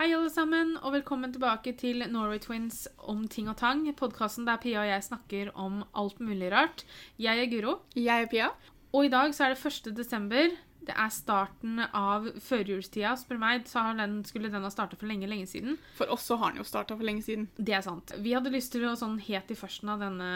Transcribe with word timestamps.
Hei, 0.00 0.14
alle 0.16 0.30
sammen, 0.32 0.78
og 0.80 0.94
velkommen 0.94 1.28
tilbake 1.28 1.74
til 1.76 2.00
Norway 2.08 2.38
Twins 2.40 2.86
om 3.12 3.26
ting 3.28 3.50
og 3.52 3.58
tang. 3.60 3.82
Podkasten 3.98 4.46
der 4.48 4.56
Pia 4.56 4.78
og 4.80 4.86
jeg 4.88 5.04
snakker 5.04 5.50
om 5.52 5.82
alt 5.92 6.22
mulig 6.24 6.48
rart. 6.54 6.86
Jeg 7.20 7.42
er 7.42 7.50
Guro, 7.52 7.74
Jeg 7.94 8.22
er 8.22 8.30
Pia. 8.32 8.46
og 8.94 9.04
i 9.04 9.10
dag 9.12 9.34
så 9.34 9.44
er 9.44 9.52
det 9.52 9.66
1. 9.66 9.92
desember. 9.94 10.56
Det 10.86 10.94
er 10.96 11.10
starten 11.12 11.80
av 11.92 12.26
førjulstida. 12.40 13.12
Spør 13.20 13.40
meg, 13.40 13.66
så 13.68 13.82
har 13.84 13.98
den, 13.98 14.20
skulle 14.24 14.50
den 14.52 14.64
ha 14.64 14.70
starta 14.72 14.96
for 14.96 15.10
lenge, 15.10 15.28
lenge 15.28 15.48
siden. 15.50 15.76
For 15.98 16.10
oss 16.12 16.24
så 16.30 16.38
har 16.40 16.54
den 16.54 16.62
jo 16.62 16.68
starta 16.68 16.96
for 16.96 17.06
lenge 17.06 17.24
siden. 17.26 17.48
Det 17.56 17.74
er 17.76 17.84
sant. 17.84 18.14
Vi 18.24 18.32
hadde 18.36 18.52
lyst 18.54 18.72
til 18.72 18.86
å 18.88 18.94
sånn 18.98 19.18
helt 19.26 19.52
i 19.52 19.58
førsten 19.58 19.92
av 19.92 20.00
denne 20.04 20.30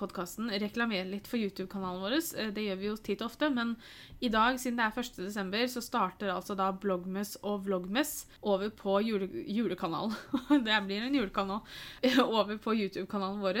podkasten 0.00 0.48
reklamere 0.62 1.08
litt 1.10 1.28
for 1.28 1.40
YouTube-kanalen 1.40 2.00
vår. 2.04 2.16
Eh, 2.40 2.52
Det 2.56 2.64
gjør 2.64 2.80
vi 2.80 2.88
jo 2.88 2.96
titt 2.96 3.24
og 3.24 3.30
ofte, 3.30 3.50
men 3.52 3.76
i 4.20 4.28
dag, 4.32 4.58
siden 4.60 4.80
det 4.80 4.86
er 4.88 4.96
1. 5.04 5.20
desember, 5.24 5.66
så 5.70 5.82
starter 5.84 6.32
altså 6.32 6.56
da 6.56 6.70
Blogmes 6.72 7.36
og 7.42 7.66
Vlogmes 7.68 8.26
over 8.42 8.72
på 8.72 8.98
jule, 9.04 9.28
julekanalen. 9.48 10.16
det 10.66 10.80
blir 10.86 11.04
en 11.06 11.16
julekanal. 11.20 11.60
Over 12.40 12.56
på 12.62 12.74
YouTube-kanalen 12.76 13.40
vår. 13.42 13.60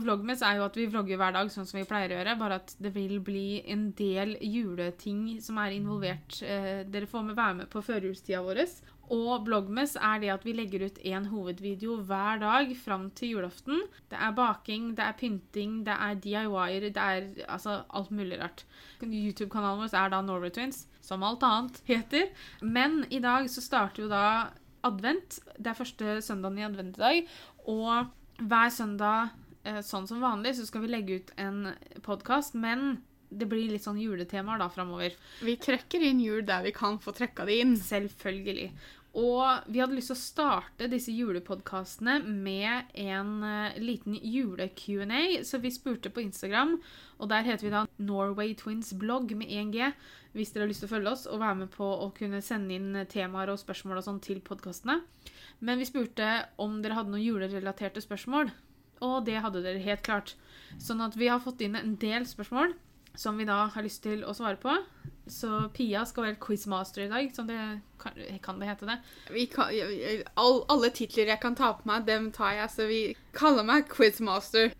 Vlogmes 0.00 0.42
er 0.44 0.58
jo 0.58 0.66
at 0.66 0.76
vi 0.78 0.86
vlogger 0.90 1.18
hver 1.20 1.34
dag, 1.36 1.50
sånn 1.52 1.66
som 1.68 1.78
vi 1.80 1.86
pleier 1.88 2.12
å 2.12 2.18
gjøre, 2.18 2.36
bare 2.40 2.58
at 2.60 2.74
det 2.82 2.92
vil 2.94 3.18
bli 3.24 3.62
en 3.70 3.88
del 3.96 4.36
juleting 4.40 5.40
som 5.44 5.58
er 5.60 5.73
involvert. 5.76 6.40
Eh, 6.42 6.82
Dere 6.88 7.08
får 7.10 7.24
med 7.28 7.38
være 7.38 7.58
med 7.62 7.70
på 7.72 7.82
førjulstida 7.84 8.42
vår. 8.44 8.62
Og 9.12 9.44
Blogmes 9.44 9.98
er 10.00 10.20
det 10.22 10.30
at 10.32 10.44
vi 10.46 10.54
legger 10.56 10.86
ut 10.86 10.98
en 11.04 11.26
hovedvideo 11.28 11.98
hver 12.08 12.40
dag 12.40 12.72
fram 12.80 13.10
til 13.12 13.34
julaften. 13.34 13.82
Det 14.08 14.16
er 14.16 14.32
baking, 14.36 14.94
det 14.96 15.04
er 15.04 15.18
pynting, 15.18 15.84
det 15.84 15.92
er 15.92 16.14
DIY-er, 16.24 16.88
det 16.88 16.96
er 16.96 17.28
altså 17.48 17.82
alt 17.90 18.10
mulig 18.10 18.40
rart. 18.40 18.64
YouTube-kanalen 19.02 19.84
vår 19.84 19.98
er 20.00 20.12
da 20.14 20.22
Norway 20.24 20.50
Twins, 20.54 20.86
som 21.04 21.22
alt 21.22 21.44
annet 21.44 21.82
heter. 21.84 22.30
Men 22.62 23.04
i 23.10 23.20
dag 23.20 23.50
så 23.52 23.60
starter 23.64 24.06
jo 24.06 24.12
da 24.12 24.26
advent. 24.84 25.40
Det 25.58 25.72
er 25.72 25.80
første 25.80 26.20
søndagen 26.24 26.58
i 26.58 26.68
advent 26.68 26.96
i 26.96 27.04
dag. 27.04 27.34
Og 27.68 28.06
hver 28.40 28.70
søndag, 28.72 29.34
eh, 29.64 29.82
sånn 29.84 30.08
som 30.08 30.24
vanlig, 30.24 30.56
så 30.56 30.66
skal 30.66 30.84
vi 30.84 30.92
legge 30.92 31.20
ut 31.20 31.30
en 31.36 31.74
podkast, 32.02 32.54
men 32.54 33.02
det 33.38 33.48
blir 33.50 33.70
litt 33.70 33.84
sånn 33.84 34.00
juletemaer 34.00 34.60
da 34.62 34.68
framover. 34.72 35.16
Vi 35.44 35.56
trekker 35.60 36.02
inn 36.04 36.22
jul 36.22 36.44
der 36.46 36.64
vi 36.66 36.74
kan 36.76 37.00
få 37.02 37.14
trekka 37.16 37.46
det 37.48 37.60
inn. 37.62 37.74
Selvfølgelig. 37.80 38.70
Og 39.14 39.70
vi 39.70 39.78
hadde 39.78 39.94
lyst 39.94 40.10
til 40.10 40.16
å 40.16 40.18
starte 40.18 40.88
disse 40.90 41.12
julepodkastene 41.14 42.16
med 42.26 42.90
en 42.98 43.36
uh, 43.46 43.76
liten 43.78 44.16
jule-Q&A, 44.18 45.44
så 45.46 45.60
vi 45.62 45.70
spurte 45.70 46.10
på 46.10 46.24
Instagram, 46.24 46.74
og 47.22 47.30
der 47.30 47.46
heter 47.46 47.68
vi 47.68 47.72
da 47.76 47.84
Norway 48.02 48.56
Twins 48.58 48.90
blogg 48.98 49.30
med 49.38 49.52
1G, 49.54 49.92
hvis 50.34 50.50
dere 50.50 50.66
har 50.66 50.72
lyst 50.72 50.82
til 50.82 50.90
å 50.90 50.94
følge 50.96 51.12
oss 51.14 51.28
og 51.30 51.44
være 51.44 51.60
med 51.62 51.70
på 51.76 51.86
å 51.86 52.10
kunne 52.16 52.42
sende 52.42 52.74
inn 52.74 53.04
temaer 53.10 53.52
og 53.52 53.60
spørsmål 53.62 54.00
og 54.00 54.06
sånn 54.08 54.22
til 54.24 54.42
podkastene. 54.42 54.98
Men 55.62 55.78
vi 55.78 55.86
spurte 55.86 56.48
om 56.58 56.80
dere 56.82 56.98
hadde 56.98 57.14
noen 57.14 57.22
julerelaterte 57.22 58.02
spørsmål, 58.02 58.50
og 59.04 59.28
det 59.28 59.38
hadde 59.46 59.62
dere 59.62 59.84
helt 59.84 60.02
klart. 60.02 60.34
Sånn 60.82 61.04
at 61.06 61.14
vi 61.14 61.30
har 61.30 61.42
fått 61.44 61.62
inn 61.62 61.78
en 61.78 61.94
del 62.02 62.26
spørsmål 62.26 62.74
som 63.14 63.38
vi 63.38 63.46
da 63.48 63.64
har 63.72 63.86
lyst 63.86 64.02
til 64.04 64.24
å 64.26 64.34
svare 64.36 64.58
på. 64.60 64.74
Så 65.30 65.48
Pia 65.72 66.02
skal 66.04 66.26
være 66.26 66.40
quizmaster 66.42 67.06
i 67.06 67.08
dag, 67.08 67.30
som 67.32 67.46
det 67.48 67.58
kan, 68.00 68.18
kan 68.44 68.58
det 68.60 68.68
hete 68.68 68.88
det. 68.90 68.98
Vi 69.32 69.46
kan, 69.52 69.70
all, 70.40 70.60
alle 70.68 70.90
titler 70.92 71.32
jeg 71.32 71.40
kan 71.40 71.56
ta 71.56 71.72
på 71.78 71.88
meg, 71.88 72.04
dem 72.08 72.28
tar 72.34 72.58
jeg, 72.58 72.72
så 72.74 72.88
vi 72.90 73.00
kaller 73.36 73.64
meg 73.64 73.88
Quizmaster. 73.88 74.74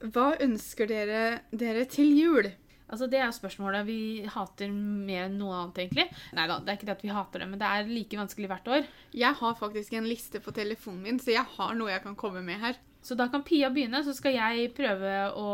Hva 0.00 0.32
ønsker 0.40 0.88
dere 0.88 1.22
dere 1.52 1.84
til 1.90 2.14
jul? 2.16 2.48
Altså, 2.90 3.06
Det 3.06 3.20
er 3.22 3.30
spørsmålet 3.30 3.84
vi 3.86 3.98
hater 4.26 4.72
mer 4.72 5.28
enn 5.28 5.36
noe 5.38 5.58
annet, 5.58 5.82
egentlig. 5.84 6.08
Nei 6.34 6.46
da, 6.50 6.56
det 6.58 6.72
er 6.72 6.78
ikke 6.80 6.88
det 6.88 6.96
at 6.96 7.04
vi 7.04 7.12
hater 7.14 7.44
det, 7.44 7.50
men 7.52 7.60
det 7.60 7.68
er 7.68 7.92
like 7.92 8.18
vanskelig 8.18 8.48
hvert 8.50 8.72
år. 8.72 8.88
Jeg 9.14 9.38
har 9.42 9.60
faktisk 9.60 9.94
en 9.94 10.08
liste 10.10 10.40
på 10.42 10.54
telefonen 10.56 11.04
min, 11.04 11.20
så 11.22 11.36
jeg 11.36 11.46
har 11.58 11.76
noe 11.78 11.92
jeg 11.92 12.02
kan 12.06 12.16
komme 12.18 12.42
med 12.46 12.58
her. 12.64 12.80
Så 13.04 13.14
da 13.16 13.28
kan 13.32 13.44
Pia 13.46 13.70
begynne, 13.72 14.02
så 14.04 14.16
skal 14.16 14.34
jeg 14.34 14.72
prøve 14.76 15.12
å 15.38 15.46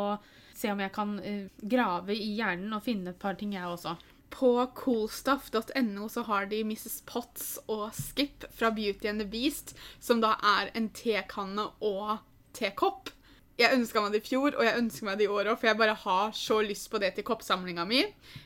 se 0.59 0.71
om 0.73 0.83
jeg 0.83 0.93
kan 0.95 1.17
eh, 1.21 1.49
grave 1.63 2.17
i 2.17 2.35
hjernen 2.39 2.77
og 2.77 2.85
finne 2.87 3.13
et 3.13 3.21
par 3.23 3.39
ting, 3.39 3.55
jeg 3.57 3.67
også. 3.69 3.97
På 4.33 4.67
coolstuff.no 4.77 6.09
så 6.13 6.25
har 6.27 6.49
de 6.51 6.63
Mrs. 6.67 7.03
Potts 7.09 7.59
og 7.73 7.89
Skip 7.97 8.45
fra 8.53 8.73
Beauty 8.75 9.09
and 9.09 9.23
the 9.23 9.29
Beast, 9.29 9.77
som 10.01 10.21
da 10.25 10.35
er 10.57 10.73
en 10.77 10.91
tekanne 10.97 11.69
og 11.85 12.19
tekopp. 12.57 13.13
Jeg 13.57 13.73
ønska 13.73 14.03
meg 14.05 14.13
det 14.13 14.21
i 14.21 14.27
fjor, 14.27 14.53
og 14.59 14.67
jeg 14.67 14.77
ønsker 14.83 15.07
meg 15.09 15.17
det 15.17 15.25
i 15.25 15.33
år 15.33 15.49
òg, 15.49 15.61
for 15.61 15.71
jeg 15.71 15.81
bare 15.81 15.95
har 15.97 16.35
så 16.37 16.59
lyst 16.61 16.91
på 16.93 17.01
det 17.01 17.15
til 17.17 17.25
koppsamlinga 17.25 17.87
mi. 17.89 18.03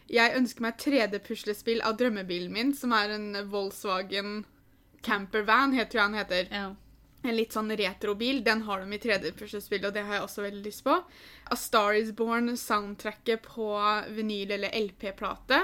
Jeg 0.07 0.37
ønsker 0.39 0.63
meg 0.63 0.79
3D-puslespill 0.79 1.83
av 1.83 1.97
drømmebilen 1.99 2.55
min, 2.55 2.71
som 2.79 2.95
er 2.95 3.17
en 3.17 3.33
Volkswagen 3.51 4.45
campervan, 5.03 5.75
heter 5.75 5.99
jeg 5.99 6.05
han 6.05 6.19
heter. 6.21 6.55
Ja. 6.55 6.69
En 7.23 7.37
litt 7.37 7.53
sånn 7.53 7.73
retrobil. 7.77 8.41
Den 8.45 8.63
har 8.65 8.81
de 8.81 8.97
i 8.97 9.01
3D-puslespill, 9.03 9.85
og 9.85 9.93
det 9.97 10.07
har 10.07 10.19
jeg 10.19 10.25
også 10.25 10.45
veldig 10.47 10.63
lyst 10.65 10.85
på. 10.87 10.95
A 11.53 11.59
Star 11.59 11.99
Is 11.99 12.15
Born 12.17 12.55
soundtracket 12.57 13.45
på 13.45 13.69
vinyl 14.17 14.57
eller 14.57 14.73
LP-plate. 14.79 15.61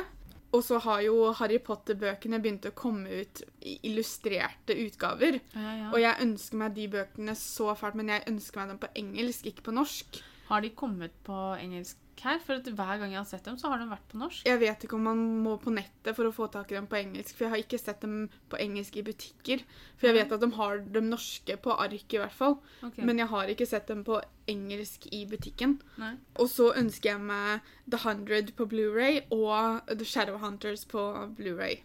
Og 0.55 0.62
så 0.65 0.78
har 0.84 1.03
jo 1.05 1.33
Harry 1.37 1.59
Potter-bøkene 1.61 2.39
begynt 2.41 2.69
å 2.69 2.75
komme 2.77 3.22
ut 3.22 3.43
i 3.66 3.77
illustrerte 3.91 4.77
utgaver. 4.87 5.41
Ja, 5.56 5.72
ja. 5.81 5.91
Og 5.91 6.00
jeg 6.00 6.22
ønsker 6.28 6.61
meg 6.61 6.77
de 6.77 6.87
bøkene 6.93 7.34
så 7.41 7.75
fælt, 7.77 7.99
men 7.99 8.12
jeg 8.15 8.25
ønsker 8.31 8.62
meg 8.62 8.72
dem 8.72 8.83
på 8.84 8.93
engelsk, 9.03 9.50
ikke 9.50 9.66
på 9.69 9.77
norsk. 9.77 10.21
Har 10.47 10.62
de 10.62 10.71
kommet 10.78 11.16
på 11.27 11.41
engelsk 11.59 11.99
her? 12.25 12.38
For 12.38 12.54
at 12.60 12.69
hver 12.69 12.99
gang 12.99 13.10
jeg 13.12 13.19
har 13.21 13.25
sett 13.28 13.44
dem, 13.44 13.59
så 13.59 13.69
har 13.69 13.78
de 13.78 13.88
vært 13.91 14.06
på 14.09 14.19
norsk. 14.21 14.44
Jeg 14.47 14.60
vet 14.60 14.84
ikke 14.87 14.97
om 14.97 15.03
man 15.09 15.21
må 15.44 15.56
på 15.60 15.71
nettet 15.75 16.16
for 16.16 16.25
å 16.28 16.32
få 16.32 16.47
tak 16.53 16.71
i 16.72 16.75
dem 16.78 16.87
på 16.87 16.97
engelsk, 16.97 17.34
for 17.37 17.44
jeg 17.44 17.50
har 17.54 17.62
ikke 17.65 17.78
sett 17.82 18.00
dem 18.00 18.28
på 18.49 18.56
engelsk 18.62 18.97
i 18.97 19.03
butikker. 19.03 19.65
For 19.97 20.09
jeg 20.09 20.16
vet 20.21 20.32
at 20.32 20.41
de 20.41 20.50
har 20.56 20.78
dem 20.97 21.10
norske 21.10 21.56
på 21.62 21.77
ark, 21.77 22.06
i 22.15 22.19
hvert 22.22 22.32
fall. 22.32 22.56
Okay. 22.82 23.04
Men 23.04 23.19
jeg 23.19 23.27
har 23.34 23.53
ikke 23.53 23.66
sett 23.66 23.87
dem 23.88 24.04
på 24.04 24.21
engelsk 24.49 25.06
i 25.12 25.25
butikken. 25.27 25.77
Nei. 25.99 26.15
Og 26.41 26.49
så 26.49 26.71
ønsker 26.78 27.12
jeg 27.12 27.21
meg 27.21 27.60
The 27.91 28.00
Hundred 28.06 28.54
på 28.56 28.69
Blu-ray 28.71 29.22
og 29.31 29.87
The 29.93 30.04
Shadowhunters 30.06 30.87
på 30.88 31.04
Blu-ray. 31.37 31.83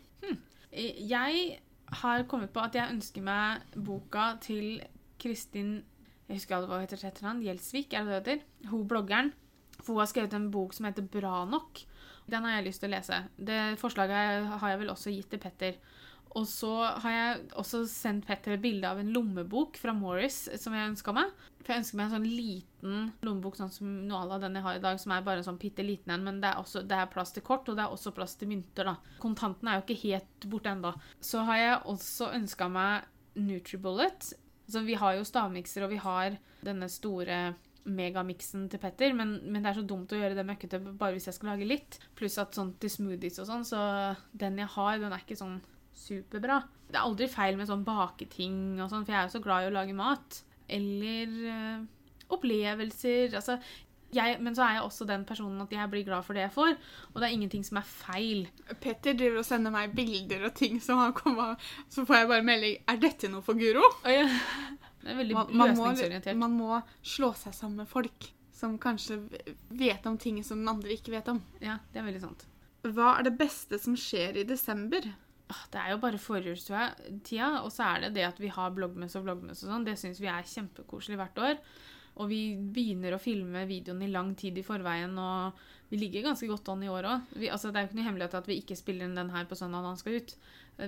Eh, 0.72 1.02
Jeg 1.10 1.60
har 2.02 2.24
kommet 2.24 2.54
på 2.54 2.62
at 2.64 2.76
jeg 2.78 2.88
ønsker 2.94 3.22
meg 3.22 3.66
boka 3.76 4.38
til 4.40 4.82
Kristin 5.20 5.82
Jeg 6.30 6.38
husker 6.40 6.64
hva 6.64 6.78
heter 6.80 6.96
etternavn. 7.10 7.42
Gjelsvik, 7.44 7.92
er 7.94 8.06
det 8.08 8.12
det 8.24 8.36
heter? 8.38 8.70
Hun 8.72 8.86
bloggeren. 8.88 9.34
For 9.82 9.96
hun 9.96 10.04
har 10.04 10.12
skrevet 10.12 10.38
en 10.38 10.52
bok 10.54 10.76
som 10.78 10.88
heter 10.88 11.08
Bra 11.12 11.44
nok. 11.50 11.84
Den 12.32 12.46
har 12.46 12.60
jeg 12.60 12.70
lyst 12.70 12.84
til 12.84 12.92
å 12.92 12.96
lese. 12.96 13.24
Det 13.36 13.60
forslaget 13.82 14.48
har 14.62 14.72
jeg 14.72 14.82
vel 14.84 14.94
også 14.94 15.14
gitt 15.14 15.32
til 15.34 15.42
Petter. 15.42 15.80
Og 16.40 16.46
så 16.48 16.72
har 17.04 17.12
jeg 17.12 17.40
også 17.60 17.82
sendt 17.92 18.26
Petter 18.28 18.56
et 18.56 18.62
bilde 18.64 18.88
av 18.88 19.02
en 19.02 19.10
lommebok 19.12 19.76
fra 19.80 19.92
Morris 19.96 20.46
som 20.62 20.76
jeg 20.76 20.94
ønska 20.94 21.12
meg. 21.16 21.32
For 21.60 21.74
jeg 21.74 21.84
ønsker 21.84 22.00
meg 22.00 22.06
en 22.08 22.14
sånn 22.16 22.28
liten 22.30 23.10
lommebok 23.26 23.58
sånn 23.60 23.74
som 23.74 23.90
noe 24.08 24.40
den 24.40 24.56
jeg 24.58 24.66
har 24.66 24.78
i 24.80 24.84
dag, 24.84 25.00
som 25.02 25.12
er 25.14 25.26
bare 25.26 25.44
en 25.44 25.50
sånn 25.50 25.60
bitte 25.62 25.84
liten 25.86 26.14
en, 26.16 26.24
men 26.26 26.40
det 26.44 26.54
er, 26.54 26.62
også, 26.62 26.86
det 26.88 26.98
er 26.98 27.12
plass 27.12 27.36
til 27.36 27.44
kort, 27.46 27.68
og 27.68 27.78
det 27.78 27.84
er 27.84 27.92
også 27.92 28.14
plass 28.16 28.38
til 28.40 28.50
mynter, 28.52 28.88
da. 28.88 29.18
Kontantene 29.22 29.74
er 29.74 29.82
jo 29.82 29.86
ikke 29.86 30.06
helt 30.06 30.48
borte 30.54 30.72
ennå. 30.72 30.94
Så 31.20 31.44
har 31.50 31.60
jeg 31.60 31.82
også 31.92 32.32
ønska 32.40 32.70
meg 32.72 33.10
Nutribullet. 33.42 34.32
Altså, 34.68 34.86
vi 34.88 34.96
har 35.04 35.18
jo 35.18 35.28
stavmikser, 35.28 35.86
og 35.86 35.92
vi 35.92 36.00
har 36.00 36.40
denne 36.64 36.88
store 36.92 37.42
megamiksen 37.90 38.68
til 38.70 38.82
Petter, 38.82 39.14
men, 39.18 39.38
men 39.50 39.64
det 39.64 39.72
er 39.72 39.80
så 39.80 39.86
dumt 39.88 40.12
å 40.14 40.20
gjøre 40.20 40.38
det 40.38 40.46
møkkete 40.48 40.80
bare 40.86 41.16
hvis 41.16 41.30
jeg 41.30 41.38
skal 41.38 41.54
lage 41.54 41.68
litt. 41.70 41.98
Pluss 42.18 42.38
at 42.42 42.58
sånn 42.58 42.76
til 42.82 42.94
smoothies 42.94 43.42
og 43.42 43.50
sånn, 43.50 43.68
så 43.68 43.82
den 44.32 44.60
jeg 44.62 44.70
har, 44.76 45.00
den 45.02 45.14
er 45.16 45.24
ikke 45.24 45.40
sånn 45.40 45.60
superbra. 45.98 46.62
Det 46.88 46.98
er 46.98 47.06
aldri 47.06 47.30
feil 47.32 47.58
med 47.60 47.70
sånn 47.70 47.86
baketing 47.88 48.80
og 48.80 48.92
sånn, 48.92 49.06
for 49.06 49.14
jeg 49.14 49.22
er 49.22 49.30
jo 49.30 49.36
så 49.38 49.44
glad 49.44 49.66
i 49.66 49.72
å 49.72 49.76
lage 49.76 49.96
mat. 49.98 50.42
Eller 50.72 51.40
øh, 51.52 51.88
opplevelser. 52.32 53.36
Altså, 53.40 53.58
jeg, 54.16 54.38
men 54.44 54.56
så 54.56 54.66
er 54.66 54.78
jeg 54.78 54.86
også 54.86 55.08
den 55.08 55.24
personen 55.28 55.64
at 55.64 55.72
jeg 55.72 55.90
blir 55.92 56.06
glad 56.08 56.26
for 56.28 56.36
det 56.36 56.46
jeg 56.46 56.54
får, 56.56 56.74
og 57.14 57.20
det 57.22 57.28
er 57.28 57.36
ingenting 57.36 57.64
som 57.64 57.80
er 57.80 57.88
feil. 57.88 58.46
Petter 58.84 59.16
driver 59.18 59.42
og 59.42 59.48
sender 59.48 59.74
meg 59.74 59.96
bilder 59.96 60.48
og 60.50 60.56
ting 60.58 60.82
som 60.84 61.00
han 61.00 61.16
kommer 61.16 61.56
Så 61.92 62.06
får 62.08 62.22
jeg 62.22 62.30
bare 62.32 62.46
melding 62.46 62.78
Er 62.92 63.00
dette 63.02 63.30
noe 63.32 63.44
for 63.46 63.60
Guro? 63.60 63.84
Det 65.02 65.12
er 65.14 65.18
veldig 65.18 65.36
Man, 65.38 65.52
man, 65.52 65.74
må, 65.78 65.90
løsningsorientert. 65.90 66.38
man 66.38 66.56
må 66.58 66.78
slå 67.02 67.32
seg 67.38 67.56
sammen 67.58 67.84
med 67.84 67.90
folk 67.90 68.30
som 68.62 68.78
kanskje 68.82 69.18
vet 69.74 70.06
om 70.06 70.18
ting 70.22 70.38
som 70.46 70.62
den 70.62 70.70
andre 70.70 70.94
ikke 70.94 71.16
vet 71.16 71.32
om. 71.34 71.42
Ja, 71.64 71.80
det 71.92 72.02
er 72.02 72.06
veldig 72.06 72.22
sant. 72.22 72.46
Hva 72.86 73.16
er 73.18 73.26
det 73.26 73.38
beste 73.40 73.78
som 73.82 73.98
skjer 73.98 74.38
i 74.42 74.48
desember? 74.48 75.06
Det 75.72 75.80
er 75.80 75.92
jo 75.94 76.02
bare 76.02 76.20
forjulstida, 76.22 77.48
og 77.62 77.72
så 77.74 77.88
er 77.90 78.06
det 78.06 78.14
det 78.20 78.28
at 78.30 78.40
vi 78.40 78.52
har 78.54 78.74
bloggmess 78.76 79.18
og 79.20 79.26
vloggmess 79.26 79.66
og 79.66 79.74
sånn. 79.74 79.88
Det 79.88 79.98
syns 80.00 80.22
vi 80.22 80.30
er 80.32 80.48
kjempekoselig 80.48 81.20
hvert 81.20 81.42
år. 81.44 81.60
Og 82.22 82.28
vi 82.28 82.42
begynner 82.76 83.16
å 83.16 83.22
filme 83.22 83.64
videoen 83.70 84.02
i 84.04 84.12
lang 84.12 84.34
tid 84.40 84.58
i 84.60 84.66
forveien, 84.68 85.14
og 85.20 85.58
vi 85.92 86.00
ligger 86.00 86.26
ganske 86.30 86.48
godt 86.50 86.70
an 86.72 86.84
i 86.86 86.92
år 86.92 87.08
òg. 87.08 87.32
Altså, 87.50 87.72
det 87.72 87.80
er 87.80 87.86
jo 87.86 87.90
ikke 87.90 88.00
noe 88.00 88.08
hemmelighet 88.10 88.38
at 88.40 88.50
vi 88.50 88.60
ikke 88.62 88.78
spiller 88.80 89.08
inn 89.08 89.18
den 89.18 89.32
her 89.34 89.48
på 89.50 89.58
søndag 89.60 89.84
når 89.84 89.94
han 89.94 90.02
skal 90.02 90.20
ut. 90.20 90.36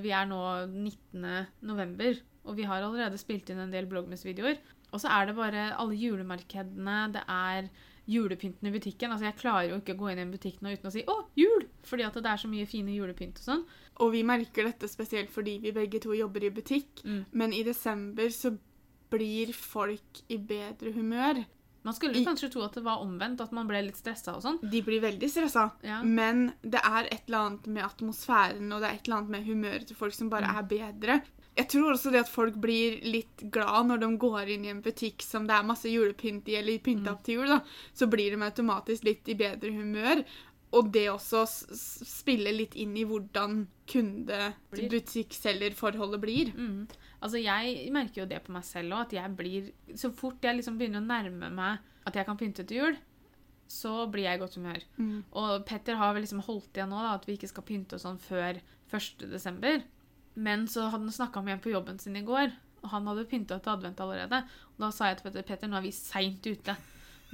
Vi 0.03 0.13
er 0.15 0.29
nå 0.29 0.41
19. 0.69 1.27
november, 1.67 2.19
og 2.45 2.55
vi 2.55 2.63
har 2.63 2.81
allerede 2.81 3.17
spilt 3.17 3.49
inn 3.49 3.59
en 3.59 3.71
del 3.71 3.85
bloggmess-videoer. 3.85 4.57
Og 4.93 4.99
så 5.01 5.09
er 5.09 5.25
det 5.27 5.35
bare 5.35 5.71
alle 5.79 5.95
julemarkedene, 5.97 7.11
det 7.13 7.23
er 7.27 7.69
julepynten 8.07 8.67
i 8.67 8.71
butikken. 8.71 9.11
Altså, 9.11 9.25
Jeg 9.29 9.37
klarer 9.39 9.69
jo 9.69 9.77
ikke 9.79 9.95
å 9.95 9.99
gå 10.01 10.11
inn 10.11 10.19
i 10.19 10.21
en 10.25 10.31
butikk 10.33 10.59
nå 10.61 10.73
uten 10.73 10.89
å 10.89 10.91
si 10.91 11.03
'Å, 11.03 11.25
jul!' 11.37 11.67
Fordi 11.83 12.03
at 12.05 12.13
det 12.13 12.25
er 12.25 12.37
så 12.37 12.49
mye 12.49 12.67
fine 12.67 12.91
julepynt 12.91 13.39
og 13.39 13.45
sånn. 13.47 13.65
Og 14.01 14.11
vi 14.11 14.23
merker 14.23 14.65
dette 14.65 14.87
spesielt 14.89 15.29
fordi 15.29 15.59
vi 15.61 15.71
begge 15.71 16.01
to 16.01 16.11
jobber 16.13 16.43
i 16.43 16.49
butikk. 16.49 17.01
Mm. 17.05 17.25
Men 17.31 17.53
i 17.53 17.63
desember 17.63 18.27
så 18.29 18.57
blir 19.09 19.53
folk 19.53 20.21
i 20.29 20.37
bedre 20.37 20.91
humør. 20.93 21.45
Man 21.85 21.93
skulle 21.93 22.15
I- 22.15 22.25
kanskje 22.25 22.49
tro 22.51 22.61
at 22.63 22.73
det 22.73 22.83
var 22.83 22.99
omvendt, 22.99 23.41
at 23.41 23.51
man 23.51 23.67
ble 23.67 23.81
litt 23.83 23.95
stressa 23.97 24.35
og 24.35 24.41
sånn. 24.41 24.69
De 24.69 24.81
blir 24.81 25.01
veldig 25.01 25.29
stressa. 25.29 25.71
Ja. 25.83 26.01
Men 26.03 26.53
det 26.63 26.79
er 26.83 27.05
et 27.11 27.23
eller 27.27 27.37
annet 27.49 27.67
med 27.67 27.83
atmosfæren 27.83 28.71
og 28.73 28.81
det 28.81 28.89
er 28.89 28.93
et 28.95 29.07
eller 29.07 29.17
annet 29.17 29.29
med 29.29 29.45
humøret 29.45 29.87
til 29.87 29.95
folk 29.95 30.13
som 30.13 30.29
bare 30.29 30.43
Mm. 30.47 30.57
er 30.57 30.63
bedre. 30.63 31.21
Jeg 31.55 31.67
tror 31.69 31.91
også 31.93 32.09
det 32.11 32.19
at 32.23 32.29
folk 32.33 32.55
blir 32.57 32.95
litt 33.05 33.43
glad 33.53 33.85
når 33.87 33.99
de 34.01 34.07
går 34.17 34.47
inn 34.55 34.65
i 34.65 34.71
en 34.73 34.81
butikk 34.81 35.21
som 35.21 35.45
det 35.45 35.53
er 35.53 35.63
masse 35.69 35.85
julepynt 35.91 36.47
i, 36.49 36.55
eller 36.57 36.79
pynta 36.81 37.11
Mm. 37.11 37.13
opp 37.13 37.21
til 37.23 37.35
jul, 37.37 37.47
da. 37.47 37.59
Så 37.93 38.07
blir 38.09 38.31
de 38.33 38.41
automatisk 38.41 39.03
litt 39.05 39.27
i 39.29 39.35
bedre 39.37 39.69
humør. 39.71 40.23
Og 40.73 40.89
det 40.91 41.05
også 41.11 41.45
spiller 41.45 42.51
litt 42.51 42.73
inn 42.75 42.97
i 42.97 43.03
hvordan 43.05 43.67
kunde-butikkselgerforholdet 43.85 46.19
blir. 46.21 46.51
Mm. 46.57 46.87
Altså, 47.21 47.37
Jeg 47.43 47.91
merker 47.93 48.21
jo 48.23 48.27
det 48.27 48.43
på 48.43 48.51
meg 48.51 48.63
selv 48.67 48.91
òg, 48.93 49.01
at 49.05 49.13
jeg 49.13 49.35
blir 49.37 49.71
Så 49.95 50.09
fort 50.13 50.41
jeg 50.41 50.55
liksom 50.57 50.77
begynner 50.79 50.99
å 51.01 51.05
nærme 51.07 51.49
meg 51.53 51.77
at 52.05 52.13
jeg 52.15 52.25
kan 52.25 52.37
pynte 52.37 52.63
til 52.67 52.77
jul, 52.77 52.97
så 53.69 54.07
blir 54.11 54.23
jeg 54.25 54.35
i 54.35 54.39
godt 54.41 54.55
humør. 54.57 54.83
Mm. 54.97 55.23
Og 55.31 55.65
Petter 55.65 55.95
har 55.95 56.13
vel 56.13 56.21
liksom 56.25 56.41
holdt 56.43 56.73
igjen 56.73 56.89
nå 56.89 56.97
da, 56.99 57.13
at 57.15 57.25
vi 57.25 57.33
ikke 57.37 57.47
skal 57.47 57.63
pynte 57.63 57.93
og 57.95 58.01
sånn 58.01 58.17
før 58.19 58.59
1. 58.91 59.83
Men 60.33 60.67
så 60.67 60.87
hadde 60.87 61.05
han 61.05 61.13
snakka 61.13 61.43
med 61.45 61.57
en 61.57 61.63
på 61.63 61.73
jobben 61.73 61.99
sin 62.01 62.17
i 62.17 62.25
går, 62.25 62.51
og 62.83 62.89
han 62.91 63.07
hadde 63.07 63.27
pynta 63.29 63.59
til 63.61 63.75
advent 63.75 64.01
allerede. 64.03 64.41
Og 64.73 64.83
da 64.85 64.89
sa 64.93 65.09
jeg 65.09 65.19
til 65.19 65.29
Petter 65.29 65.47
Petter, 65.47 65.71
nå 65.71 65.79
er 65.79 65.85
vi 65.85 65.93
seint 65.95 66.47
ute. 66.47 66.75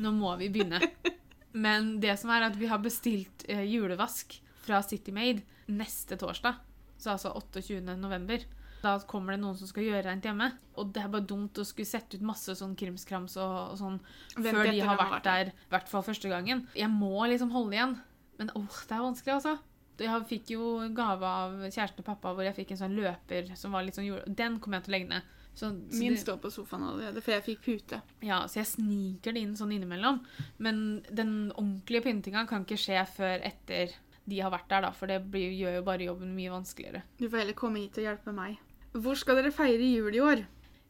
Nå 0.04 0.12
må 0.16 0.36
vi 0.40 0.52
begynne. 0.54 0.82
Men 1.66 1.96
det 2.04 2.20
som 2.22 2.32
er 2.34 2.46
at 2.50 2.58
vi 2.60 2.70
har 2.70 2.82
bestilt 2.84 3.48
eh, 3.50 3.66
julevask 3.66 4.36
fra 4.66 4.84
City 4.86 5.14
Made 5.16 5.42
neste 5.72 6.18
torsdag. 6.20 6.60
Så 7.00 7.16
altså 7.16 7.32
28. 7.34 7.82
november. 7.98 8.44
Da 8.84 8.94
kommer 9.08 9.36
det 9.36 9.42
noen 9.42 9.58
som 9.60 9.68
skal 9.68 9.88
gjøre 9.88 10.06
rent 10.08 10.28
hjemme. 10.28 10.52
Og 10.80 10.92
det 10.96 11.02
er 11.04 11.12
bare 11.12 11.28
dumt 11.28 11.58
å 11.60 11.66
skulle 11.68 11.90
sette 11.90 12.20
ut 12.20 12.28
masse 12.28 12.54
sånn 12.56 12.78
krimskrams 12.80 13.36
og, 13.42 13.56
og 13.74 13.80
sånn 13.80 13.98
Vent 14.38 14.56
før 14.56 14.70
de 14.70 14.84
har 14.86 15.00
vært 15.00 15.26
der, 15.26 15.52
i 15.52 15.74
hvert 15.74 15.90
fall 15.92 16.06
første 16.06 16.32
gangen. 16.32 16.64
Jeg 16.78 16.92
må 16.94 17.16
liksom 17.32 17.52
holde 17.56 17.76
igjen. 17.76 17.98
Men 18.40 18.54
åh, 18.56 18.78
det 18.88 18.96
er 18.96 19.04
vanskelig, 19.04 19.36
altså. 19.40 19.58
Jeg 20.06 20.26
fikk 20.30 20.52
jo 20.56 20.70
gave 20.96 21.26
av 21.28 21.58
kjæresten 21.68 22.00
og 22.04 22.08
pappa 22.08 22.32
hvor 22.34 22.44
jeg 22.48 22.56
fikk 22.56 22.72
en 22.76 22.82
sånn 22.84 22.96
løper 22.98 23.52
som 23.60 23.72
var 23.76 23.84
litt 23.84 23.96
sånn 24.00 24.08
jord... 24.08 24.24
Den 24.28 24.60
kommer 24.60 24.80
jeg 24.80 24.86
til 24.88 24.94
å 24.94 24.98
legge 24.98 25.10
ned. 25.14 25.36
Så, 25.60 25.70
så 25.92 26.00
Min 26.00 26.14
det- 26.16 26.22
står 26.22 26.38
på 26.40 26.52
sofaen 26.54 26.86
allerede, 26.88 27.22
for 27.26 27.34
jeg 27.36 27.44
fikk 27.44 27.64
pute. 27.66 28.02
ja, 28.24 28.42
så 28.48 28.62
jeg 28.62 28.70
sniker 28.70 29.34
det 29.36 29.42
inn 29.44 29.56
sånn 29.60 29.74
innimellom. 29.76 30.22
Men 30.60 31.02
den 31.12 31.52
ordentlige 31.56 32.06
pyntinga 32.06 32.46
kan 32.48 32.64
ikke 32.64 32.78
skje 32.80 33.02
før 33.12 33.44
etter 33.44 33.92
de 34.30 34.40
har 34.40 34.52
vært 34.54 34.70
der, 34.70 34.82
da, 34.86 34.92
for 34.94 35.10
det 35.10 35.18
blir, 35.34 35.50
gjør 35.58 35.80
jo 35.80 35.86
bare 35.88 36.06
jobben 36.06 36.36
mye 36.38 36.52
vanskeligere. 36.54 37.02
Du 37.18 37.26
får 37.28 37.42
heller 37.42 37.58
komme 37.58 37.82
hit 37.82 37.98
og 37.98 38.06
hjelpe 38.06 38.32
meg. 38.36 38.60
Hvor 38.94 39.18
skal 39.18 39.40
dere 39.40 39.52
feire 39.52 39.82
jul 39.90 40.14
i 40.16 40.22
år? 40.22 40.44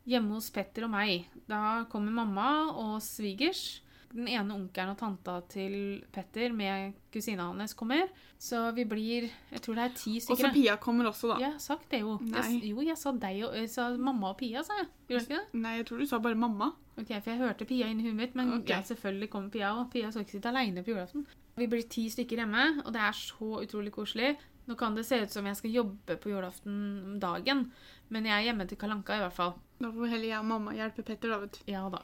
Hjemme 0.09 0.35
hos 0.35 0.49
Petter 0.51 0.83
og 0.87 0.91
meg, 0.91 1.25
da 1.47 1.85
kommer 1.91 2.11
mamma 2.11 2.49
og 2.73 2.97
svigers. 3.05 3.79
Den 4.09 4.27
ene 4.27 4.55
onkelen 4.55 4.93
og 4.95 4.97
tanta 4.97 5.35
til 5.51 5.73
Petter 6.13 6.53
med 6.55 6.95
kusina 7.13 7.45
hans 7.45 7.75
kommer. 7.77 8.09
Så 8.41 8.71
vi 8.73 8.85
blir 8.89 9.27
Jeg 9.51 9.61
tror 9.61 9.75
det 9.77 9.85
er 9.85 9.95
ti 9.95 10.15
stykker. 10.19 10.33
Og 10.33 10.49
så. 10.49 10.53
Pia 10.55 10.75
kommer 10.81 11.09
også, 11.11 11.33
da. 11.33 11.39
Ja, 11.43 11.51
sagt 11.61 11.89
det 11.91 12.01
jo. 12.01 12.17
Jeg, 12.25 12.61
jo, 12.71 12.81
jeg 12.87 12.97
sa 12.97 13.11
deg 13.11 13.43
og 13.45 13.57
jeg 13.59 13.69
sa 13.69 13.89
mamma 13.97 14.31
og 14.33 14.39
Pia, 14.39 14.63
sa 14.65 14.79
jeg. 14.79 14.87
Gjorde 15.09 15.19
jeg 15.19 15.29
ikke 15.29 15.41
det? 15.41 15.61
Nei, 15.65 15.75
jeg 15.77 15.89
tror 15.89 16.01
du 16.01 16.07
sa 16.09 16.21
bare 16.23 16.39
mamma. 16.39 16.71
Ok, 16.95 17.11
For 17.11 17.31
jeg 17.31 17.39
hørte 17.39 17.67
Pia 17.69 17.89
inni 17.91 18.07
huet 18.07 18.17
mitt, 18.17 18.35
men 18.35 18.53
okay. 18.57 18.75
ja, 18.75 18.81
selvfølgelig 18.87 19.29
kommer 19.29 19.53
Pia 19.53 19.73
òg. 19.75 19.85
Pia 19.93 20.11
skal 20.11 20.25
ikke 20.25 20.37
sitte 20.37 20.51
aleine 20.51 20.83
på 20.83 20.93
julaften. 20.95 21.27
Vi 21.59 21.67
blir 21.67 21.85
ti 21.91 22.05
stykker 22.11 22.39
hjemme, 22.41 22.65
og 22.85 22.93
det 22.95 23.01
er 23.03 23.15
så 23.17 23.59
utrolig 23.61 23.91
koselig. 23.95 24.37
Nå 24.69 24.75
kan 24.77 24.95
det 24.95 25.05
se 25.07 25.17
ut 25.23 25.33
som 25.33 25.47
jeg 25.49 25.57
skal 25.57 25.73
jobbe 25.73 26.15
på 26.21 26.29
julaften 26.29 27.17
dagen, 27.19 27.65
men 28.13 28.27
jeg 28.29 28.35
er 28.35 28.47
hjemme 28.49 28.67
til 28.69 28.77
Kalanka 28.79 29.17
i 29.17 29.23
hvert 29.23 29.35
fall. 29.35 29.55
Da 29.79 29.89
får 29.95 30.11
heller 30.13 30.29
jeg 30.29 30.39
og 30.39 30.49
mamma 30.51 30.75
hjelpe 30.77 31.05
Petter, 31.07 31.33
da, 31.33 31.39
vet 31.41 31.57
du. 31.57 31.71
Ja 31.71 31.87
da. 31.89 32.03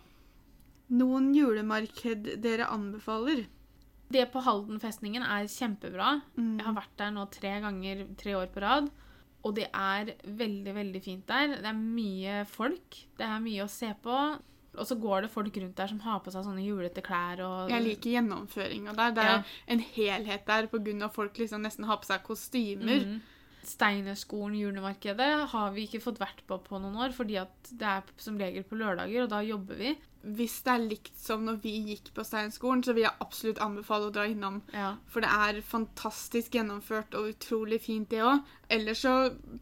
Noen 0.94 1.32
julemarked 1.34 2.36
dere 2.44 2.68
anbefaler? 2.70 3.46
Det 4.12 4.28
på 4.32 4.42
Halden-festningen 4.46 5.24
er 5.26 5.48
kjempebra. 5.50 6.22
Mm. 6.38 6.58
Jeg 6.60 6.66
har 6.68 6.76
vært 6.78 6.98
der 7.00 7.14
nå 7.16 7.26
tre 7.34 7.56
ganger 7.64 8.04
tre 8.20 8.36
år 8.38 8.52
på 8.54 8.62
rad. 8.62 8.92
Og 9.46 9.54
det 9.58 9.68
er 9.74 10.12
veldig, 10.26 10.74
veldig 10.74 11.02
fint 11.06 11.26
der. 11.30 11.56
Det 11.62 11.70
er 11.70 11.78
mye 11.78 12.44
folk. 12.50 13.00
Det 13.18 13.26
er 13.26 13.42
mye 13.42 13.66
å 13.66 13.70
se 13.70 13.92
på. 14.02 14.20
Og 14.76 14.88
så 14.90 14.98
går 15.00 15.26
det 15.26 15.32
folk 15.32 15.58
rundt 15.62 15.78
der 15.78 15.88
som 15.88 16.00
har 16.04 16.20
på 16.20 16.34
seg 16.34 16.44
sånne 16.46 16.66
julete 16.66 17.02
klær 17.06 17.40
og 17.46 17.70
Jeg 17.72 17.84
liker 17.86 18.16
gjennomføringa 18.18 18.96
der. 18.98 19.12
Det 19.16 19.24
er 19.24 19.32
Ja. 19.38 19.44
en 19.68 19.80
helhet 19.80 20.46
der 20.46 20.68
av 21.04 21.14
folk 21.14 21.34
liksom 21.38 21.62
nesten 21.62 21.86
har 21.86 21.98
på 21.98 22.06
seg 22.06 22.24
kostymer. 22.24 23.06
Mhm. 23.06 23.22
Steinerskolen 23.70 24.58
julemarkedet 24.60 25.30
har 25.52 25.72
vi 25.76 25.86
ikke 25.88 26.04
fått 26.04 26.20
vært 26.22 26.44
på 26.48 26.58
på 26.66 26.80
noen 26.82 26.98
år, 27.06 27.14
fordi 27.16 27.38
at 27.42 27.72
det 27.72 27.88
er 27.88 28.12
som 28.22 28.38
regel 28.40 28.66
på 28.68 28.78
lørdager, 28.80 29.26
og 29.26 29.32
da 29.32 29.42
jobber 29.46 29.80
vi. 29.80 29.94
Hvis 30.38 30.58
det 30.66 30.72
er 30.74 30.86
likt 30.88 31.18
som 31.22 31.44
når 31.46 31.60
vi 31.62 31.74
gikk 31.92 32.12
på 32.16 32.26
Steinerskolen, 32.26 32.82
så 32.86 32.96
vil 32.98 33.06
jeg 33.06 33.22
absolutt 33.22 33.62
anbefale 33.62 34.10
å 34.10 34.14
dra 34.14 34.26
innom. 34.30 34.62
Ja. 34.74 34.96
For 35.12 35.26
det 35.26 35.30
er 35.30 35.62
fantastisk 35.66 36.58
gjennomført 36.58 37.18
og 37.18 37.30
utrolig 37.34 37.82
fint, 37.86 38.10
det 38.14 38.24
òg. 38.26 38.42
Ellers 38.74 39.04
så 39.06 39.16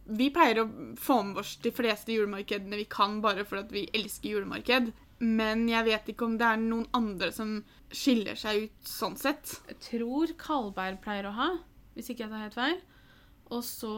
Vi 0.08 0.30
pleier 0.32 0.64
å 0.64 0.70
få 1.00 1.22
med 1.28 1.42
oss 1.44 1.58
de 1.64 1.72
fleste 1.76 2.16
julemarkedene 2.16 2.80
vi 2.80 2.88
kan, 2.92 3.20
bare 3.24 3.44
fordi 3.48 3.82
vi 3.82 3.90
elsker 3.96 4.36
julemarked. 4.38 4.94
Men 5.24 5.68
jeg 5.72 5.88
vet 5.88 6.10
ikke 6.12 6.28
om 6.28 6.40
det 6.40 6.48
er 6.48 6.60
noen 6.60 6.88
andre 6.96 7.32
som 7.36 7.60
skiller 7.94 8.40
seg 8.40 8.66
ut 8.66 8.88
sånn 8.88 9.16
sett. 9.20 9.60
Jeg 9.70 9.80
tror 9.88 10.34
Kalberg 10.40 11.00
pleier 11.04 11.30
å 11.30 11.36
ha, 11.38 11.52
hvis 11.96 12.12
ikke 12.12 12.26
jeg 12.26 12.34
tar 12.34 12.44
helt 12.48 12.58
feil. 12.58 12.82
Og 13.54 13.62
så 13.66 13.94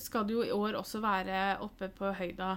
skal 0.00 0.28
det 0.28 0.36
jo 0.36 0.44
i 0.46 0.54
år 0.54 0.78
også 0.78 1.02
være 1.02 1.58
oppe 1.64 1.88
på 1.96 2.12
høyda 2.14 2.54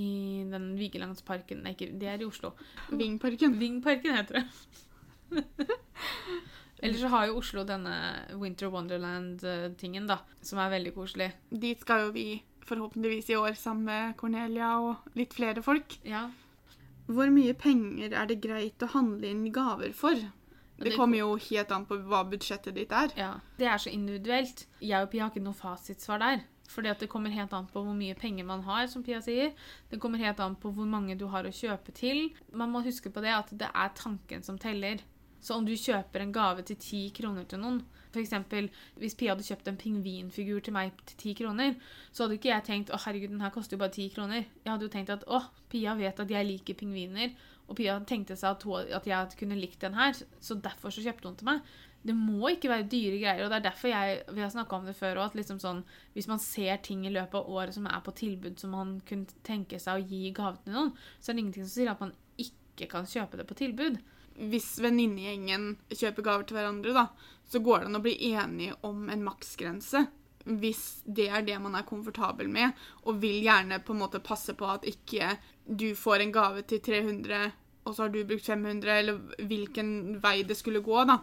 i 0.00 0.44
den 0.48 0.72
Vigelandsparken 0.78 1.64
Nei, 1.66 1.74
det 1.76 2.08
er 2.08 2.22
i 2.22 2.28
Oslo. 2.28 2.54
Vingparken. 2.88 3.58
Vingparken 3.60 4.16
heter 4.16 4.40
det. 4.40 5.42
Eller 6.82 6.98
så 6.98 7.10
har 7.12 7.28
jo 7.28 7.38
Oslo 7.38 7.62
denne 7.66 7.94
Winter 8.40 8.70
Wonderland-tingen, 8.72 10.08
da, 10.10 10.18
som 10.42 10.58
er 10.58 10.72
veldig 10.72 10.94
koselig. 10.96 11.28
Dit 11.50 11.84
skal 11.84 12.08
jo 12.08 12.14
vi 12.16 12.26
forhåpentligvis 12.66 13.30
i 13.30 13.38
år 13.38 13.54
sammen 13.58 13.86
med 13.86 14.16
Cornelia 14.18 14.72
og 14.82 15.18
litt 15.18 15.34
flere 15.36 15.62
folk. 15.62 15.98
Ja, 16.06 16.28
Hvor 17.06 17.30
mye 17.34 17.54
penger 17.58 18.14
er 18.14 18.26
det 18.30 18.40
greit 18.42 18.82
å 18.82 18.90
handle 18.96 19.30
inn 19.30 19.46
gaver 19.54 19.94
for? 19.94 20.18
Det 20.84 20.96
kommer 20.96 21.18
jo 21.18 21.34
helt 21.36 21.72
an 21.72 21.86
på 21.86 21.98
hva 22.08 22.22
budsjettet 22.28 22.74
ditt 22.74 22.92
er. 22.92 23.12
Ja, 23.16 23.34
Det 23.58 23.66
er 23.66 23.78
så 23.78 23.90
individuelt. 23.90 24.66
Jeg 24.80 25.02
og 25.02 25.10
Pia 25.10 25.24
har 25.26 25.30
ikke 25.30 25.44
noe 25.44 25.54
fasitsvar 25.56 26.18
der. 26.22 26.42
Fordi 26.72 26.88
at 26.88 27.00
Det 27.00 27.08
kommer 27.12 27.30
helt 27.30 27.52
an 27.52 27.66
på 27.66 27.82
hvor 27.84 27.94
mye 27.94 28.14
penger 28.14 28.44
man 28.44 28.62
har, 28.62 28.86
som 28.86 29.02
Pia 29.02 29.20
sier. 29.20 29.52
Det 29.90 30.00
kommer 30.00 30.18
helt 30.18 30.40
an 30.40 30.56
på 30.56 30.72
hvor 30.72 30.86
mange 30.88 31.18
du 31.18 31.26
har 31.28 31.44
å 31.44 31.52
kjøpe 31.52 31.92
til. 31.92 32.30
Man 32.52 32.70
må 32.70 32.82
huske 32.82 33.10
på 33.12 33.20
det 33.20 33.34
at 33.34 33.50
det 33.52 33.68
er 33.74 33.88
tanken 33.94 34.42
som 34.42 34.58
teller. 34.58 35.02
Så 35.40 35.56
om 35.56 35.66
du 35.66 35.72
kjøper 35.74 36.22
en 36.22 36.32
gave 36.32 36.62
til 36.62 36.76
ti 36.76 37.10
kroner 37.10 37.44
til 37.44 37.58
noen 37.58 37.82
eksempel, 38.20 38.68
Hvis 38.96 39.14
Pia 39.14 39.32
hadde 39.32 39.46
kjøpt 39.46 39.68
en 39.68 39.76
pingvinfigur 39.76 40.60
til 40.60 40.74
meg 40.74 40.92
til 41.06 41.16
ti 41.16 41.34
kroner, 41.34 41.74
så 42.12 42.24
hadde 42.24 42.34
ikke 42.34 42.50
jeg 42.50 42.64
tenkt 42.64 42.90
å 42.90 43.00
herregud, 43.00 43.30
den 43.30 43.40
her 43.40 43.50
koster 43.50 43.76
jo 43.76 43.80
bare 43.80 43.94
ti 43.94 44.08
kroner. 44.14 44.44
Jeg 44.64 44.72
hadde 44.72 44.84
jo 44.84 44.92
tenkt 44.92 45.10
at 45.10 45.24
å, 45.26 45.40
Pia 45.72 45.94
vet 45.94 46.20
at 46.20 46.30
jeg 46.30 46.46
liker 46.46 46.74
pingviner, 46.74 47.32
og 47.68 47.78
Pia 47.78 47.96
tenkte 48.04 48.36
seg 48.36 48.50
at, 48.56 48.66
hun, 48.68 48.92
at 48.92 49.06
jeg 49.06 49.38
kunne 49.38 49.56
likt 49.56 49.80
den 49.80 49.96
her, 49.96 50.12
så 50.40 50.54
derfor 50.54 50.92
så 50.92 51.04
kjøpte 51.04 51.28
hun 51.30 51.38
til 51.40 51.48
meg. 51.48 51.72
Det 52.02 52.14
må 52.18 52.50
ikke 52.50 52.70
være 52.72 52.88
dyre 52.90 53.18
greier, 53.20 53.44
og 53.44 53.52
det 53.52 53.60
er 53.60 53.66
derfor 53.68 53.92
jeg, 53.92 54.22
vi 54.34 54.42
har 54.42 54.50
snakka 54.50 54.76
om 54.76 54.88
det 54.88 54.96
før 54.98 55.20
òg. 55.22 55.36
liksom 55.38 55.60
sånn, 55.62 55.84
hvis 56.16 56.26
man 56.28 56.42
ser 56.42 56.80
ting 56.82 57.06
i 57.06 57.12
løpet 57.14 57.38
av 57.38 57.48
året 57.48 57.76
som 57.76 57.86
er 57.86 58.02
på 58.02 58.14
tilbud 58.18 58.58
som 58.58 58.74
man 58.74 58.96
kunne 59.06 59.42
tenke 59.46 59.78
seg 59.78 60.00
å 60.00 60.08
gi 60.10 60.32
gave 60.34 60.58
til 60.64 60.74
noen, 60.74 60.90
så 61.20 61.30
er 61.30 61.38
det 61.38 61.44
ingenting 61.44 61.68
som 61.68 61.76
sier 61.76 61.92
at 61.92 62.02
man 62.02 62.12
ikke 62.42 62.90
kan 62.90 63.06
kjøpe 63.06 63.38
det 63.38 63.46
på 63.46 63.58
tilbud. 63.60 64.00
Hvis 64.36 64.74
venninnegjengen 64.82 65.76
kjøper 65.92 66.26
gaver 66.26 66.48
til 66.48 66.58
hverandre, 66.58 66.96
da, 66.96 67.06
så 67.48 67.60
går 67.62 67.82
det 67.82 67.90
an 67.90 68.00
å 68.00 68.04
bli 68.04 68.16
enige 68.32 68.76
om 68.88 69.08
en 69.12 69.24
maksgrense. 69.26 70.06
Hvis 70.42 71.02
det 71.06 71.28
er 71.30 71.44
det 71.46 71.58
man 71.62 71.76
er 71.78 71.86
komfortabel 71.86 72.48
med, 72.50 72.72
og 73.06 73.20
vil 73.22 73.44
gjerne 73.44 73.82
på 73.84 73.94
en 73.94 74.02
måte 74.02 74.22
passe 74.24 74.56
på 74.58 74.66
at 74.66 74.86
ikke 74.88 75.36
du 75.66 75.92
får 75.98 76.24
en 76.24 76.34
gave 76.34 76.64
til 76.66 76.82
300 76.82 77.52
og 77.82 77.94
så 77.96 78.04
har 78.04 78.12
du 78.14 78.20
brukt 78.26 78.46
500, 78.46 78.90
eller 78.94 79.46
hvilken 79.50 79.88
vei 80.22 80.42
det 80.46 80.54
skulle 80.54 80.84
gå, 80.86 81.00
da, 81.08 81.16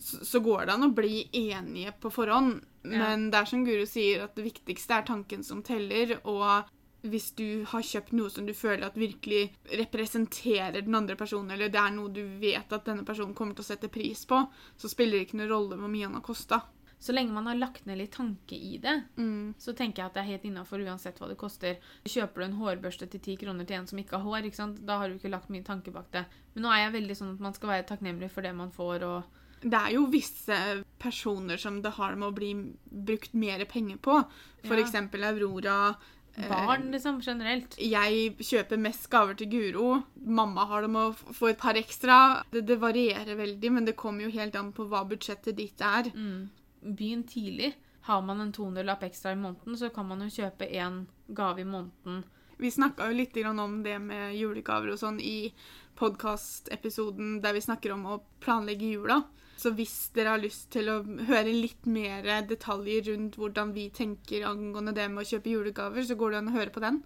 så, 0.00 0.22
så 0.24 0.40
går 0.40 0.64
det 0.64 0.72
an 0.72 0.86
å 0.88 0.94
bli 0.96 1.26
enige 1.36 1.92
på 2.00 2.12
forhånd. 2.12 2.62
Ja. 2.86 3.02
Men 3.02 3.26
det 3.32 3.42
er 3.42 3.50
som 3.50 3.66
Guru 3.66 3.84
sier, 3.88 4.24
at 4.24 4.38
det 4.38 4.46
viktigste 4.46 4.96
er 4.96 5.04
tanken 5.08 5.44
som 5.44 5.60
teller. 5.66 6.16
Og 6.24 6.70
hvis 7.10 7.30
du 7.38 7.64
har 7.70 7.82
kjøpt 7.82 8.12
noe 8.12 8.30
som 8.30 8.46
du 8.46 8.52
føler 8.54 8.86
at 8.86 8.94
virkelig 8.98 9.50
representerer 9.96 10.82
den 10.82 10.94
andre 10.94 11.16
personen, 11.16 11.50
eller 11.54 11.68
det 11.72 11.80
er 11.80 11.92
noe 11.94 12.12
du 12.12 12.22
vet 12.40 12.72
at 12.72 12.84
denne 12.88 13.04
personen 13.06 13.34
kommer 13.34 13.54
til 13.56 13.64
å 13.64 13.70
sette 13.72 13.88
pris 13.92 14.24
på, 14.28 14.42
så 14.76 14.90
spiller 14.90 15.18
det 15.18 15.28
ikke 15.28 15.40
noen 15.40 15.52
rolle 15.52 15.78
hvor 15.80 15.88
mye 15.92 16.06
han 16.08 16.18
har 16.18 16.24
kosta. 16.26 16.62
Så 16.98 17.12
lenge 17.12 17.32
man 17.32 17.44
har 17.46 17.58
lagt 17.60 17.84
ned 17.86 17.98
litt 18.00 18.14
tanke 18.16 18.56
i 18.56 18.78
det, 18.80 19.02
Mm. 19.16 19.54
så 19.58 19.74
tenker 19.76 20.00
jeg 20.02 20.06
at 20.06 20.14
det 20.14 20.22
er 20.22 20.30
helt 20.32 20.44
innafor 20.48 20.80
uansett 20.80 21.18
hva 21.20 21.28
det 21.28 21.36
koster. 21.36 21.76
Kjøper 22.08 22.40
du 22.40 22.44
en 22.46 22.58
hårbørste 22.60 23.08
til 23.10 23.20
ti 23.20 23.36
kroner 23.36 23.66
til 23.66 23.76
en 23.76 23.86
som 23.86 23.98
ikke 23.98 24.16
har 24.16 24.24
hår, 24.24 24.46
ikke 24.48 24.86
da 24.86 24.98
har 24.98 25.08
du 25.08 25.14
ikke 25.18 25.30
lagt 25.30 25.50
mye 25.50 25.62
tanke 25.62 25.92
bak 25.92 26.10
det. 26.12 26.24
Men 26.54 26.64
nå 26.64 26.72
er 26.72 26.90
jeg 26.90 27.02
veldig 27.02 27.16
sånn 27.16 27.34
at 27.34 27.40
man 27.40 27.52
skal 27.52 27.68
være 27.68 27.86
takknemlig 27.86 28.30
for 28.30 28.40
det 28.42 28.54
man 28.54 28.70
får, 28.72 29.02
og 29.04 29.24
Det 29.60 29.72
er 29.72 29.92
jo 29.94 30.06
visse 30.06 30.84
personer 30.98 31.56
som 31.56 31.80
det 31.82 31.92
har 31.92 32.14
med 32.14 32.28
å 32.28 32.34
bli 32.34 32.50
brukt 32.92 33.32
mer 33.34 33.64
penger 33.64 33.96
på. 33.96 34.24
For 34.64 34.76
Ja. 34.76 34.82
Aurora. 35.24 35.96
Eh, 36.36 36.48
barn, 36.50 36.90
liksom, 36.94 37.20
generelt. 37.24 37.76
Jeg 37.80 38.36
kjøper 38.40 38.80
mest 38.80 39.08
gaver 39.12 39.38
til 39.38 39.50
Guro. 39.52 39.88
Mamma 40.14 40.66
har 40.70 40.86
det 40.86 40.92
med 40.92 41.10
å 41.10 41.34
få 41.36 41.50
et 41.52 41.60
par 41.60 41.78
ekstra. 41.78 42.44
Det, 42.52 42.66
det 42.68 42.78
varierer 42.82 43.38
veldig, 43.38 43.72
men 43.72 43.88
det 43.88 43.96
kommer 43.98 44.26
jo 44.26 44.36
helt 44.36 44.56
an 44.58 44.72
på 44.76 44.88
hva 44.90 45.04
budsjettet 45.08 45.58
ditt 45.58 45.82
er. 45.84 46.12
Mm. 46.14 46.48
Begynn 46.86 47.26
tidlig. 47.28 47.74
Har 48.06 48.22
man 48.22 48.40
en 48.40 48.52
200-lapp 48.54 49.02
ekstra 49.08 49.32
i 49.34 49.38
måneden, 49.40 49.74
så 49.78 49.90
kan 49.90 50.06
man 50.06 50.20
jo 50.22 50.30
kjøpe 50.30 50.68
én 50.70 51.04
gave 51.26 51.64
i 51.64 51.66
måneden. 51.66 52.22
Vi 52.56 52.70
snakka 52.70 53.10
jo 53.10 53.16
litt 53.18 53.36
om 53.46 53.82
det 53.82 53.98
med 54.00 54.36
julegaver 54.38 54.94
og 54.94 55.00
sånn 55.00 55.18
i 55.20 55.50
podkastepisoden 55.98 57.40
der 57.42 57.56
vi 57.56 57.64
snakker 57.64 57.92
om 57.92 58.06
å 58.06 58.20
planlegge 58.40 58.94
jula. 58.94 59.24
Så 59.56 59.72
hvis 59.76 59.94
dere 60.16 60.34
har 60.34 60.42
lyst 60.42 60.68
til 60.74 60.90
å 60.92 60.98
høre 61.30 61.52
litt 61.52 61.86
mer 61.88 62.26
detaljer 62.48 63.06
rundt 63.08 63.38
hvordan 63.40 63.72
vi 63.76 63.88
tenker 63.94 64.44
angående 64.44 64.92
det 64.96 65.08
med 65.12 65.24
å 65.24 65.28
kjøpe 65.30 65.54
julegaver, 65.54 66.04
så 66.04 66.16
går 66.18 66.34
det 66.34 66.40
an 66.42 66.50
å 66.52 66.56
høre 66.58 66.74
på 66.74 66.82
den. 66.84 67.00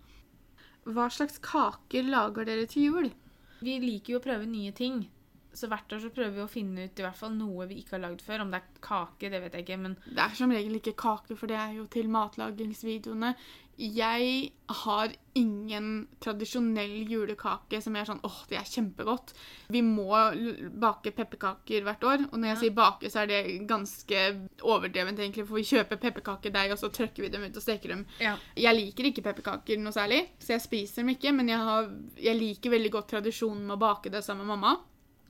Hva 0.90 1.06
slags 1.14 1.38
kaker 1.44 2.08
lager 2.10 2.48
dere 2.48 2.66
til 2.66 2.88
jul? 2.88 3.10
Vi 3.60 3.76
liker 3.82 4.16
jo 4.16 4.20
å 4.20 4.24
prøve 4.24 4.48
nye 4.50 4.72
ting. 4.74 5.04
Så 5.52 5.66
hvert 5.66 5.90
år 5.92 5.98
så 6.04 6.10
prøver 6.14 6.30
vi 6.36 6.42
å 6.44 6.48
finne 6.50 6.84
ut 6.86 7.00
i 7.00 7.02
hvert 7.02 7.16
fall 7.18 7.32
noe 7.34 7.66
vi 7.66 7.80
ikke 7.82 7.96
har 7.96 8.04
lagd 8.04 8.20
før. 8.22 8.44
Om 8.44 8.50
det 8.52 8.60
er 8.60 8.68
kake, 8.86 9.30
det 9.32 9.40
vet 9.42 9.52
jeg 9.58 9.64
ikke, 9.66 9.78
men 9.82 9.96
Det 10.06 10.18
er 10.22 10.36
som 10.38 10.50
regel 10.54 10.76
ikke 10.78 10.94
kake, 10.94 11.36
for 11.36 11.46
det 11.50 11.56
er 11.58 11.72
jo 11.74 11.86
til 11.90 12.06
matlagingsvideoene. 12.08 13.34
Jeg 13.80 14.52
har 14.68 15.12
ingen 15.40 15.86
tradisjonell 16.20 16.98
julekake 17.08 17.78
som 17.80 17.94
er 17.96 18.04
sånn 18.04 18.20
åh, 18.28 18.42
det 18.50 18.58
er 18.60 18.68
kjempegodt. 18.68 19.32
Vi 19.72 19.80
må 19.82 20.10
bake 20.82 21.14
pepperkaker 21.16 21.86
hvert 21.86 22.04
år, 22.04 22.26
og 22.28 22.36
når 22.38 22.50
jeg 22.50 22.56
Ja. 22.56 22.60
sier 22.60 22.74
bake, 22.76 23.08
så 23.10 23.22
er 23.22 23.26
det 23.26 23.66
ganske 23.66 24.48
overdrevent, 24.62 25.18
egentlig, 25.18 25.46
for 25.48 25.54
vi 25.56 25.62
kjøper 25.64 25.96
pepperkakedeig, 25.96 26.72
og 26.72 26.78
så 26.78 26.92
trykker 26.92 27.22
vi 27.24 27.28
dem 27.30 27.42
ut 27.42 27.56
og 27.56 27.62
steker 27.62 27.88
dem. 27.88 28.06
ja. 28.20 28.36
Jeg 28.56 28.74
liker 28.76 29.04
ikke 29.04 29.22
pepperkaker 29.22 29.78
noe 29.78 29.92
særlig, 29.92 30.28
så 30.38 30.52
jeg 30.58 30.60
spiser 30.60 31.02
dem 31.02 31.08
ikke, 31.16 31.32
men 31.34 31.48
jeg, 31.48 31.58
har, 31.58 31.90
jeg 32.20 32.36
liker 32.38 32.70
veldig 32.70 32.90
godt 32.92 33.08
tradisjonen 33.08 33.66
med 33.66 33.76
å 33.76 33.80
bake 33.80 34.10
det 34.10 34.22
sammen 34.24 34.46
med 34.46 34.58
mamma. 34.58 34.76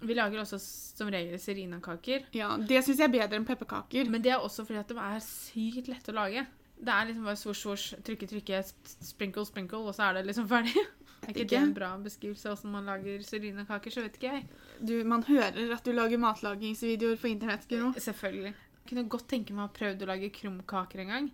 Vi 0.01 0.15
lager 0.17 0.41
også 0.41 0.57
som 0.61 1.11
regel 1.13 1.37
serinakaker. 1.41 2.25
Ja, 2.37 2.55
Det 2.57 2.81
syns 2.87 2.99
jeg 3.03 3.09
er 3.11 3.13
bedre 3.13 3.37
enn 3.37 3.45
pepperkaker. 3.49 4.09
Men 4.11 4.23
det 4.25 4.33
er 4.33 4.41
også 4.41 4.65
fordi 4.65 4.81
at 4.81 4.89
de 4.89 4.97
er 4.97 5.21
sykt 5.25 5.91
lette 5.93 6.13
å 6.13 6.17
lage. 6.17 6.47
Det 6.81 6.89
er 6.95 7.11
liksom 7.11 7.27
bare 7.29 7.37
svosj, 7.37 7.61
svosj, 7.67 7.89
trykke, 8.07 8.29
trykke, 8.31 8.61
sprinkle, 9.05 9.45
sprinkle, 9.45 9.83
og 9.85 9.93
så 9.97 10.07
er 10.09 10.17
det 10.21 10.23
liksom 10.31 10.49
ferdig. 10.55 10.73
Er 11.21 11.35
ikke 11.35 11.43
det 11.45 11.45
Ikke? 11.51 11.59
en 11.61 11.75
bra 11.77 11.91
beskrivelse 12.01 12.49
av 12.49 12.55
hvordan 12.57 12.73
man 12.79 12.87
lager 12.89 13.21
serinakaker, 13.29 13.93
så 13.93 14.05
vet 14.07 14.17
ikke 14.17 14.31
jeg. 14.39 14.47
Du, 14.81 14.95
man 15.05 15.27
hører 15.29 15.75
at 15.77 15.85
du 15.85 15.93
lager 15.93 16.23
matlagingsvideoer 16.23 17.21
på 17.21 17.29
internett, 17.29 17.69
Guro. 17.69 17.93
Selvfølgelig. 18.01 18.55
Jeg 18.81 18.89
kunne 18.89 19.05
godt 19.13 19.29
tenke 19.29 19.53
meg 19.53 19.67
å 19.67 19.69
ha 19.69 19.75
prøvd 19.77 20.07
å 20.07 20.09
lage 20.09 20.33
krumkaker 20.41 21.05
en 21.05 21.13
gang, 21.13 21.29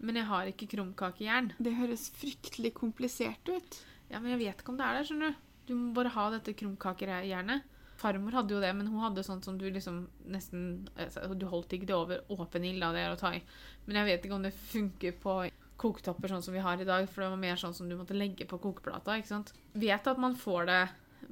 men 0.00 0.16
jeg 0.22 0.26
har 0.32 0.48
ikke 0.48 0.70
krumkakejern. 0.72 1.52
Det 1.60 1.74
høres 1.76 2.08
fryktelig 2.16 2.72
komplisert 2.80 3.52
ut. 3.52 3.78
Ja, 4.08 4.18
men 4.22 4.32
jeg 4.32 4.40
vet 4.46 4.64
ikke 4.64 4.72
om 4.72 4.80
det 4.80 4.88
er 4.88 4.96
det, 4.96 5.04
skjønner 5.10 5.36
du. 5.36 5.44
Du 5.68 5.74
må 5.76 5.92
bare 6.00 6.14
ha 6.16 6.30
dette 6.32 6.56
krumkakejernet. 6.56 7.68
Farmor 7.96 8.32
hadde 8.36 8.52
jo 8.54 8.60
det, 8.60 8.74
men 8.76 8.86
hun 8.92 9.00
hadde 9.00 9.22
sånt 9.24 9.44
som 9.44 9.56
du 9.58 9.64
liksom 9.72 10.02
nesten 10.28 10.88
altså, 10.96 11.34
Du 11.38 11.46
holdt 11.48 11.72
ikke 11.72 11.86
det 11.88 11.94
over 11.96 12.20
åpen 12.34 12.64
ild, 12.68 12.80
da, 12.82 12.90
det 12.92 13.00
er 13.06 13.14
å 13.14 13.18
ta 13.20 13.30
i. 13.32 13.40
Men 13.86 13.96
jeg 14.02 14.08
vet 14.10 14.24
ikke 14.28 14.36
om 14.36 14.42
det 14.44 14.52
funker 14.54 15.16
på 15.22 15.36
koketopper 15.80 16.28
sånn 16.32 16.42
som 16.44 16.54
vi 16.56 16.60
har 16.64 16.80
i 16.80 16.84
dag, 16.88 17.08
for 17.08 17.22
det 17.24 17.30
var 17.32 17.40
mer 17.40 17.56
sånn 17.60 17.74
som 17.76 17.88
du 17.88 17.96
måtte 17.96 18.16
legge 18.16 18.46
på 18.48 18.58
kokeplata, 18.60 19.16
ikke 19.20 19.28
sant. 19.32 19.52
Vet 19.74 20.06
at 20.08 20.18
man 20.20 20.36
får 20.36 20.66
det 20.70 20.82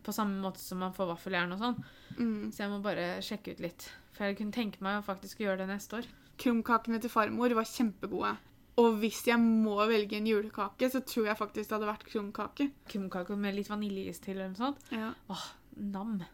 på 0.04 0.12
samme 0.12 0.40
måte 0.42 0.58
som 0.60 0.78
man 0.82 0.92
får 0.96 1.12
vaffeljern 1.14 1.52
og 1.54 1.60
sånn, 1.62 1.84
Mm. 2.14 2.50
så 2.52 2.62
jeg 2.62 2.70
må 2.70 2.80
bare 2.82 3.20
sjekke 3.24 3.52
ut 3.56 3.60
litt. 3.60 3.88
For 4.12 4.24
jeg 4.28 4.36
kunne 4.38 4.52
tenke 4.52 4.80
meg 4.80 5.00
å 5.00 5.04
faktisk 5.06 5.40
gjøre 5.42 5.58
det 5.64 5.66
neste 5.68 5.96
år. 5.98 6.04
Krumkakene 6.38 7.00
til 7.00 7.10
farmor 7.10 7.52
var 7.54 7.64
kjempegode. 7.64 8.36
Og 8.78 8.96
hvis 9.00 9.24
jeg 9.26 9.38
må 9.38 9.76
velge 9.86 10.16
en 10.18 10.26
julekake, 10.26 10.88
så 10.90 11.00
tror 11.06 11.26
jeg 11.26 11.38
faktisk 11.38 11.68
det 11.68 11.76
hadde 11.78 11.90
vært 11.90 12.06
krumkake. 12.10 12.70
Krumkake 12.90 13.36
med 13.38 13.54
litt 13.54 13.68
vaniljeis 13.70 14.18
til 14.22 14.34
eller 14.36 14.48
noe 14.50 14.58
sånt. 14.58 14.78
Ja. 14.90 15.12
Åh, 15.30 15.44
nam. 15.76 16.24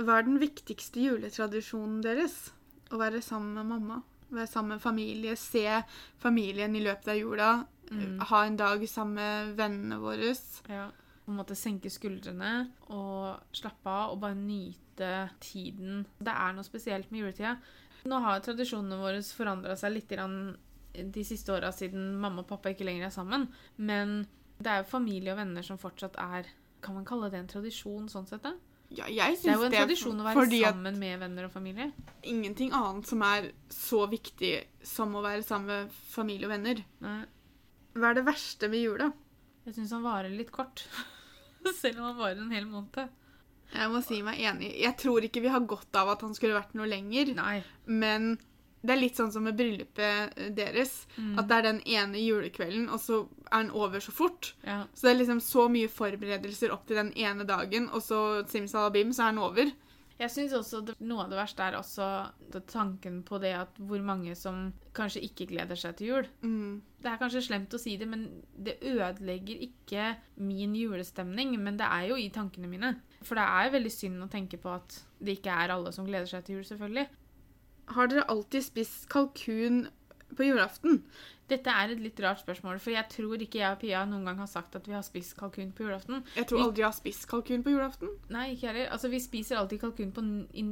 Hva 0.00 0.18
er 0.18 0.26
den 0.26 0.40
viktigste 0.42 1.02
juletradisjonen 1.02 2.00
deres? 2.02 2.50
Å 2.90 2.98
være 2.98 3.22
sammen 3.22 3.54
med 3.58 3.70
mamma. 3.70 4.00
Være 4.34 4.50
sammen 4.50 4.76
med 4.76 4.82
familie. 4.82 5.36
Se 5.38 5.62
familien 6.22 6.74
i 6.74 6.82
løpet 6.82 7.12
av 7.14 7.20
jula. 7.20 7.50
Mm. 7.92 8.18
Ha 8.30 8.42
en 8.44 8.58
dag 8.58 8.82
sammen 8.90 9.20
med 9.20 9.54
vennene 9.58 10.00
våre. 10.02 10.34
Ja. 10.70 10.88
På 11.24 11.32
en 11.32 11.38
måte 11.38 11.56
senke 11.56 11.92
skuldrene 11.92 12.50
og 12.92 13.54
slappe 13.56 13.88
av 13.88 14.16
og 14.16 14.20
bare 14.24 14.36
nyte 14.36 15.12
tiden. 15.40 16.04
Det 16.18 16.34
er 16.34 16.56
noe 16.56 16.66
spesielt 16.66 17.10
med 17.12 17.22
juletida. 17.22 17.54
Nå 18.04 18.18
har 18.20 18.42
tradisjonene 18.44 18.98
våre 19.00 19.22
forandra 19.24 19.76
seg 19.80 19.94
litt 19.94 20.12
de 20.12 21.24
siste 21.26 21.54
åra 21.54 21.70
siden 21.72 22.18
mamma 22.20 22.42
og 22.42 22.50
pappa 22.50 22.74
ikke 22.74 22.84
lenger 22.86 23.08
er 23.08 23.14
sammen. 23.14 23.48
Men 23.76 24.26
det 24.58 24.70
er 24.70 24.82
jo 24.82 24.90
familie 24.90 25.32
og 25.32 25.40
venner 25.40 25.64
som 25.66 25.80
fortsatt 25.80 26.18
er 26.20 26.50
Kan 26.84 26.98
man 26.98 27.06
kalle 27.08 27.30
det 27.32 27.38
en 27.40 27.48
tradisjon 27.48 28.10
sånn 28.12 28.26
sett? 28.28 28.44
da? 28.44 28.52
Ja, 28.94 29.06
jeg 29.08 29.38
Det 29.42 29.50
er 29.50 29.56
jo 29.56 29.64
en 29.64 29.70
det, 29.72 29.78
tradisjon 29.80 30.20
å 30.20 30.24
være 30.26 30.44
sammen 30.60 30.98
med 31.00 31.18
venner 31.18 31.44
og 31.48 31.52
familie. 31.52 31.92
ingenting 32.22 32.70
annet 32.72 33.06
som 33.06 33.22
er 33.22 33.52
så 33.70 34.06
viktig 34.10 34.64
som 34.82 35.14
å 35.16 35.22
være 35.24 35.42
sammen 35.42 35.66
med 35.66 35.90
familie 36.12 36.46
og 36.46 36.52
venner. 36.52 36.84
Nei, 37.00 37.24
Hva 37.94 38.10
er 38.10 38.14
det 38.14 38.24
verste 38.26 38.68
med 38.68 38.82
jula? 38.84 39.12
jeg 39.66 39.74
syns 39.74 39.92
han 39.92 40.02
varer 40.04 40.28
litt 40.30 40.50
kort. 40.52 40.84
Selv 41.80 41.98
om 41.98 42.04
han 42.10 42.16
varer 42.18 42.40
en 42.42 42.50
hel 42.52 42.66
måned. 42.66 43.08
Jeg 43.74 43.90
må 43.90 44.02
si 44.04 44.20
meg 44.22 44.38
enig. 44.38 44.74
Jeg 44.78 44.96
tror 45.00 45.24
ikke 45.24 45.40
vi 45.42 45.48
har 45.48 45.60
godt 45.66 45.96
av 45.96 46.08
at 46.12 46.20
han 46.20 46.34
skulle 46.36 46.54
vært 46.54 46.74
noe 46.76 46.86
lenger. 46.86 47.32
Nei. 47.34 47.62
Men 47.86 48.36
det 48.84 48.92
er 48.92 49.00
litt 49.00 49.16
sånn 49.16 49.32
som 49.32 49.46
med 49.46 49.56
bryllupet 49.56 50.36
eh, 50.36 50.50
deres. 50.54 50.92
Mm. 51.16 51.38
At 51.40 51.48
det 51.48 51.56
er 51.56 51.68
den 51.70 51.80
ene 51.96 52.20
julekvelden, 52.20 52.90
og 52.92 53.00
så 53.00 53.22
er 53.48 53.64
den 53.64 53.72
over 53.72 54.04
så 54.04 54.12
fort. 54.12 54.52
Ja. 54.66 54.82
Så 54.92 55.08
det 55.08 55.14
er 55.14 55.22
liksom 55.22 55.40
så 55.44 55.66
mye 55.72 55.92
forberedelser 55.92 56.74
opp 56.74 56.84
til 56.88 57.00
den 57.00 57.14
ene 57.16 57.48
dagen, 57.48 57.88
og 57.92 58.04
så 58.04 58.20
simsalabim, 58.50 59.14
så 59.16 59.28
er 59.28 59.34
den 59.34 59.44
over. 59.46 59.72
Jeg 60.14 60.30
syns 60.30 60.52
også 60.54 60.80
det, 60.86 60.94
noe 61.02 61.24
av 61.24 61.32
det 61.32 61.38
verste 61.40 61.64
er 61.64 61.74
også 61.74 62.06
tanken 62.70 63.22
på 63.26 63.40
det 63.42 63.50
at 63.58 63.80
hvor 63.82 64.02
mange 64.04 64.36
som 64.38 64.68
kanskje 64.94 65.24
ikke 65.26 65.48
gleder 65.50 65.78
seg 65.78 65.96
til 65.98 66.12
jul. 66.12 66.28
Mm. 66.44 66.84
Det 67.02 67.10
er 67.10 67.18
kanskje 67.18 67.42
slemt 67.48 67.74
å 67.74 67.80
si 67.82 67.96
det, 67.98 68.06
men 68.08 68.28
det 68.54 68.76
ødelegger 68.78 69.64
ikke 69.66 70.12
min 70.38 70.76
julestemning. 70.78 71.56
Men 71.58 71.80
det 71.80 71.88
er 71.88 72.12
jo 72.12 72.20
i 72.20 72.30
tankene 72.32 72.70
mine. 72.70 72.94
For 73.26 73.40
det 73.40 73.48
er 73.48 73.74
veldig 73.74 73.92
synd 73.92 74.22
å 74.22 74.30
tenke 74.30 74.60
på 74.62 74.70
at 74.76 75.00
det 75.18 75.40
ikke 75.40 75.58
er 75.64 75.74
alle 75.74 75.92
som 75.96 76.06
gleder 76.06 76.30
seg 76.30 76.46
til 76.46 76.60
jul, 76.60 76.68
selvfølgelig. 76.68 77.08
Har 77.88 78.06
dere 78.08 78.24
alltid 78.28 78.62
spist 78.64 79.08
kalkun 79.08 79.88
på 80.36 80.44
julaften? 80.48 81.02
Dette 81.46 81.68
er 81.68 81.90
et 81.92 82.00
litt 82.00 82.18
rart 82.24 82.40
spørsmål, 82.40 82.78
for 82.80 82.90
jeg 82.94 83.04
tror 83.12 83.36
ikke 83.44 83.58
jeg 83.60 83.70
og 83.76 83.80
Pia 83.82 84.04
noen 84.08 84.24
gang 84.24 84.38
har 84.40 84.46
sagt 84.48 84.74
at 84.76 84.86
vi 84.88 84.94
har 84.96 85.02
spist 85.04 85.36
kalkun 85.36 85.72
på 85.76 85.84
julaften. 85.84 86.22
Jeg 86.34 86.46
tror 86.48 86.62
aldri 86.64 86.80
jeg 86.80 86.86
har 86.88 86.96
spist 86.96 87.26
kalkun 87.28 87.62
på 87.62 87.74
julaften. 87.74 88.08
Nei, 88.32 88.54
ikke 88.54 88.70
heller. 88.70 88.88
Altså, 88.90 89.10
vi 89.12 89.20
spiser 89.20 89.56
alltid 89.60 89.82
kalkun 89.82 90.12
på, 90.16 90.24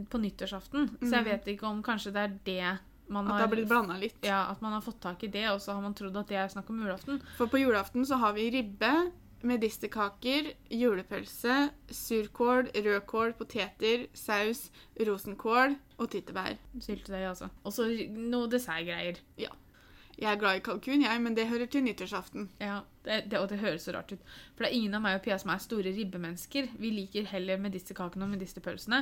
på 0.09 0.19
nyttårsaften, 0.23 0.88
så 1.02 1.11
jeg 1.11 1.25
Mhm. 1.25 1.28
vet 1.28 1.45
ikke 1.52 1.69
om 1.69 1.83
kanskje 1.83 2.12
det 2.14 2.23
er 2.25 2.38
det 2.45 2.78
man 3.12 3.26
At 3.28 3.35
det 3.37 3.40
har 3.45 3.49
blitt 3.57 3.69
blanda 3.69 3.99
litt. 4.00 4.16
Ja, 4.25 4.47
at 4.50 4.62
man 4.62 4.73
har 4.73 4.81
fått 4.81 5.00
tak 5.00 5.23
i 5.25 5.26
det, 5.28 5.45
og 5.50 5.61
så 5.61 5.75
har 5.75 5.83
man 5.83 5.92
trodd 5.92 6.16
at 6.16 6.26
det 6.28 6.37
er 6.38 6.49
snakk 6.49 6.71
om 6.71 6.81
julaften. 6.81 7.21
For 7.37 7.47
på 7.47 7.59
julaften 7.61 8.07
så 8.07 8.16
har 8.19 8.33
vi 8.33 8.49
ribbe, 8.50 9.12
medisterkaker, 9.43 10.53
julepølse, 10.71 11.71
surkål, 11.91 12.69
rødkål, 12.85 13.33
poteter, 13.39 14.07
saus, 14.15 14.67
rosenkål 15.01 15.77
og 15.99 16.11
tyttebær. 16.13 16.57
Syltetøy, 16.81 17.25
altså. 17.33 17.49
Og 17.65 17.73
så 17.77 17.89
noe 18.11 18.49
dessertgreier. 18.53 19.21
Jeg 19.39 20.29
er 20.29 20.39
glad 20.39 20.59
i 20.61 20.63
kalkun, 20.63 21.03
jeg, 21.03 21.21
men 21.25 21.35
det 21.35 21.49
hører 21.49 21.67
til 21.73 21.83
nyttårsaften. 21.87 22.51
Ja, 22.61 22.81
det, 23.07 23.23
det, 23.33 23.39
og 23.41 23.49
det 23.51 23.59
høres 23.63 23.87
så 23.89 23.95
rart 23.97 24.13
ut. 24.13 24.21
For 24.55 24.63
det 24.65 24.69
er 24.71 24.77
ingen 24.77 24.95
av 24.95 25.03
meg 25.03 25.17
og 25.19 25.25
Pia 25.25 25.39
som 25.41 25.51
er 25.55 25.63
store 25.65 25.91
ribbemennesker. 25.97 26.69
Vi 26.79 26.91
liker 26.93 27.25
heller 27.33 27.59
medisterkakene 27.65 28.27
og 28.29 28.35
medisterpølsene. 28.37 29.01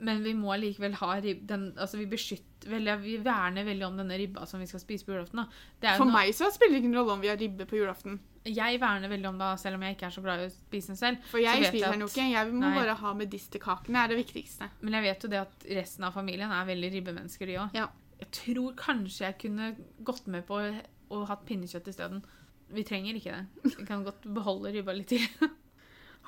Men 0.00 0.22
vi 0.24 0.32
må 0.32 0.54
likevel 0.56 0.94
ha 0.96 1.10
rib... 1.20 1.42
Den, 1.50 1.66
altså 1.76 1.98
vi 2.00 2.06
beskytter 2.08 2.70
veldig, 2.72 2.94
Vi 3.02 3.16
verner 3.26 3.66
veldig 3.66 3.84
om 3.90 3.98
denne 4.00 4.16
ribba 4.16 4.46
som 4.48 4.62
vi 4.62 4.68
skal 4.70 4.80
spise 4.80 5.04
på 5.04 5.12
julaften. 5.12 5.42
da. 5.42 5.44
Det 5.82 5.90
er 5.90 5.98
For 6.00 6.08
noe- 6.08 6.14
meg 6.14 6.32
så 6.38 6.48
spiller 6.54 6.78
det 6.78 6.84
ingen 6.86 6.96
rolle 6.96 7.18
om 7.18 7.20
vi 7.20 7.28
har 7.28 7.36
ribbe 7.36 7.66
på 7.68 7.76
julaften. 7.82 8.16
Jeg 8.48 8.80
verner 8.80 9.10
veldig 9.12 9.28
om 9.28 9.40
det, 9.40 9.48
selv 9.60 9.76
om 9.76 9.82
jeg 9.84 9.96
ikke 9.96 10.06
er 10.08 10.14
så 10.14 10.22
glad 10.24 10.40
i 10.40 10.46
å 10.48 10.52
spise 10.54 10.92
den 10.92 10.98
selv. 11.00 11.24
For 11.28 11.42
jeg 11.42 11.66
spiser 11.68 11.92
den 11.92 12.04
jo 12.06 12.08
ikke. 12.08 12.24
Jeg 12.32 12.52
må 12.54 12.62
Nei. 12.62 12.74
bare 12.78 12.94
ha 12.96 13.12
medisterkakene, 13.18 14.00
er 14.00 14.12
det 14.12 14.20
viktigste. 14.22 14.70
Men 14.80 14.96
jeg 14.96 15.06
vet 15.10 15.26
jo 15.26 15.32
det 15.34 15.40
at 15.42 15.66
resten 15.80 16.06
av 16.08 16.16
familien 16.16 16.54
er 16.56 16.68
veldig 16.70 16.92
ribbemennesker, 16.94 17.50
de 17.50 17.58
òg. 17.60 17.76
Ja. 17.76 17.90
Jeg 18.20 18.32
tror 18.36 18.74
kanskje 18.76 19.26
jeg 19.26 19.38
kunne 19.44 19.70
gått 20.04 20.26
med 20.32 20.46
på 20.48 20.60
å 20.60 21.22
hatt 21.28 21.44
pinnekjøtt 21.48 21.88
isteden. 21.92 22.24
Vi 22.70 22.84
trenger 22.86 23.16
ikke 23.18 23.36
det. 23.36 23.72
Vi 23.76 23.86
kan 23.88 24.04
godt 24.06 24.24
beholde 24.24 24.72
ribba 24.72 24.94
litt 24.96 25.12
til. 25.12 25.24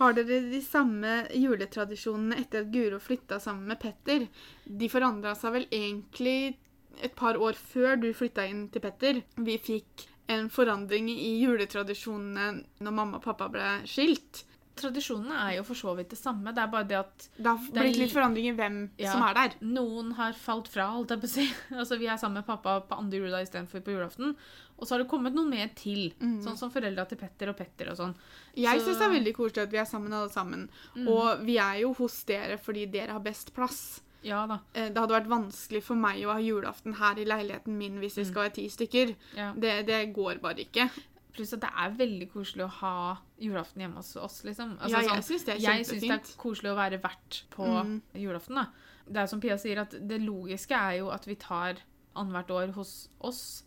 Har 0.00 0.16
dere 0.16 0.40
de 0.48 0.60
samme 0.64 1.26
juletradisjonene 1.36 2.40
etter 2.40 2.64
at 2.64 2.72
Guro 2.72 3.00
flytta 3.00 3.38
sammen 3.40 3.68
med 3.68 3.80
Petter? 3.80 4.24
De 4.64 4.88
forandra 4.92 5.34
seg 5.38 5.56
vel 5.56 5.68
egentlig 5.70 6.56
et 7.00 7.14
par 7.16 7.38
år 7.40 7.56
før 7.56 8.00
du 8.00 8.08
flytta 8.16 8.44
inn 8.48 8.66
til 8.72 8.82
Petter, 8.84 9.20
vi 9.40 9.56
fikk 9.60 10.06
en 10.28 10.48
forandring 10.50 11.08
i 11.10 11.40
juletradisjonene 11.42 12.64
når 12.80 12.92
mamma 12.94 13.18
og 13.18 13.24
pappa 13.24 13.48
ble 13.52 13.82
skilt. 13.88 14.44
Tradisjonene 14.74 15.34
er 15.50 15.56
jo 15.58 15.64
for 15.68 15.76
så 15.76 15.92
vidt 15.98 16.08
det 16.14 16.16
samme. 16.18 16.48
Det 16.56 16.62
er 16.62 16.70
bare 16.72 16.86
det 16.88 16.96
at 16.96 17.26
Det 17.36 17.44
har 17.50 17.58
blitt 17.74 17.98
litt 18.00 18.12
forandring 18.14 18.46
i 18.48 18.54
hvem 18.56 18.78
Ja. 18.98 19.12
som 19.12 19.22
er 19.22 19.34
der. 19.34 19.56
noen 19.60 20.12
har 20.16 20.32
falt 20.32 20.68
fra, 20.68 20.86
holdt 20.94 21.10
jeg 21.10 21.20
på 21.20 21.28
å 21.28 21.32
si. 21.34 21.44
Altså, 21.76 21.98
vi 21.98 22.06
er 22.08 22.16
sammen 22.16 22.40
med 22.40 22.46
pappa 22.46 22.80
på 22.80 22.96
andre 22.96 23.18
juledag 23.20 23.42
istedenfor 23.44 23.82
på 23.84 23.92
julaften. 23.92 24.34
Og 24.78 24.86
så 24.88 24.94
har 24.94 25.02
det 25.04 25.10
kommet 25.10 25.34
noe 25.34 25.44
mer 25.46 25.68
til. 25.76 26.14
Sånn 26.18 26.56
som 26.56 26.70
foreldra 26.72 27.04
til 27.06 27.18
Petter 27.18 27.50
og 27.52 27.56
Petter 27.58 27.90
og 27.92 27.96
sånn. 28.00 28.14
Jeg 28.56 28.80
Så- 28.80 28.86
syns 28.88 28.98
det 28.98 29.06
er 29.10 29.18
veldig 29.20 29.34
koselig 29.36 29.62
at 29.62 29.70
vi 29.70 29.78
er 29.78 29.84
sammen 29.84 30.12
alle 30.12 30.30
sammen. 30.30 30.68
Og 31.06 31.44
vi 31.44 31.58
er 31.58 31.80
jo 31.82 31.92
hos 31.94 32.24
dere 32.24 32.56
fordi 32.58 32.86
dere 32.90 33.12
har 33.12 33.20
best 33.20 33.52
plass. 33.54 34.00
Ja 34.24 34.46
da. 34.46 34.60
Eh, 34.74 34.88
Det 34.88 34.96
hadde 35.02 35.14
vært 35.16 35.30
vanskelig 35.30 35.82
for 35.82 35.94
meg 35.98 36.20
å 36.26 36.32
ha 36.32 36.38
julaften 36.40 36.94
her 36.94 37.18
i 37.18 37.24
leiligheten 37.24 37.76
min 37.78 37.98
hvis 38.02 38.16
vi 38.20 38.24
skal 38.28 38.44
være 38.48 38.54
ti 38.60 38.68
stykker. 38.70 39.14
Ja. 39.36 39.52
Det, 39.56 39.86
det 39.86 40.12
går 40.14 40.40
bare 40.40 40.62
ikke. 40.66 40.88
Pluss 41.32 41.54
at 41.56 41.60
det 41.64 41.70
er 41.80 41.94
veldig 41.96 42.28
koselig 42.34 42.64
å 42.66 42.72
ha 42.82 43.16
julaften 43.40 43.80
hjemme 43.80 43.96
hos 44.02 44.14
oss, 44.20 44.42
liksom. 44.44 44.74
Ja, 44.88 45.00
jeg 45.00 45.24
syns 45.24 45.46
det 45.48 45.54
er 45.56 45.60
jeg 45.64 45.86
syns 45.88 46.02
det 46.04 46.10
er 46.10 46.36
koselig 46.36 46.70
å 46.74 46.76
være 46.76 47.00
vert 47.02 47.42
på 47.50 47.64
Mm. 47.66 48.00
julaften, 48.14 48.54
da. 48.60 48.66
Det 49.08 49.16
er 49.22 49.26
som 49.26 49.40
Pia 49.40 49.56
sier, 49.58 49.80
at 49.80 49.90
det 50.08 50.20
logiske 50.20 50.76
er 50.76 50.98
jo 50.98 51.08
at 51.10 51.24
vi 51.26 51.34
tar 51.34 51.80
annethvert 52.14 52.50
år 52.50 52.72
hos 52.74 53.08
oss. 53.20 53.64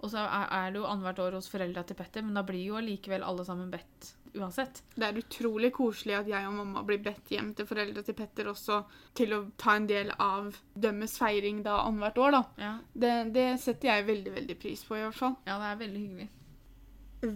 Og 0.00 0.10
så 0.12 0.22
er 0.22 0.70
det 0.72 0.78
jo 0.80 0.86
annethvert 0.86 1.18
år 1.18 1.32
hos 1.34 1.48
foreldra 1.50 1.82
til 1.84 1.96
Petter, 1.98 2.22
men 2.22 2.34
da 2.38 2.42
blir 2.46 2.64
jo 2.64 2.76
allikevel 2.78 3.22
alle 3.26 3.44
sammen 3.44 3.68
bedt 3.70 4.12
uansett. 4.36 4.82
Det 4.94 5.06
er 5.06 5.18
utrolig 5.20 5.70
koselig 5.76 6.14
at 6.18 6.28
jeg 6.28 6.46
og 6.48 6.54
mamma 6.58 6.82
blir 6.86 6.98
bedt 7.04 7.30
hjem 7.32 7.52
til 7.56 7.66
foreldre 7.68 8.02
til 8.06 8.14
Petter 8.18 8.50
også 8.52 8.80
til 9.18 9.32
å 9.36 9.40
ta 9.56 9.76
en 9.78 9.86
del 9.88 10.10
av 10.20 10.56
dømmes 10.74 11.16
feiring 11.18 11.62
da 11.64 11.78
annethvert 11.86 12.18
år, 12.26 12.36
da. 12.36 12.42
Ja, 12.58 12.72
Det, 12.94 13.12
det 13.34 13.46
setter 13.60 13.88
jeg 13.92 14.06
veldig, 14.10 14.34
veldig 14.40 14.58
pris 14.60 14.84
på, 14.84 14.96
i 14.98 15.04
hvert 15.06 15.14
fall. 15.18 15.36
ja 15.46 15.58
det 15.62 15.70
er 15.72 15.80
veldig 15.84 16.02
hyggelig. 16.04 16.28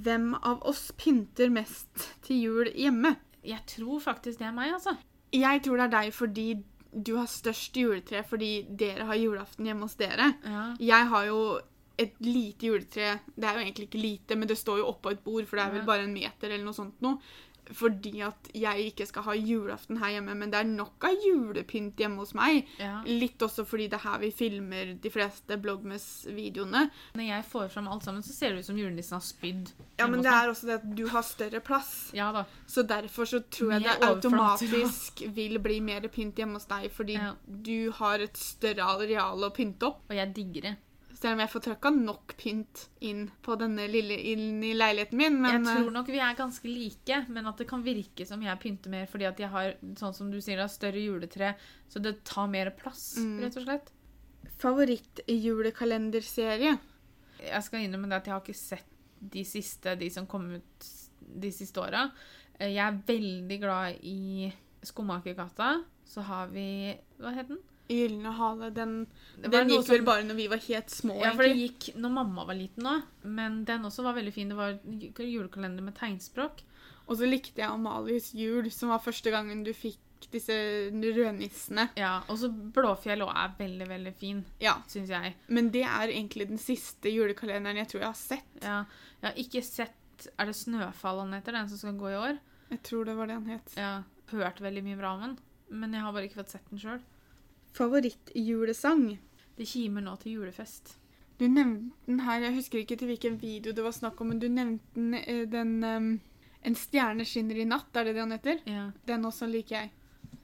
Hvem 0.04 0.28
av 0.46 0.60
oss 0.70 0.92
pynter 0.96 1.50
mest 1.50 2.04
til 2.22 2.42
jul 2.44 2.68
hjemme? 2.78 3.16
Jeg 3.42 3.64
tror 3.66 3.98
faktisk 4.04 4.38
det 4.38 4.46
er 4.46 4.54
meg, 4.54 4.74
altså. 4.76 4.94
Jeg 5.34 5.62
tror 5.64 5.80
det 5.80 5.88
er 5.88 5.96
deg 5.96 6.12
fordi 6.14 6.46
du 6.92 7.14
har 7.16 7.26
størst 7.26 7.76
juletre 7.80 8.20
fordi 8.28 8.50
dere 8.78 9.06
har 9.08 9.16
julaften 9.16 9.64
hjemme 9.66 9.86
hos 9.88 9.96
dere. 9.96 10.34
Ja. 10.44 10.64
Jeg 10.78 11.06
har 11.08 11.24
jo 11.30 11.38
et 12.02 12.18
lite 12.20 12.66
juletre. 12.68 13.14
Det 13.36 13.44
er 13.48 13.54
jo 13.58 13.64
egentlig 13.66 13.88
ikke 13.88 14.02
lite, 14.02 14.36
men 14.36 14.48
det 14.48 14.58
står 14.60 14.78
jo 14.82 14.90
oppå 14.92 15.10
et 15.14 15.24
bord, 15.24 15.46
for 15.46 15.56
det 15.56 15.64
er 15.68 15.78
vel 15.78 15.88
bare 15.88 16.04
en 16.08 16.14
meter 16.14 16.50
eller 16.50 16.64
noe 16.64 16.74
sånt 16.76 17.00
noe. 17.04 17.18
Fordi 17.72 18.18
at 18.26 18.48
jeg 18.58 18.88
ikke 18.90 19.04
skal 19.06 19.22
ha 19.22 19.32
julaften 19.38 19.96
her 20.02 20.10
hjemme, 20.16 20.34
men 20.36 20.50
det 20.50 20.58
er 20.58 20.66
nok 20.68 21.04
av 21.06 21.14
julepynt 21.24 21.96
hjemme 22.02 22.18
hos 22.18 22.34
meg. 22.34 22.66
ja. 22.82 22.96
Litt 23.06 23.38
også 23.46 23.62
fordi 23.64 23.86
det 23.88 24.00
er 24.00 24.02
her 24.08 24.18
vi 24.18 24.30
filmer 24.34 24.90
de 25.00 25.12
fleste 25.14 25.56
Blogmes-videoene. 25.62 26.90
Når 27.14 27.28
jeg 27.28 27.44
får 27.48 27.70
fram 27.72 27.88
alt 27.88 28.04
sammen, 28.04 28.22
så 28.26 28.34
ser 28.34 28.50
det 28.52 28.64
ut 28.64 28.66
som 28.66 28.76
julenissen 28.82 29.16
har 29.16 29.24
spydd. 29.24 29.70
Ja, 30.00 30.08
men 30.10 30.22
det 30.26 30.32
er 30.34 30.50
også 30.50 30.66
det 30.68 30.78
at 30.80 30.86
du 30.98 31.06
har 31.14 31.22
større 31.22 31.60
plass. 31.64 32.10
Ja 32.18 32.32
da. 32.34 32.44
Så 32.66 32.82
derfor 32.82 33.30
så 33.30 33.40
tror 33.48 33.76
jeg 33.76 33.86
det 33.86 33.96
automatisk 34.10 35.22
vil 35.36 35.58
bli 35.62 35.80
mer 35.80 36.06
pynt 36.12 36.36
hjemme 36.42 36.58
hos 36.58 36.66
deg, 36.66 36.90
fordi 36.92 37.14
Ja. 37.14 37.34
du 37.46 37.90
har 37.92 38.18
et 38.18 38.36
større 38.36 38.82
areal 38.98 39.38
å 39.38 39.54
pynte 39.54 39.86
opp. 39.86 40.02
Og 40.10 40.16
jeg 40.16 40.34
digger 40.34 40.62
det. 40.72 40.76
Selv 41.22 41.36
om 41.36 41.40
jeg 41.44 41.50
får 41.52 41.62
trøkka 41.62 41.90
nok 41.94 42.32
pynt 42.40 42.80
inn 43.06 43.28
på 43.46 43.54
denne 43.60 43.84
lille 43.86 44.16
inn 44.32 44.56
i 44.66 44.72
leiligheten 44.74 45.16
min, 45.20 45.36
men 45.40 45.52
jeg 45.54 45.62
tror 45.68 45.86
eh, 45.86 45.92
nok 45.94 46.08
vi 46.10 46.18
er 46.18 46.34
ganske 46.34 46.66
like, 46.66 47.20
men 47.30 47.46
at 47.46 47.56
det 47.62 47.68
kan 47.70 47.84
virke 47.86 48.26
som 48.26 48.42
jeg 48.42 48.58
pynter 48.58 48.90
mer 48.90 49.06
fordi 49.06 49.24
at 49.28 49.38
jeg 49.38 49.48
har 49.52 49.76
sånn 50.00 50.14
som 50.16 50.32
du 50.32 50.40
sier, 50.42 50.56
da, 50.58 50.66
større 50.66 50.98
juletre, 50.98 51.52
så 51.88 52.02
det 52.02 52.16
tar 52.26 52.48
mer 52.50 52.70
plass, 52.74 53.12
Mm. 53.22 53.38
rett 53.44 53.56
og 53.56 53.62
slett. 53.68 53.92
favorittjulekalenderserie. 54.62 56.76
Jeg 57.42 57.62
skal 57.66 57.84
innrømme 57.86 58.08
det 58.10 58.18
at 58.20 58.26
jeg 58.28 58.34
har 58.34 58.42
ikke 58.44 58.58
sett 58.58 58.88
de 59.32 59.42
siste, 59.46 59.94
de 59.98 60.08
som 60.10 60.26
kom 60.30 60.48
ut 60.56 60.88
de 61.42 61.50
siste 61.54 61.78
åra. 61.82 62.04
Eh, 62.58 62.70
Jeg 62.74 62.82
er 62.86 63.00
veldig 63.06 63.58
glad 63.62 63.98
i 64.02 64.52
Skomakergata. 64.82 65.82
Så 66.04 66.20
har 66.26 66.46
vi 66.48 66.96
Hva 67.18 67.32
het 67.34 67.48
den? 67.48 67.58
Gylne 67.92 68.32
hale, 68.38 68.70
den, 68.74 69.06
den 69.42 69.68
gikk 69.68 69.82
gikk 69.82 69.88
vel 69.92 70.04
bare 70.08 70.24
når 70.26 70.34
vi 70.40 70.46
var 70.48 70.58
helt 70.66 70.90
små, 70.90 71.16
Ja, 71.22 71.32
for 71.36 71.42
det 71.44 71.56
gikk 71.56 71.94
når 71.96 72.10
mamma 72.18 72.44
var 72.48 72.54
liten 72.58 72.88
òg. 72.88 73.02
Men 73.24 73.64
den 73.68 73.82
også 73.88 74.02
var 74.06 74.14
veldig 74.18 74.32
fin. 74.34 74.48
Det 74.48 74.56
var 74.56 74.78
ju- 74.84 75.12
julekalender 75.32 75.82
med 75.82 75.94
tegnspråk. 75.94 76.62
Og 77.08 77.16
så 77.18 77.26
likte 77.28 77.58
jeg 77.60 77.68
Amalies 77.68 78.32
jul, 78.34 78.70
som 78.70 78.88
var 78.88 78.98
første 79.04 79.30
gangen 79.30 79.64
du 79.64 79.72
fikk 79.74 79.98
disse 80.30 80.54
rødnissene. 80.92 81.88
Ja, 81.98 82.22
Og 82.28 82.38
så 82.38 82.48
Blåfjell 82.72 83.22
òg 83.24 83.32
er 83.34 83.54
veldig, 83.58 83.88
veldig 83.88 84.14
fin, 84.14 84.44
Ja, 84.60 84.76
syns 84.88 85.08
jeg. 85.10 85.34
men 85.48 85.70
det 85.70 85.82
er 85.84 86.08
egentlig 86.08 86.48
den 86.48 86.58
siste 86.58 87.10
julekalenderen 87.10 87.76
jeg 87.76 87.88
tror 87.88 88.00
jeg 88.00 88.08
har 88.08 88.14
sett. 88.14 88.62
Ja, 88.62 88.84
jeg 89.22 89.30
har 89.30 89.34
ikke 89.44 89.62
sett 89.64 89.90
Er 90.38 90.46
det 90.46 90.54
'Snøfall' 90.54 91.18
han 91.18 91.32
heter, 91.32 91.50
den 91.52 91.68
som 91.68 91.78
skal 91.78 91.92
gå 91.98 92.06
i 92.12 92.14
år? 92.30 92.38
Jeg 92.70 92.82
tror 92.84 93.04
det 93.04 93.16
var 93.16 93.26
det 93.26 93.34
han 93.34 93.46
het. 93.46 93.74
Ja, 93.76 94.02
Hørt 94.30 94.60
veldig 94.60 94.84
mye 94.84 94.96
bra 94.96 95.14
om 95.14 95.20
den, 95.20 95.38
men 95.68 95.92
jeg 95.92 96.00
har 96.00 96.12
bare 96.12 96.28
ikke 96.28 96.36
fått 96.44 96.50
sett 96.50 96.70
den 96.70 96.78
sjøl. 96.78 97.00
Favorittjulesang? 97.76 99.06
Det 99.56 99.68
kimer 99.68 100.04
nå 100.04 100.16
til 100.20 100.38
julefest. 100.38 100.96
Du 101.40 101.48
nevnte 101.48 101.96
den 102.06 102.20
her, 102.22 102.44
jeg 102.44 102.54
husker 102.54 102.82
ikke 102.82 102.96
til 103.00 103.08
hvilken 103.10 103.38
video 103.40 103.72
det 103.74 103.84
var 103.84 103.94
snakk 103.96 104.20
om, 104.20 104.32
men 104.32 104.40
du 104.42 104.48
nevnte 104.52 104.94
den, 104.94 105.14
eh, 105.14 105.46
den 105.48 105.72
um, 105.84 106.12
En 106.62 106.76
stjerne 106.78 107.24
skinner 107.26 107.58
i 107.58 107.64
natt, 107.66 107.90
er 107.96 108.04
det 108.06 108.12
det 108.14 108.22
han 108.22 108.34
heter? 108.36 108.60
Ja, 108.70 108.84
Den 109.06 109.24
også 109.26 109.48
liker 109.50 109.80
jeg. 109.80 109.90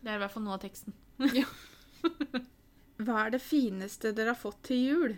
Det 0.03 0.11
er 0.11 0.17
i 0.17 0.23
hvert 0.25 0.33
fall 0.33 0.43
noe 0.43 0.57
av 0.57 0.65
teksten. 0.65 0.97
ja. 1.39 1.45
Hva 3.07 3.21
er 3.23 3.37
det 3.37 3.43
fineste 3.45 4.11
dere 4.11 4.35
har 4.35 4.41
fått 4.41 4.59
til 4.67 4.81
jul? 4.83 5.15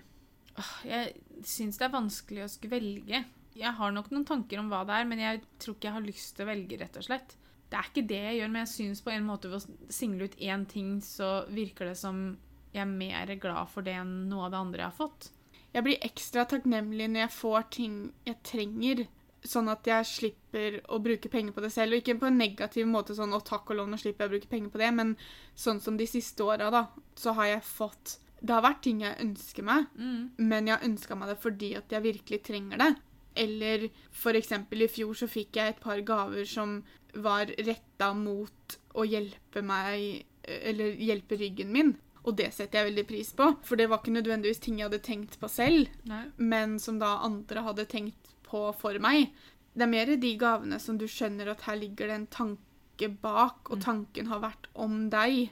Jeg 0.84 1.14
syns 1.48 1.80
det 1.80 1.86
er 1.86 1.94
vanskelig 1.94 2.44
å 2.44 2.50
skulle 2.52 2.76
velge. 2.76 3.22
Jeg 3.56 3.72
har 3.78 3.94
nok 3.96 4.10
noen 4.12 4.26
tanker 4.28 4.60
om 4.60 4.68
hva 4.68 4.82
det 4.84 4.98
er, 4.98 5.08
men 5.08 5.22
jeg 5.22 5.40
tror 5.56 5.78
ikke 5.78 5.88
jeg 5.88 5.96
har 5.96 6.04
lyst 6.04 6.34
til 6.36 6.44
å 6.44 6.50
velge, 6.50 6.78
rett 6.82 7.00
og 7.00 7.06
slett. 7.06 7.34
Det 7.70 7.78
er 7.78 7.88
ikke 7.90 8.06
det 8.08 8.16
jeg 8.18 8.38
gjør, 8.40 8.50
men 8.50 8.66
jeg 8.66 8.72
syns 8.74 9.00
på 9.06 9.10
en 9.14 9.26
måte 9.26 9.48
ved 9.50 9.60
å 9.62 9.92
single 9.94 10.24
ut 10.26 10.36
én 10.42 10.64
ting, 10.66 10.96
så 11.00 11.46
virker 11.54 11.86
det 11.86 11.96
som 12.00 12.36
jeg 12.72 12.82
er 12.82 12.90
mer 12.90 13.26
glad 13.42 13.68
for 13.70 13.82
det 13.86 13.94
enn 13.98 14.28
noe 14.30 14.46
av 14.48 14.50
det 14.50 14.58
andre 14.58 14.82
jeg 14.82 14.90
har 14.90 14.98
fått. 15.08 15.30
Jeg 15.72 15.84
blir 15.86 16.02
ekstra 16.02 16.44
takknemlig 16.50 17.06
når 17.10 17.20
jeg 17.28 17.30
får 17.36 17.68
ting 17.70 17.96
jeg 18.26 18.36
trenger, 18.42 19.04
sånn 19.46 19.70
at 19.72 19.86
jeg 19.86 20.04
slipper 20.04 20.80
å 20.90 20.98
bruke 21.02 21.30
penger 21.30 21.54
på 21.56 21.62
det 21.64 21.70
selv. 21.72 21.94
Og 21.94 22.02
ikke 22.02 22.18
på 22.20 22.26
en 22.26 22.38
negativ 22.38 22.86
måte 22.90 23.14
sånn 23.14 23.30
'å, 23.32 23.42
takk 23.44 23.70
og 23.70 23.76
lov, 23.76 23.88
nå 23.88 23.96
slipper 23.98 24.26
jeg 24.26 24.30
å 24.30 24.34
bruke 24.34 24.50
penger 24.50 24.70
på 24.70 24.78
det', 24.78 24.94
men 24.94 25.16
sånn 25.56 25.80
som 25.80 25.96
de 25.96 26.06
siste 26.06 26.42
åra, 26.42 26.70
da, 26.70 26.88
så 27.14 27.34
har 27.34 27.46
jeg 27.46 27.62
fått 27.62 28.18
Det 28.42 28.54
har 28.54 28.62
vært 28.62 28.80
ting 28.80 29.00
jeg 29.00 29.18
ønsker 29.20 29.62
meg, 29.62 29.86
Mm. 29.98 30.30
men 30.38 30.66
jeg 30.66 30.78
har 30.78 30.88
ønska 30.88 31.14
meg 31.14 31.28
det 31.28 31.38
fordi 31.42 31.76
at 31.76 31.88
jeg 31.90 32.02
virkelig 32.02 32.42
trenger 32.42 32.78
det. 32.78 32.96
Eller 33.36 33.88
eksempel 34.34 34.82
i 34.82 34.88
fjor 34.88 35.14
så 35.14 35.28
fikk 35.30 35.56
jeg 35.56 35.68
et 35.74 35.80
par 35.80 36.00
gaver 36.02 36.44
som 36.44 36.82
var 37.14 37.46
retta 37.58 38.12
mot 38.14 38.76
å 38.94 39.04
hjelpe 39.06 39.62
meg 39.62 40.24
Eller 40.44 40.96
hjelpe 40.98 41.36
ryggen 41.38 41.70
min. 41.72 41.92
Og 42.24 42.34
det 42.36 42.50
setter 42.52 42.78
jeg 42.80 42.90
veldig 42.90 43.06
pris 43.08 43.30
på, 43.32 43.46
for 43.64 43.76
det 43.76 43.86
var 43.88 44.00
ikke 44.02 44.12
nødvendigvis 44.12 44.58
ting 44.60 44.78
jeg 44.80 44.88
hadde 44.90 44.98
tenkt 45.04 45.38
på 45.40 45.48
selv, 45.48 45.88
Nei. 46.04 46.24
men 46.36 46.78
som 46.78 46.98
da 47.00 47.14
andre 47.24 47.62
hadde 47.64 47.86
tenkt 47.88 48.34
på 48.44 48.74
for 48.76 48.98
meg. 49.00 49.30
Det 49.72 49.82
er 49.86 49.92
mer 49.92 50.10
de 50.20 50.32
gavene 50.36 50.78
som 50.82 50.98
du 50.98 51.06
skjønner 51.08 51.48
at 51.52 51.62
her 51.68 51.76
ligger 51.80 52.10
det 52.10 52.16
en 52.18 52.26
tanke 52.26 53.08
bak, 53.22 53.70
og 53.70 53.78
Mm. 53.78 53.84
tanken 53.84 54.26
har 54.26 54.40
vært 54.40 54.66
om 54.74 55.08
deg. 55.08 55.50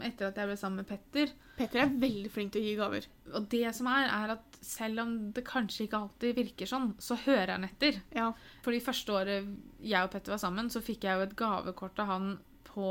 Etter 0.00 0.28
at 0.28 0.36
jeg 0.36 0.46
ble 0.48 0.56
sammen 0.56 0.76
med 0.84 0.88
Petter. 0.88 1.32
Petter 1.56 1.80
er 1.84 1.88
veldig 2.00 2.30
flink 2.30 2.52
til 2.52 2.62
å 2.62 2.64
gi 2.64 2.76
gaver. 2.76 3.06
Og 3.34 3.48
det 3.48 3.74
som 3.74 3.86
er, 3.86 4.08
er 4.08 4.30
at 4.32 4.49
selv 4.60 5.02
om 5.02 5.16
det 5.34 5.44
kanskje 5.48 5.86
ikke 5.86 5.98
alltid 6.04 6.36
virker 6.36 6.68
sånn, 6.68 6.92
så 7.00 7.16
hører 7.24 7.56
han 7.56 7.66
etter. 7.66 8.00
Ja. 8.16 8.30
For 8.64 8.76
de 8.76 8.82
første 8.84 9.16
året 9.16 9.50
jeg 9.80 10.06
og 10.06 10.12
Petter 10.12 10.34
var 10.34 10.40
sammen, 10.42 10.70
så 10.72 10.82
fikk 10.84 11.06
jeg 11.06 11.16
jo 11.16 11.26
et 11.26 11.36
gavekort 11.38 12.00
av 12.02 12.10
han 12.14 12.32
på 12.70 12.88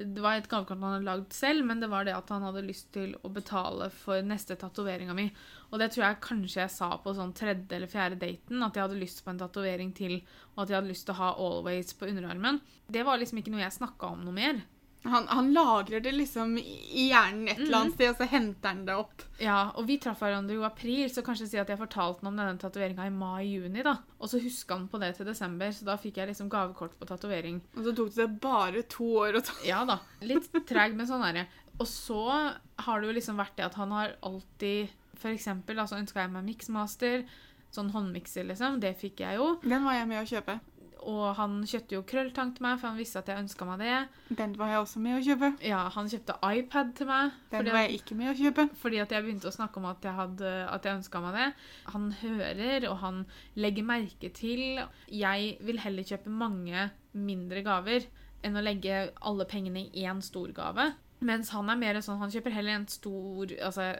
Det 0.00 0.22
var 0.22 0.38
et 0.38 0.48
gavekort 0.48 0.78
han 0.78 0.94
hadde 0.94 1.04
lagd 1.08 1.34
selv, 1.36 1.64
men 1.66 1.80
det 1.82 1.90
var 1.92 2.06
det 2.06 2.14
at 2.16 2.30
han 2.32 2.44
hadde 2.46 2.62
lyst 2.64 2.86
til 2.94 3.10
å 3.20 3.28
betale 3.28 3.90
for 3.92 4.22
neste 4.24 4.56
tatoveringa 4.56 5.12
mi. 5.16 5.26
Og 5.68 5.80
det 5.82 5.90
tror 5.92 6.06
jeg 6.06 6.22
kanskje 6.24 6.62
jeg 6.62 6.72
sa 6.72 6.88
på 7.02 7.12
sånn 7.16 7.34
tredje 7.36 7.76
eller 7.76 7.90
fjerde 7.90 8.20
daten, 8.22 8.62
at 8.64 8.76
jeg 8.76 8.86
hadde 8.86 9.00
lyst 9.00 9.20
på 9.24 9.34
en 9.34 9.42
tatovering 9.42 9.92
til, 9.92 10.22
og 10.54 10.62
at 10.64 10.72
jeg 10.72 10.78
hadde 10.78 10.92
lyst 10.92 11.04
til 11.08 11.16
å 11.16 11.20
ha 11.20 11.30
Always 11.36 11.92
på 11.98 12.08
underarmen. 12.08 12.62
Det 12.88 13.04
var 13.04 13.20
liksom 13.20 13.42
ikke 13.42 13.52
noe 13.52 13.66
jeg 13.66 13.76
snakka 13.76 14.14
om 14.14 14.24
noe 14.24 14.36
mer. 14.36 14.62
Han, 15.04 15.26
han 15.28 15.46
lagrer 15.54 16.02
det 16.04 16.12
liksom 16.12 16.58
i 16.58 17.06
hjernen 17.08 17.48
et 17.48 17.56
eller 17.58 17.70
Mhm. 17.70 17.74
annet 17.80 17.94
sted, 17.94 18.10
og 18.10 18.16
så 18.18 18.26
henter 18.28 18.68
han 18.68 18.84
det 18.84 18.94
opp. 19.00 19.22
Ja, 19.40 19.70
og 19.74 19.86
vi 19.86 19.96
traff 19.98 20.20
hverandre 20.20 20.52
jo 20.52 20.60
i 20.60 20.66
april, 20.68 21.08
så 21.08 21.22
kanskje 21.24 21.48
si 21.48 21.56
at 21.58 21.68
jeg 21.72 21.78
fortalte 21.80 22.20
ham 22.20 22.28
om 22.34 22.36
denne 22.36 22.58
tatoveringa 22.60 23.06
i 23.06 23.10
mai-juni, 23.14 23.82
da. 23.82 23.96
Og 24.20 24.28
så 24.28 24.40
huska 24.42 24.76
han 24.76 24.88
på 24.88 25.00
det 25.00 25.16
til 25.16 25.24
desember, 25.26 25.68
så 25.72 25.84
da 25.88 25.96
fikk 25.96 26.16
jeg 26.20 26.28
liksom 26.28 26.50
gavekort 26.50 26.98
på 27.00 27.06
tatovering. 27.08 27.62
Og 27.78 27.84
så 27.84 27.96
tok 27.96 28.14
det 28.14 28.40
bare 28.40 28.82
to 28.82 29.04
år 29.24 29.40
å 29.40 29.44
ta 29.44 29.52
Ja 29.64 29.84
da. 29.86 30.00
Litt 30.20 30.52
treg, 30.66 30.94
men 30.94 31.06
sånn 31.06 31.24
er 31.26 31.32
det. 31.32 31.46
Og 31.80 31.86
så 31.86 32.52
har 32.78 33.00
det 33.00 33.08
jo 33.08 33.14
liksom 33.20 33.36
vært 33.40 33.56
det 33.56 33.64
at 33.64 33.74
han 33.80 33.90
har 33.90 34.12
alltid 34.22 34.90
For 35.16 35.28
eksempel, 35.32 35.76
altså 35.76 35.96
ønska 36.00 36.14
jeg 36.22 36.30
meg 36.32 36.44
Mixmaster. 36.44 37.24
Sånn 37.72 37.90
håndmikser, 37.92 38.44
liksom. 38.48 38.80
Det 38.80 38.96
fikk 38.98 39.20
jeg 39.20 39.36
jo. 39.36 39.60
Den 39.62 39.84
var 39.84 39.92
jeg 39.94 40.08
med 40.08 40.18
å 40.24 40.28
kjøpe. 40.28 40.60
Og 41.08 41.34
han 41.38 41.60
kjøpte 41.64 41.94
jo 41.96 42.02
krølltang 42.04 42.52
til 42.56 42.64
meg, 42.66 42.78
for 42.80 42.90
han 42.90 42.98
visste 43.00 43.20
at 43.22 43.30
jeg 43.30 43.40
ønska 43.40 43.66
meg 43.68 43.80
det. 43.80 44.36
Den 44.36 44.54
var 44.58 44.72
jeg 44.72 44.82
også 44.82 45.00
med 45.00 45.16
å 45.16 45.22
kjøpe. 45.24 45.50
Ja, 45.64 45.80
Han 45.94 46.10
kjøpte 46.12 46.36
iPad 46.44 46.94
til 46.98 47.08
meg. 47.08 47.36
Den 47.50 47.62
fordi 47.62 47.74
var 47.76 47.86
jeg 47.86 48.00
ikke 48.00 48.18
med 48.20 48.32
å 48.32 48.36
kjøpe. 48.36 48.68
fordi 48.82 49.00
at 49.00 49.12
jeg 49.16 49.24
begynte 49.24 49.48
å 49.48 49.54
snakke 49.54 49.80
om 49.80 49.88
at 49.90 50.04
jeg, 50.04 50.14
hadde, 50.18 50.54
at 50.68 50.84
jeg 50.84 51.00
ønska 51.00 51.22
meg 51.24 51.38
det. 51.38 51.48
Han 51.94 52.08
hører, 52.20 52.88
og 52.90 52.96
han 53.04 53.22
legger 53.56 53.88
merke 53.88 54.32
til. 54.36 54.82
Jeg 55.08 55.56
vil 55.60 55.80
heller 55.80 56.02
kjøpe 56.02 56.30
mange 56.30 56.90
mindre 57.12 57.62
gaver 57.66 58.06
enn 58.44 58.56
å 58.56 58.64
legge 58.64 59.10
alle 59.20 59.44
pengene 59.48 59.88
i 59.92 60.06
én 60.08 60.20
stor 60.24 60.52
gave. 60.56 60.92
Mens 61.20 61.50
han 61.52 61.68
er 61.68 61.76
mer 61.76 61.98
sånn, 62.00 62.20
han 62.22 62.30
kjøper 62.32 62.54
heller 62.54 62.78
en 62.78 62.86
stor 62.88 63.50
altså 63.66 63.90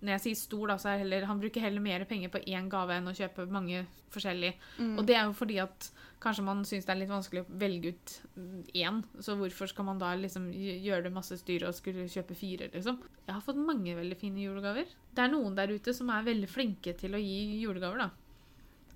Når 0.00 0.12
jeg 0.14 0.22
sier 0.24 0.38
stor, 0.40 0.62
da, 0.70 0.76
så 0.80 0.94
er 0.94 1.02
heller, 1.02 1.26
han 1.28 1.40
bruker 1.42 1.60
heller 1.60 1.82
mer 1.84 2.06
penger 2.08 2.32
på 2.32 2.40
én 2.48 2.70
gave 2.72 2.96
enn 2.96 3.10
å 3.10 3.16
kjøpe 3.16 3.44
mange 3.52 3.82
forskjellige. 4.14 4.56
Mm. 4.78 4.94
Og 4.96 5.04
det 5.08 5.16
er 5.18 5.26
jo 5.28 5.34
fordi 5.36 5.58
at 5.60 5.90
kanskje 6.20 6.44
man 6.46 6.62
syns 6.68 6.88
det 6.88 6.94
er 6.94 7.00
litt 7.02 7.12
vanskelig 7.12 7.42
å 7.44 7.58
velge 7.60 7.92
ut 7.92 8.14
én. 8.76 9.02
Så 9.20 9.36
hvorfor 9.40 9.68
skal 9.70 9.86
man 9.90 10.00
da 10.00 10.14
liksom 10.18 10.48
gjøre 10.54 11.06
det 11.08 11.12
masse 11.14 11.36
styr 11.40 11.66
og 11.68 11.76
skulle 11.76 12.08
kjøpe 12.10 12.36
fire, 12.38 12.70
liksom? 12.72 12.98
Jeg 13.26 13.36
har 13.36 13.44
fått 13.44 13.60
mange 13.60 13.94
veldig 13.98 14.18
fine 14.20 14.42
julegaver. 14.46 14.88
Det 15.12 15.24
er 15.24 15.32
noen 15.34 15.56
der 15.58 15.72
ute 15.72 15.94
som 15.96 16.10
er 16.12 16.26
veldig 16.26 16.48
flinke 16.50 16.96
til 16.96 17.16
å 17.16 17.20
gi 17.20 17.60
julegaver, 17.60 18.06
da. 18.06 18.10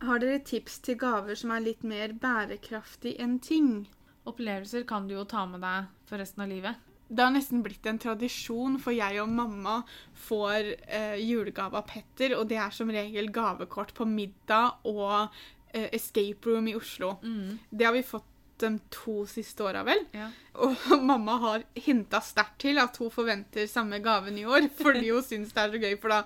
Har 0.04 0.20
dere 0.20 0.40
tips 0.44 0.80
til 0.84 0.98
gaver 1.00 1.36
som 1.38 1.52
er 1.54 1.62
litt 1.64 1.84
mer 1.86 2.16
bærekraftig 2.20 3.14
enn 3.22 3.38
ting? 3.44 3.86
Opplevelser 4.28 4.88
kan 4.88 5.06
du 5.08 5.14
jo 5.18 5.28
ta 5.28 5.44
med 5.48 5.60
deg 5.64 5.92
for 6.08 6.20
resten 6.20 6.44
av 6.44 6.50
livet. 6.50 6.80
Det 7.08 7.22
har 7.22 7.32
nesten 7.34 7.62
blitt 7.64 7.86
en 7.86 8.00
tradisjon, 8.00 8.78
for 8.82 8.96
jeg 8.96 9.20
og 9.22 9.28
mamma 9.30 9.80
får 10.26 10.70
eh, 10.88 11.18
julegave 11.20 11.78
av 11.80 11.88
Petter, 11.90 12.36
og 12.38 12.48
det 12.50 12.58
er 12.60 12.72
som 12.74 12.90
regel 12.92 13.28
gavekort 13.34 13.92
på 13.96 14.06
middag 14.08 14.80
og 14.88 15.28
eh, 15.74 15.90
escape 15.92 16.48
room 16.48 16.70
i 16.72 16.76
Oslo. 16.78 17.16
Mm. 17.22 17.58
Det 17.70 17.88
har 17.88 17.96
vi 17.96 18.06
fått 18.08 18.33
de 18.64 18.80
to 18.94 19.14
siste 19.30 19.62
åra, 19.66 19.84
vel. 19.86 20.00
Ja. 20.16 20.30
Og 20.64 20.74
mamma 21.10 21.36
har 21.42 21.64
hinta 21.86 22.20
sterkt 22.24 22.58
til 22.64 22.80
at 22.82 22.96
hun 23.02 23.12
forventer 23.14 23.68
samme 23.70 24.00
gaven 24.04 24.38
i 24.40 24.46
år, 24.48 24.68
fordi 24.82 25.10
hun 25.12 25.24
syns 25.26 25.54
det 25.54 25.62
er 25.64 25.74
så 25.76 25.82
gøy, 25.84 25.96
for 26.02 26.14
da 26.16 26.22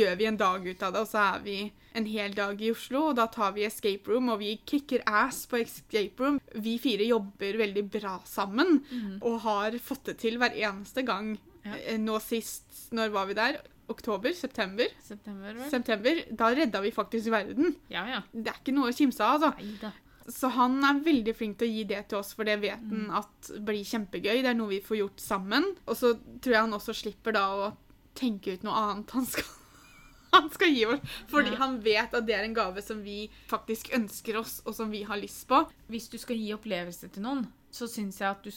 gjør 0.00 0.16
vi 0.20 0.28
en 0.30 0.40
dag 0.40 0.66
ut 0.68 0.86
av 0.86 0.94
det, 0.94 1.04
og 1.04 1.10
så 1.10 1.22
er 1.34 1.44
vi 1.46 1.58
en 1.98 2.06
hel 2.06 2.36
dag 2.36 2.60
i 2.62 2.70
Oslo, 2.70 3.08
og 3.10 3.16
da 3.18 3.26
tar 3.32 3.56
vi 3.56 3.64
escape 3.66 4.12
room, 4.12 4.28
og 4.30 4.38
vi 4.44 4.52
kicker 4.68 5.02
ass 5.10 5.42
på 5.50 5.58
escape 5.58 6.22
room. 6.22 6.36
Vi 6.62 6.76
fire 6.78 7.08
jobber 7.08 7.58
veldig 7.64 7.82
bra 7.90 8.14
sammen, 8.30 8.78
og 9.18 9.40
har 9.48 9.74
fått 9.82 10.12
det 10.12 10.20
til 10.22 10.38
hver 10.38 10.54
eneste 10.54 11.02
gang. 11.08 11.34
Ja. 11.66 11.74
Eh, 11.90 11.98
Nå 12.00 12.20
sist, 12.22 12.68
når 12.94 13.10
var 13.16 13.26
vi 13.28 13.34
der? 13.40 13.58
Oktober? 13.90 14.30
September? 14.38 14.86
September? 15.02 15.56
September. 15.70 16.20
Da 16.30 16.52
redda 16.54 16.80
vi 16.84 16.92
faktisk 16.94 17.32
verden. 17.34 17.74
Ja, 17.90 18.04
ja. 18.06 18.20
Det 18.30 18.52
er 18.52 18.60
ikke 18.60 18.74
noe 18.76 18.92
å 18.92 18.94
kimse 18.94 19.26
av, 19.26 19.42
altså. 19.42 19.50
Nei 19.58 19.74
da. 19.82 19.90
Så 20.30 20.48
han 20.54 20.78
er 20.86 21.00
veldig 21.04 21.34
flink 21.36 21.58
til 21.58 21.68
å 21.68 21.74
gi 21.74 21.84
det 21.90 22.00
til 22.08 22.18
oss, 22.20 22.32
for 22.36 22.44
det 22.46 22.58
vet 22.62 22.78
han 22.78 23.06
Mm. 23.08 23.14
at 23.18 23.50
blir 23.66 23.82
kjempegøy. 23.84 24.42
Det 24.42 24.50
er 24.52 24.54
noe 24.54 24.68
vi 24.70 24.80
får 24.80 24.98
gjort 25.00 25.20
sammen. 25.20 25.64
Og 25.86 25.96
så 25.96 26.12
tror 26.40 26.52
jeg 26.54 26.60
han 26.60 26.72
også 26.76 26.94
slipper 26.94 27.32
da 27.34 27.46
å 27.50 27.72
tenke 28.14 28.52
ut 28.54 28.62
noe 28.62 28.74
annet 28.74 29.10
han 29.10 29.26
skal, 29.26 29.44
han 30.32 30.50
skal 30.50 30.68
gi 30.74 30.84
oss. 30.86 31.00
Fordi 31.28 31.50
Ja. 31.52 31.56
han 31.64 31.80
vet 31.80 32.14
at 32.14 32.26
det 32.26 32.34
er 32.36 32.44
en 32.44 32.54
gave 32.54 32.82
som 32.82 33.02
vi 33.02 33.28
faktisk 33.48 33.90
ønsker 33.96 34.38
oss, 34.38 34.60
og 34.66 34.74
som 34.74 34.90
vi 34.90 35.02
har 35.02 35.16
lyst 35.18 35.48
på. 35.48 35.64
Hvis 35.88 36.08
du 36.10 36.18
skal 36.18 36.36
gi 36.36 36.52
opplevelse 36.54 37.10
til 37.10 37.22
noen, 37.22 37.46
så 37.72 37.88
syns 37.88 38.18
jeg 38.20 38.30
at 38.30 38.42
du 38.42 38.50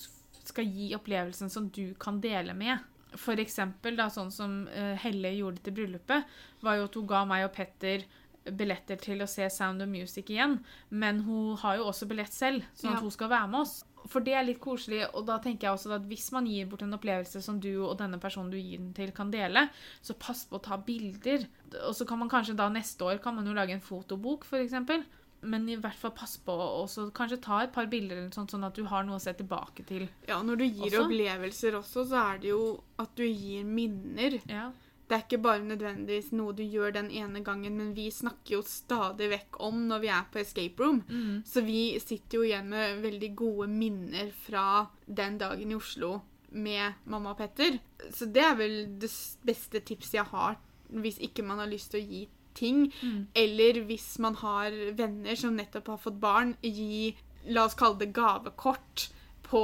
skal 0.43 0.65
gi 0.65 0.93
opplevelsen 0.95 1.49
som 1.49 1.69
du 1.69 1.93
kan 1.95 2.19
dele 2.21 2.53
med. 2.53 2.79
For 3.15 3.35
eksempel, 3.37 3.95
da, 3.95 4.07
sånn 4.09 4.31
som 4.33 4.67
eh, 4.73 4.95
Helle 4.97 5.29
gjorde 5.37 5.61
til 5.63 5.73
bryllupet, 5.73 6.25
var 6.61 6.75
jo 6.77 6.83
at 6.85 6.95
hun 6.95 7.07
ga 7.07 7.23
meg 7.25 7.45
og 7.45 7.53
Petter 7.53 8.03
billetter 8.45 8.99
til 8.99 9.19
å 9.23 9.27
se 9.29 9.47
Sound 9.49 9.81
of 9.81 9.87
Music 9.89 10.25
igjen. 10.29 10.59
Men 10.91 11.21
hun 11.23 11.55
har 11.57 11.77
jo 11.77 11.85
også 11.85 12.07
billett 12.09 12.33
selv, 12.33 12.63
sånn 12.75 12.91
at 12.93 12.99
Ja. 12.99 13.01
hun 13.01 13.11
skal 13.11 13.29
være 13.29 13.49
med 13.49 13.61
oss. 13.61 13.83
For 14.07 14.19
det 14.19 14.33
er 14.33 14.43
litt 14.43 14.59
koselig, 14.59 15.07
og 15.15 15.25
da 15.25 15.37
tenker 15.39 15.61
jeg 15.69 15.77
også 15.77 15.93
at 15.95 16.01
hvis 16.09 16.31
man 16.33 16.45
gir 16.45 16.65
bort 16.67 16.81
en 16.83 16.91
opplevelse 16.93 17.41
som 17.41 17.57
du 17.59 17.85
og 17.85 17.97
denne 17.97 18.19
personen 18.19 18.51
du 18.51 18.57
gir 18.57 18.77
den 18.77 18.93
til, 18.93 19.11
kan 19.11 19.31
dele, 19.31 19.69
så 20.01 20.13
pass 20.19 20.43
på 20.45 20.59
å 20.59 20.61
ta 20.61 20.75
bilder. 20.75 21.47
Og 21.87 21.95
så 21.95 22.05
kan 22.05 22.19
man 22.19 22.27
kanskje 22.29 22.55
da 22.55 22.67
neste 22.69 22.99
år 22.99 23.21
kan 23.23 23.33
man 23.35 23.45
jo 23.47 23.53
lage 23.53 23.71
en 23.71 23.79
fotobok, 23.79 24.43
eksempel. 24.51 25.05
Men 25.45 25.67
i 25.67 25.75
hvert 25.75 25.95
fall 25.95 26.11
pass 26.11 26.37
på 26.37 26.51
å 26.51 26.83
også 26.85 27.11
kanskje 27.13 27.41
ta 27.41 27.61
et 27.63 27.71
par 27.73 27.85
bilder, 27.87 28.17
eller 28.17 28.29
sånt, 28.31 28.51
sånn 28.51 28.63
at 28.65 28.73
du 28.75 28.83
har 28.85 29.03
noe 29.03 29.15
å 29.17 29.21
se 29.21 29.33
tilbake 29.33 29.85
til. 29.85 30.07
Ja, 30.27 30.41
når 30.41 30.57
du 30.57 30.63
gir 30.65 30.91
Også? 30.91 31.03
opplevelser 31.07 31.73
også, 31.79 32.05
så 32.07 32.33
er 32.35 32.37
det 32.39 32.49
jo 32.49 32.81
at 32.99 33.15
du 33.15 33.23
gir 33.23 33.63
minner. 33.63 34.41
Ja. 34.47 34.71
Det 35.07 35.15
er 35.17 35.23
ikke 35.25 35.41
bare 35.43 35.65
nødvendigvis 35.67 36.31
noe 36.33 36.55
du 36.55 36.63
gjør 36.63 36.93
den 36.95 37.09
ene 37.11 37.43
gangen, 37.43 37.75
men 37.77 37.91
vi 37.95 38.07
snakker 38.11 38.55
jo 38.55 38.61
stadig 38.65 39.29
vekk 39.33 39.59
om 39.67 39.81
når 39.89 40.03
vi 40.03 40.11
er 40.15 40.29
på 40.31 40.39
escape 40.41 40.83
room. 40.83 41.01
Mm. 41.09 41.41
Så 41.45 41.63
vi 41.65 41.81
sitter 41.99 42.39
jo 42.39 42.45
igjen 42.47 42.69
med 42.71 43.01
veldig 43.03 43.31
gode 43.37 43.67
minner 43.71 44.31
fra 44.45 44.85
den 45.05 45.37
dagen 45.41 45.73
i 45.73 45.77
Oslo 45.77 46.15
med 46.53 47.03
mamma 47.09 47.33
og 47.33 47.41
Petter. 47.41 47.79
Så 48.13 48.29
det 48.31 48.45
er 48.45 48.55
vel 48.57 48.77
det 49.01 49.11
beste 49.45 49.83
tipset 49.83 50.21
jeg 50.21 50.31
har 50.31 50.57
hvis 50.93 51.17
ikke 51.25 51.45
man 51.45 51.61
har 51.61 51.69
lyst 51.71 51.91
til 51.93 52.03
å 52.03 52.07
gi 52.07 52.23
ting. 52.57 52.85
Mm. 53.01 53.27
Eller 53.43 53.81
hvis 53.89 54.07
man 54.23 54.37
har 54.41 54.75
venner 54.97 55.37
som 55.39 55.57
nettopp 55.57 55.93
har 55.95 56.01
fått 56.03 56.19
barn, 56.21 56.55
gi 56.61 57.15
La 57.51 57.65
oss 57.67 57.75
kalle 57.75 57.99
det 57.99 58.13
gavekort 58.15 59.09
på 59.53 59.61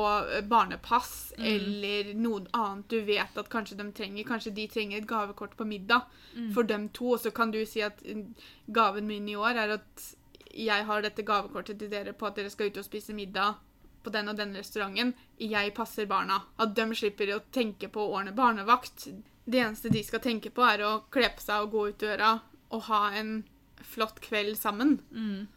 barnepass 0.49 1.34
Mm. 1.39 1.45
eller 1.56 2.13
noe 2.19 2.45
annet 2.54 2.88
du 2.91 3.02
vet 3.08 3.38
at 3.38 3.49
kanskje 3.49 3.78
de 3.80 3.91
trenger. 3.95 4.23
Kanskje 4.28 4.54
de 4.54 4.67
trenger 4.67 4.97
et 5.02 5.08
gavekort 5.08 5.56
på 5.58 5.65
middag 5.65 6.04
Mm. 6.36 6.52
for 6.54 6.63
dem 6.63 6.89
to, 6.89 7.12
og 7.13 7.19
så 7.19 7.32
kan 7.34 7.52
du 7.52 7.65
si 7.65 7.82
at 7.82 8.02
eh, 8.06 8.23
gaven 8.71 9.08
min 9.08 9.28
i 9.30 9.36
år 9.36 9.56
er 9.58 9.73
at 9.80 10.15
jeg 10.54 10.86
har 10.86 11.02
dette 11.02 11.23
gavekortet 11.25 11.80
til 11.80 11.89
dere 11.89 12.13
på 12.13 12.28
at 12.28 12.36
dere 12.36 12.49
skal 12.49 12.67
ut 12.69 12.78
og 12.78 12.86
spise 12.86 13.13
middag 13.13 13.56
på 14.04 14.12
den 14.12 14.30
og 14.30 14.38
den 14.38 14.54
restauranten. 14.56 15.13
Jeg 15.39 15.73
passer 15.75 16.06
barna. 16.06 16.41
At 16.60 16.73
de 16.75 16.82
slipper 16.95 17.34
å 17.36 17.41
tenke 17.52 17.89
på 17.91 17.99
å 18.02 18.13
ordne 18.19 18.34
barnevakt. 18.36 19.08
Det 19.49 19.60
eneste 19.60 19.89
de 19.91 20.04
skal 20.04 20.19
tenke 20.19 20.49
på, 20.52 20.62
er 20.63 20.80
å 20.86 21.04
kle 21.12 21.30
på 21.36 21.41
seg 21.41 21.62
og 21.65 21.71
gå 21.71 21.88
ut 21.89 21.97
døra 21.99 22.41
og 22.71 22.82
ha 22.84 23.12
en 23.12 23.43
flott 23.82 24.19
kveld 24.21 24.56
sammen. 24.58 24.99
Mm. 25.13 25.47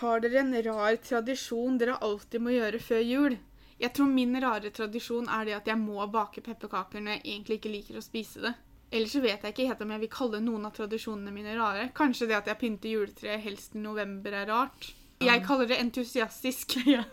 Har 0.00 0.20
dere 0.20 0.38
en 0.40 0.54
rar 0.62 0.96
tradisjon 0.96 1.78
dere 1.78 1.98
alltid 2.00 2.40
må 2.40 2.50
gjøre 2.54 2.80
før 2.80 3.02
jul? 3.04 3.38
Jeg 3.80 3.94
tror 3.96 4.10
min 4.12 4.36
rare 4.42 4.72
tradisjon 4.76 5.28
er 5.32 5.46
det 5.48 5.54
at 5.56 5.70
jeg 5.70 5.80
må 5.80 6.04
bake 6.12 6.42
pepperkaker 6.44 7.00
når 7.00 7.16
jeg 7.16 7.22
egentlig 7.24 7.60
ikke 7.60 7.72
liker 7.72 8.00
å 8.00 8.04
spise 8.04 8.42
det. 8.44 8.52
Ellers 8.90 9.14
så 9.14 9.22
vet 9.22 9.44
jeg 9.46 9.54
ikke 9.54 9.68
helt 9.68 9.84
om 9.84 9.94
jeg 9.94 10.02
vil 10.02 10.12
kalle 10.12 10.40
noen 10.42 10.66
av 10.66 10.74
tradisjonene 10.76 11.32
mine 11.32 11.54
rare. 11.56 11.86
Kanskje 11.96 12.26
det 12.28 12.40
at 12.40 12.50
jeg 12.50 12.60
pynter 12.60 12.92
juletreet 12.92 13.44
helst 13.44 13.78
i 13.78 13.82
november 13.84 14.34
er 14.34 14.50
rart. 14.50 14.90
Jeg 15.22 15.44
kaller 15.46 15.70
det 15.70 15.78
entusiastisk. 15.78 16.80
ja. 16.96 17.04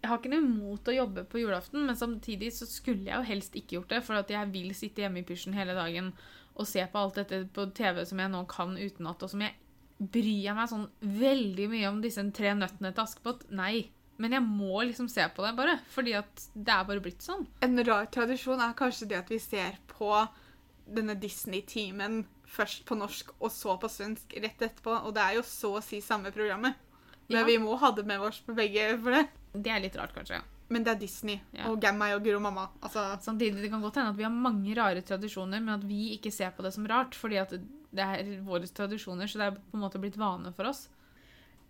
Jeg 0.00 0.10
har 0.10 0.20
ikke 0.20 0.32
noe 0.32 0.44
imot 0.44 0.88
å 0.88 0.94
jobbe 0.94 1.24
på 1.28 1.40
julaften, 1.42 1.84
men 1.88 1.96
samtidig 1.96 2.50
så 2.56 2.66
skulle 2.68 3.08
jeg 3.08 3.16
jo 3.16 3.28
helst 3.28 3.54
ikke 3.56 3.78
gjort 3.78 3.92
det, 3.94 4.00
for 4.04 4.20
at 4.20 4.32
jeg 4.32 4.50
vil 4.52 4.72
sitte 4.76 5.04
hjemme 5.04 5.22
i 5.22 5.26
pysjen 5.28 5.56
hele 5.56 5.76
dagen 5.76 6.10
og 6.54 6.68
se 6.70 6.84
på 6.86 7.00
alt 7.00 7.16
dette 7.18 7.40
på 7.54 7.64
TV 7.74 8.02
som 8.06 8.20
jeg 8.20 8.30
nå 8.30 8.42
kan 8.50 8.76
utenat, 8.78 9.24
og 9.24 9.32
som 9.32 9.42
jeg 9.42 9.56
bryr 9.98 10.42
jeg 10.44 10.56
meg 10.56 10.70
sånn 10.70 10.86
veldig 11.20 11.68
mye 11.72 11.90
om 11.90 12.00
disse 12.04 12.24
tre 12.36 12.52
nøttene 12.58 12.92
til 12.94 13.04
Askepott. 13.04 13.46
Nei. 13.54 13.88
Men 14.18 14.30
jeg 14.36 14.42
må 14.46 14.84
liksom 14.86 15.08
se 15.10 15.24
på 15.34 15.42
det, 15.42 15.56
bare. 15.58 15.78
Fordi 15.90 16.12
at 16.14 16.44
det 16.54 16.70
er 16.74 16.84
bare 16.86 17.02
blitt 17.02 17.24
sånn. 17.24 17.46
En 17.66 17.76
rar 17.84 18.06
tradisjon 18.14 18.60
er 18.62 18.74
kanskje 18.78 19.08
det 19.10 19.18
at 19.18 19.28
vi 19.32 19.38
ser 19.42 19.76
på 19.90 20.10
denne 20.86 21.16
Disney-teamen 21.18 22.24
først 22.54 22.84
på 22.86 22.94
norsk 22.98 23.32
og 23.40 23.50
så 23.50 23.74
på 23.80 23.88
svensk 23.90 24.36
rett 24.42 24.62
etterpå. 24.62 25.00
Og 25.06 25.14
det 25.16 25.22
er 25.24 25.38
jo 25.40 25.42
så 25.48 25.72
å 25.78 25.82
si 25.82 26.00
samme 26.04 26.30
programmet. 26.34 26.74
Men 27.28 27.40
Ja. 27.40 27.44
vi 27.44 27.58
må 27.58 27.76
ha 27.78 27.90
det 27.90 28.04
med 28.06 28.20
oss 28.20 28.40
på 28.40 28.54
begge 28.54 28.98
for 29.02 29.10
det. 29.10 29.28
Det 29.54 29.70
er 29.72 29.80
litt 29.80 29.96
rart, 29.96 30.14
kanskje. 30.14 30.42
Men 30.68 30.84
det 30.84 30.92
er 30.92 30.98
Disney 31.00 31.40
Ja. 31.52 31.68
og 31.70 31.80
Gamma 31.80 32.12
og 32.14 32.22
Guro 32.22 32.38
Mamma. 32.40 32.68
Altså, 32.82 33.18
Samtidig 33.20 33.60
det 33.62 33.70
kan 33.70 33.82
godt 33.82 33.94
hende 33.96 34.10
at 34.10 34.16
vi 34.16 34.22
har 34.24 34.30
mange 34.30 34.74
rare 34.76 35.02
tradisjoner, 35.02 35.60
men 35.62 35.74
at 35.80 35.84
vi 35.84 36.16
ikke 36.18 36.32
ser 36.32 36.50
på 36.52 36.62
det 36.62 36.72
som 36.72 36.86
rart, 36.86 37.14
fordi 37.14 37.36
at 37.40 37.50
det 37.50 37.60
er 37.98 38.42
våre 38.42 38.66
tradisjoner, 38.66 39.26
så 39.26 39.38
det 39.38 39.46
er 39.46 39.50
på 39.52 39.74
en 39.74 39.80
måte 39.80 40.00
blitt 40.00 40.16
vane 40.16 40.52
for 40.54 40.64
oss. 40.66 40.88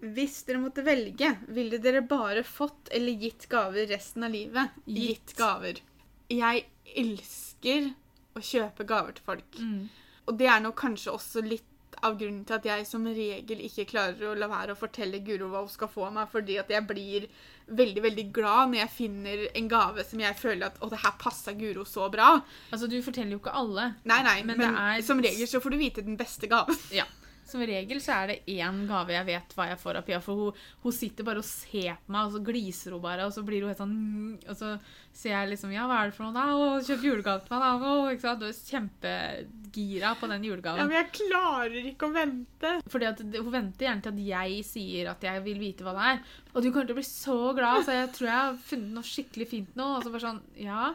Hvis 0.01 0.43
dere 0.49 0.61
måtte 0.61 0.85
velge, 0.85 1.31
ville 1.49 1.79
dere 1.79 2.03
bare 2.05 2.43
fått 2.45 2.91
eller 2.93 3.13
gitt 3.25 3.47
gaver 3.49 3.87
resten 3.89 4.25
av 4.27 4.31
livet? 4.35 4.71
Gitt. 4.87 4.99
gitt 5.05 5.37
gaver. 5.39 5.81
Jeg 6.29 6.65
elsker 6.97 7.93
å 8.37 8.43
kjøpe 8.43 8.85
gaver 8.89 9.15
til 9.17 9.25
folk. 9.29 9.61
Mm. 9.61 9.87
Og 10.29 10.37
det 10.41 10.49
er 10.51 10.61
nok 10.65 10.77
kanskje 10.81 11.13
også 11.15 11.43
litt 11.45 11.71
av 12.05 12.17
grunnen 12.19 12.43
til 12.45 12.57
at 12.59 12.65
jeg 12.67 12.85
som 12.89 13.05
regel 13.07 13.61
ikke 13.65 13.85
klarer 13.89 14.27
å 14.29 14.35
la 14.37 14.49
være 14.51 14.75
å 14.75 14.77
fortelle 14.79 15.21
Guro 15.25 15.47
hva 15.53 15.61
hun 15.63 15.71
skal 15.73 15.89
få 15.89 16.09
meg, 16.13 16.27
fordi 16.33 16.57
at 16.61 16.69
jeg 16.75 16.85
blir 16.89 17.29
veldig, 17.71 18.03
veldig 18.05 18.25
glad 18.35 18.73
når 18.73 18.81
jeg 18.83 18.93
finner 18.97 19.45
en 19.57 19.69
gave 19.71 20.05
som 20.05 20.21
jeg 20.21 20.37
føler 20.37 20.67
at 20.69 20.81
å, 20.85 20.91
det 20.93 20.99
her 21.05 21.15
passa 21.23 21.55
Guro 21.57 21.87
så 21.89 22.11
bra. 22.13 22.33
Altså, 22.75 22.91
du 22.91 22.99
forteller 23.07 23.37
jo 23.37 23.41
ikke 23.41 23.55
alle. 23.57 23.87
Nei, 24.11 24.21
nei, 24.27 24.37
Men 24.43 24.59
men, 24.59 24.67
det 24.75 24.83
er- 24.83 25.07
som 25.07 25.23
regel 25.23 25.49
så 25.49 25.63
får 25.65 25.71
du 25.71 25.79
vite 25.81 26.05
den 26.05 26.19
beste 26.21 26.51
gaven. 26.51 26.77
Ja. 26.93 27.07
Som 27.45 27.61
regel 27.69 28.01
så 28.01 28.15
er 28.17 28.31
det 28.31 28.37
én 28.57 28.83
gave 28.89 29.13
jeg 29.13 29.27
vet 29.29 29.55
hva 29.57 29.67
jeg 29.69 29.81
får 29.81 29.99
av 30.01 30.07
Pia. 30.07 30.21
For 30.25 30.39
hun, 30.39 30.61
hun 30.85 30.95
sitter 30.97 31.27
bare 31.27 31.43
og 31.43 31.47
ser 31.49 31.99
på 32.05 32.15
meg, 32.15 32.29
og 32.29 32.37
så 32.37 32.41
gliser 32.47 32.97
hun 32.97 33.03
bare. 33.05 33.27
Og 33.29 33.35
så 33.37 33.45
blir 33.47 33.65
hun 33.65 33.73
helt 33.73 33.83
sånn 33.83 33.93
mm, 33.95 34.31
Og 34.49 34.57
så 34.59 34.71
ser 35.15 35.35
jeg 35.37 35.51
liksom 35.53 35.75
Ja, 35.75 35.85
hva 35.91 36.01
er 36.03 36.11
det 36.11 36.17
for 36.17 36.27
noe 36.27 36.35
da? 36.35 36.47
Å, 36.57 36.81
kjøp 36.87 37.05
julegave 37.09 37.45
til 37.45 37.55
meg, 37.55 37.65
da. 37.65 37.93
Å, 37.93 38.11
ikke 38.15 38.27
sant? 38.27 38.43
Du 38.43 38.49
er 38.49 38.59
kjempegira 38.73 40.15
på 40.21 40.31
den 40.33 40.47
julegaven. 40.49 40.81
Ja, 40.83 40.89
men 40.89 40.99
jeg 40.99 41.13
klarer 41.21 41.89
ikke 41.93 42.09
å 42.09 42.15
vente. 42.15 42.75
Fordi 42.91 43.11
at 43.11 43.25
Hun 43.25 43.53
venter 43.55 43.89
gjerne 43.89 44.05
til 44.05 44.15
at 44.15 44.23
jeg 44.29 44.61
sier 44.69 45.11
at 45.15 45.25
jeg 45.29 45.45
vil 45.47 45.61
vite 45.63 45.87
hva 45.87 45.95
det 45.97 46.07
er. 46.13 46.23
Og 46.55 46.63
du 46.63 46.71
kommer 46.71 46.89
til 46.89 46.97
å 46.97 47.01
bli 47.01 47.09
så 47.09 47.39
glad, 47.57 47.85
så 47.87 47.99
jeg 48.01 48.13
tror 48.17 48.31
jeg 48.31 48.41
har 48.41 48.63
funnet 48.71 48.97
noe 48.97 49.11
skikkelig 49.15 49.51
fint 49.51 49.77
nå. 49.79 49.97
Og 49.99 50.07
så 50.07 50.15
bare 50.15 50.29
sånn 50.29 50.43
Ja. 50.65 50.93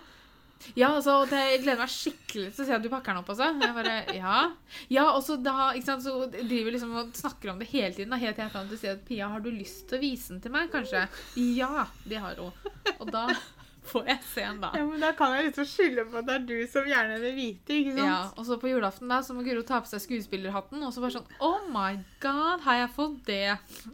Ja, 0.75 0.89
altså, 0.91 1.21
det, 1.29 1.39
Jeg 1.53 1.61
gleder 1.63 1.81
meg 1.83 1.91
skikkelig 1.93 2.49
til 2.55 2.63
å 2.63 2.67
se 2.67 2.75
at 2.75 2.83
du 2.83 2.89
pakker 2.91 3.13
den 3.13 3.21
opp 3.21 3.31
også. 3.33 3.51
Jeg 3.63 3.75
bare, 3.77 3.95
ja. 4.17 4.39
ja, 4.91 5.05
og 5.13 5.21
så 5.25 5.37
da, 5.41 5.71
ikke 5.77 5.91
sant, 5.91 6.05
så 6.05 6.15
driver 6.33 6.75
liksom 6.75 6.97
og 6.99 7.13
snakker 7.17 7.53
om 7.53 7.61
det 7.61 7.69
hele 7.71 7.93
tiden. 7.95 8.17
Helt 8.19 8.35
til 8.37 8.45
jeg 8.45 8.53
til 8.73 8.81
si 8.81 8.91
at 8.91 9.05
Pia, 9.07 9.29
har 9.31 9.45
du 9.45 9.51
lyst 9.53 9.87
til 9.89 9.99
å 9.99 10.03
vise 10.03 10.33
den 10.33 10.43
til 10.43 10.53
meg, 10.55 10.69
kanskje? 10.73 11.05
Ja, 11.59 11.87
det 12.09 12.21
har 12.23 12.43
hun. 12.43 12.51
Og 12.99 13.09
da 13.13 13.27
jeg 14.05 14.19
se 14.27 14.41
den, 14.43 14.59
da. 14.61 14.69
Ja, 14.75 14.85
men 14.85 14.99
Da 15.01 15.11
kan 15.17 15.33
jeg 15.35 15.49
liksom 15.49 15.67
skylde 15.69 16.05
på 16.09 16.19
at 16.19 16.27
det 16.27 16.35
er 16.35 16.45
du 16.49 16.55
som 16.71 16.87
gjerne 16.89 17.19
vil 17.23 17.35
vite. 17.37 17.77
ikke 17.79 17.95
sant? 17.95 18.05
Ja, 18.05 18.17
og 18.35 18.45
så 18.45 18.57
på 18.61 18.71
julaften 18.71 19.11
da, 19.11 19.21
så 19.25 19.33
må 19.33 19.43
Guro 19.47 19.63
ta 19.67 19.79
på 19.81 19.89
seg 19.91 20.03
skuespillerhatten, 20.03 20.83
og 20.83 20.93
så 20.93 21.03
bare 21.03 21.15
sånn 21.17 21.29
Oh 21.39 21.63
my 21.71 21.95
god, 22.23 22.65
har 22.67 22.83
jeg 22.83 22.91
fått 22.97 23.23
det? 23.29 23.41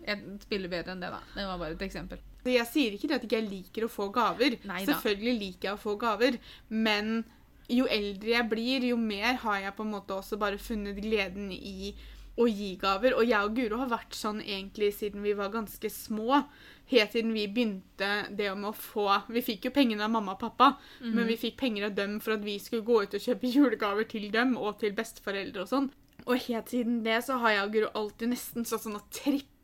Jeg 0.08 0.39
spiller 0.43 0.74
bedre 0.74 0.95
enn 0.95 1.06
det, 1.06 1.12
da. 1.13 1.21
Det 1.36 1.48
var 1.48 1.62
bare 1.62 1.78
et 1.78 1.86
eksempel. 1.88 2.19
Jeg 2.45 2.67
sier 2.69 2.93
ikke 2.93 3.10
det 3.10 3.17
at 3.17 3.24
ikke 3.26 3.41
liker 3.41 3.88
å 3.88 3.89
få 3.89 4.10
gaver. 4.13 4.60
Neida. 4.67 4.91
Selvfølgelig 4.91 5.39
liker 5.39 5.71
jeg 5.71 5.78
å 5.78 5.82
få 5.82 5.95
gaver, 6.02 6.38
men 6.69 7.24
jo 7.71 7.88
eldre 7.89 8.36
jeg 8.36 8.50
blir, 8.52 8.84
jo 8.91 8.98
mer 9.02 9.39
har 9.41 9.63
jeg 9.63 9.74
på 9.78 9.86
en 9.86 9.95
måte 9.95 10.13
også 10.13 10.38
bare 10.38 10.60
funnet 10.62 11.00
gleden 11.02 11.50
i 11.56 11.95
å 12.36 12.48
gi 12.50 12.76
gaver. 12.82 13.15
Og 13.17 13.28
jeg 13.28 13.48
og 13.48 13.56
Guro 13.58 13.82
har 13.82 13.91
vært 13.91 14.15
sånn 14.17 14.41
egentlig 14.43 14.91
siden 14.98 15.24
vi 15.26 15.36
var 15.38 15.54
ganske 15.54 15.91
små. 15.91 16.43
Helt 16.91 17.15
siden 17.15 17.34
vi 17.34 17.48
begynte 17.50 18.10
det 18.30 18.52
med 18.54 18.69
å 18.69 18.76
få 18.78 19.08
Vi 19.34 19.41
fikk 19.41 19.69
jo 19.69 19.74
pengene 19.74 20.06
av 20.06 20.13
mamma 20.13 20.36
og 20.36 20.41
pappa, 20.43 20.76
men 21.02 21.26
vi 21.26 21.38
fikk 21.41 21.58
penger 21.58 21.88
av 21.88 21.95
dem 21.98 22.19
for 22.21 22.36
at 22.36 22.45
vi 22.45 22.60
skulle 22.62 22.86
gå 22.86 23.02
ut 23.04 23.17
og 23.17 23.24
kjøpe 23.24 23.52
julegaver 23.56 24.10
til 24.10 24.30
dem 24.34 24.56
og 24.58 24.80
til 24.84 24.93
besteforeldre 24.98 25.65
og 25.65 25.71
sånn. 25.71 25.91
Og 26.26 26.41
helt 26.48 26.71
siden 26.74 27.04
det 27.06 27.19
så 27.26 27.39
har 27.41 27.56
jeg 27.56 27.65
og 27.65 27.74
Guro 27.76 27.91
alltid 28.02 28.34
nesten 28.34 28.65
sånn 28.65 28.82
sånn 28.82 29.00
og 29.00 29.10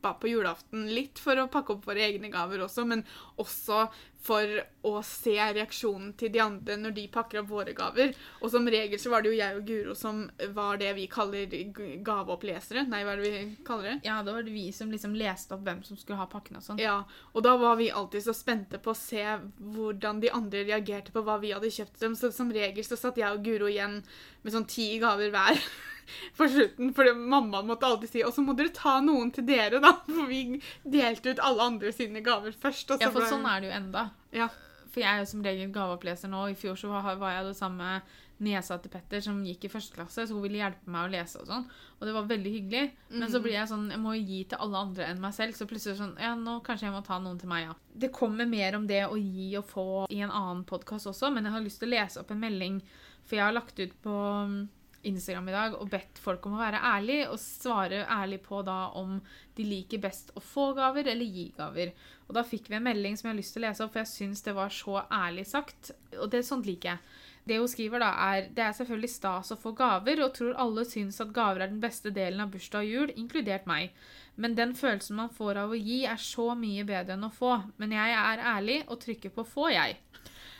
trippa 0.02 0.14
på 0.14 0.28
julaften. 0.28 0.94
Litt 0.94 1.18
for 1.18 1.38
å 1.38 1.48
pakke 1.48 1.72
opp 1.72 1.86
våre 1.86 2.02
egne 2.02 2.30
gaver 2.30 2.62
også, 2.62 2.84
men 2.84 3.04
også 3.38 3.90
for 4.22 4.46
å 4.86 5.02
se 5.02 5.34
reaksjonen 5.34 6.12
til 6.14 6.30
de 6.30 6.38
andre 6.40 6.76
når 6.78 6.92
de 6.94 7.08
pakker 7.10 7.40
opp 7.40 7.48
våre 7.50 7.72
gaver. 7.74 8.14
Og 8.40 8.50
som 8.50 8.66
regel 8.68 8.98
så 8.98 9.10
var 9.10 9.22
det 9.22 9.32
jo 9.32 9.38
jeg 9.38 9.56
og 9.56 9.66
Guro 9.66 9.94
som 9.98 10.30
var 10.54 10.78
det 10.78 10.92
vi 10.94 11.08
kaller 11.10 11.50
gaveopplesere. 12.06 12.84
Nei, 12.86 13.02
hva 13.02 13.16
er 13.16 13.22
det 13.22 13.32
vi 13.32 13.56
kaller 13.66 13.88
det? 13.90 13.96
Ja, 14.06 14.20
da 14.22 14.36
var 14.36 14.46
det 14.46 14.54
vi 14.54 14.70
som 14.72 14.92
liksom 14.92 15.16
leste 15.18 15.56
opp 15.56 15.64
hvem 15.66 15.82
som 15.82 15.98
skulle 15.98 16.20
ha 16.20 16.28
pakken 16.30 16.60
og 16.60 16.66
sånn. 16.66 16.82
Ja, 16.82 17.00
og 17.32 17.46
da 17.46 17.56
var 17.58 17.80
vi 17.80 17.90
alltid 17.90 18.26
så 18.28 18.34
spente 18.36 18.78
på 18.78 18.94
å 18.94 18.98
se 18.98 19.26
hvordan 19.58 20.22
de 20.22 20.30
andre 20.30 20.62
reagerte 20.70 21.14
på 21.14 21.24
hva 21.26 21.40
vi 21.42 21.54
hadde 21.54 21.72
kjøpt 21.74 21.98
dem. 22.02 22.14
Så 22.18 22.30
som 22.34 22.52
regel 22.54 22.86
så 22.86 22.98
satt 22.98 23.18
jeg 23.18 23.30
og 23.30 23.42
Guro 23.42 23.70
igjen 23.70 24.04
med 24.42 24.54
sånn 24.54 24.70
ti 24.70 24.92
gaver 25.02 25.34
hver 25.34 25.58
på 26.38 26.48
slutten. 26.48 26.92
For 26.96 27.14
mamma 27.14 27.62
måtte 27.66 27.88
alltid 27.88 28.10
si 28.10 28.24
Og 28.26 28.34
så 28.34 28.44
må 28.44 28.56
dere 28.58 28.74
ta 28.74 28.98
noen 29.04 29.32
til 29.34 29.46
dere, 29.48 29.80
da. 29.82 29.94
For 30.08 30.28
vi 30.30 30.60
delte 30.82 31.34
ut 31.34 31.44
alle 31.44 31.70
andre 31.74 31.94
sine 31.94 32.24
gaver 32.24 32.56
først. 32.56 32.96
Ja, 33.00 33.12
for 33.14 33.28
sånn 33.28 33.46
er 33.48 33.62
det 33.62 33.70
jo 33.70 33.78
enda. 33.78 34.08
Ja. 34.34 34.50
For 34.92 35.00
jeg 35.00 35.08
er 35.08 35.22
jo 35.22 35.30
som 35.30 35.44
regel 35.44 35.72
gaveoppleser 35.72 36.28
nå. 36.28 36.44
I 36.52 36.58
fjor 36.58 36.76
så 36.76 36.92
var 36.92 37.32
jeg 37.32 37.48
det 37.48 37.56
samme 37.56 38.00
niesa 38.42 38.76
til 38.82 38.90
Petter, 38.92 39.22
som 39.22 39.38
gikk 39.46 39.66
i 39.66 39.70
første 39.70 39.94
klasse, 39.96 40.24
så 40.26 40.34
hun 40.34 40.42
ville 40.44 40.58
hjelpe 40.58 40.90
meg 40.90 41.06
å 41.06 41.12
lese 41.12 41.40
og 41.42 41.48
sånn. 41.48 41.66
Og 41.98 42.08
det 42.08 42.14
var 42.16 42.26
veldig 42.30 42.52
hyggelig. 42.56 42.82
Men 43.14 43.30
så 43.30 43.40
blir 43.42 43.54
jeg 43.54 43.70
sånn 43.70 43.84
Jeg 43.92 44.00
må 44.02 44.16
jo 44.16 44.24
gi 44.26 44.40
til 44.50 44.64
alle 44.64 44.80
andre 44.88 45.06
enn 45.12 45.22
meg 45.22 45.36
selv. 45.36 45.54
Så 45.54 45.68
plutselig 45.70 46.00
sånn 46.00 46.16
Ja, 46.20 46.34
nå 46.38 46.58
kanskje 46.66 46.88
jeg 46.88 46.96
må 46.96 47.04
ta 47.06 47.20
noen 47.22 47.38
til 47.40 47.50
meg, 47.52 47.68
ja. 47.68 47.76
Det 48.04 48.12
kommer 48.14 48.48
mer 48.50 48.76
om 48.78 48.86
det 48.90 49.04
å 49.06 49.18
gi 49.20 49.52
og 49.60 49.66
få 49.70 49.88
i 50.10 50.22
en 50.24 50.32
annen 50.32 50.64
podkast 50.68 51.10
også, 51.12 51.30
men 51.32 51.46
jeg 51.46 51.54
har 51.56 51.64
lyst 51.64 51.82
til 51.82 51.90
å 51.90 51.94
lese 51.94 52.22
opp 52.22 52.32
en 52.34 52.42
melding, 52.42 52.80
for 53.22 53.38
jeg 53.38 53.46
har 53.46 53.54
lagt 53.54 53.78
ut 53.78 53.94
på 54.02 54.16
Instagram 55.08 55.48
i 55.50 55.54
dag 55.54 55.74
og 55.78 55.90
bedt 55.90 56.20
folk 56.22 56.44
om 56.46 56.54
å 56.56 56.62
være 56.62 56.80
ærlig 56.92 57.18
og 57.26 57.40
svare 57.42 58.04
ærlig 58.06 58.38
på 58.44 58.62
da 58.66 58.92
om 58.98 59.16
de 59.56 59.66
liker 59.66 60.02
best 60.02 60.30
å 60.38 60.42
få 60.44 60.70
gaver 60.76 61.10
eller 61.12 61.26
gi 61.26 61.48
gaver. 61.56 61.92
Og 62.28 62.36
da 62.36 62.44
fikk 62.46 62.70
vi 62.70 62.78
en 62.78 62.86
melding 62.86 63.18
som 63.18 63.28
jeg 63.28 63.34
har 63.34 63.40
lyst 63.40 63.56
til 63.56 63.62
å 63.62 63.66
lese 63.66 63.84
opp, 63.84 63.92
for 63.94 64.02
jeg 64.04 64.12
syns 64.12 64.44
det 64.46 64.54
var 64.56 64.72
så 64.72 65.02
ærlig 65.10 65.46
sagt. 65.50 65.92
Og 66.18 66.30
det 66.32 66.44
sånt 66.46 66.68
liker 66.68 66.94
jeg. 66.94 67.20
Det 67.42 67.58
hun 67.58 67.66
skriver 67.70 67.98
da 67.98 68.12
er 68.22 68.44
Det 68.54 68.62
er 68.62 68.74
selvfølgelig 68.76 69.10
stas 69.10 69.50
å 69.50 69.58
få 69.58 69.72
gaver, 69.74 70.22
og 70.22 70.34
tror 70.36 70.58
alle 70.62 70.84
syns 70.86 71.20
at 71.20 71.34
gaver 71.34 71.64
er 71.64 71.72
den 71.72 71.82
beste 71.82 72.14
delen 72.14 72.44
av 72.44 72.52
bursdag 72.54 72.86
og 72.86 72.94
jul, 72.94 73.14
inkludert 73.18 73.66
meg. 73.66 73.90
Men 74.36 74.54
den 74.56 74.76
følelsen 74.78 75.18
man 75.18 75.32
får 75.34 75.64
av 75.64 75.74
å 75.74 75.78
gi, 75.78 76.04
er 76.06 76.20
så 76.22 76.52
mye 76.56 76.86
bedre 76.88 77.16
enn 77.16 77.26
å 77.26 77.34
få. 77.34 77.56
Men 77.82 77.92
jeg 77.98 78.16
er 78.20 78.46
ærlig 78.54 78.78
og 78.86 79.00
trykker 79.02 79.34
på 79.34 79.44
'få', 79.44 79.72
jeg. 79.74 79.98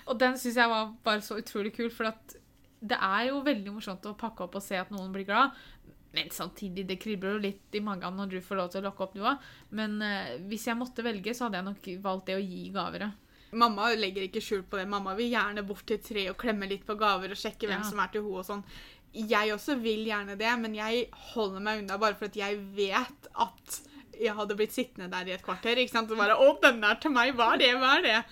Og 0.06 0.18
den 0.18 0.36
syns 0.38 0.56
jeg 0.56 0.68
var 0.68 0.94
bare 1.04 1.22
så 1.22 1.38
utrolig 1.38 1.72
kul, 1.76 1.90
for 1.90 2.10
at 2.10 2.36
det 2.82 2.98
er 2.98 3.28
jo 3.28 3.40
veldig 3.46 3.72
morsomt 3.76 4.06
å 4.10 4.16
pakke 4.18 4.44
opp 4.46 4.56
og 4.58 4.62
se 4.64 4.76
at 4.80 4.90
noen 4.90 5.12
blir 5.14 5.24
glad. 5.28 5.54
Men 6.12 6.28
samtidig, 6.34 6.82
det 6.90 6.98
kribler 7.00 7.36
jo 7.36 7.42
litt 7.46 7.76
i 7.78 7.80
magen 7.80 8.16
når 8.18 8.34
du 8.34 8.40
får 8.44 8.58
lov 8.58 8.70
til 8.72 8.82
å 8.82 8.88
lokke 8.90 9.04
opp, 9.06 9.14
du 9.16 9.22
òg. 9.24 9.44
Men 9.78 9.94
eh, 10.04 10.32
hvis 10.50 10.66
jeg 10.68 10.76
måtte 10.76 11.04
velge, 11.06 11.32
så 11.34 11.46
hadde 11.46 11.60
jeg 11.62 11.68
nok 11.70 11.86
valgt 12.04 12.26
det 12.28 12.36
å 12.36 12.42
gi 12.42 12.66
gaver. 12.74 13.06
Mamma 13.52 13.90
legger 13.96 14.26
ikke 14.26 14.42
skjul 14.44 14.62
på 14.68 14.80
det. 14.80 14.88
Mamma 14.88 15.14
vil 15.16 15.30
gjerne 15.32 15.64
bort 15.68 15.86
til 15.88 16.00
tre 16.04 16.26
og 16.32 16.36
klemme 16.40 16.68
litt 16.68 16.84
på 16.88 16.96
gaver 17.00 17.32
og 17.32 17.40
sjekke 17.40 17.68
hvem 17.68 17.80
Ja. 17.84 17.88
som 17.88 18.00
er 18.00 18.12
til 18.12 18.24
henne 18.26 18.42
og 18.42 18.44
sånn. 18.48 18.64
Jeg 19.12 19.52
også 19.52 19.76
vil 19.80 20.06
gjerne 20.08 20.36
det, 20.40 20.52
men 20.60 20.74
jeg 20.74 21.08
holder 21.34 21.60
meg 21.60 21.82
unna 21.82 21.98
bare 22.00 22.16
for 22.16 22.26
at 22.30 22.36
jeg 22.36 22.60
vet 22.76 23.28
at 23.36 23.80
jeg 24.22 24.34
hadde 24.38 24.56
blitt 24.58 24.74
sittende 24.74 25.08
der 25.12 25.28
i 25.28 25.34
et 25.36 25.44
kvarter 25.44 25.80
ikke 25.82 25.92
sant? 25.92 26.10
og 26.10 26.20
bare 26.20 26.36
'Å, 26.36 26.48
denne 26.62 26.90
er 26.90 27.00
til 27.02 27.14
meg. 27.14 27.34
Hva 27.36 27.52
er 27.54 27.62
det? 27.62 27.70
Hva 27.80 27.92
er 27.98 28.02
det?' 28.06 28.24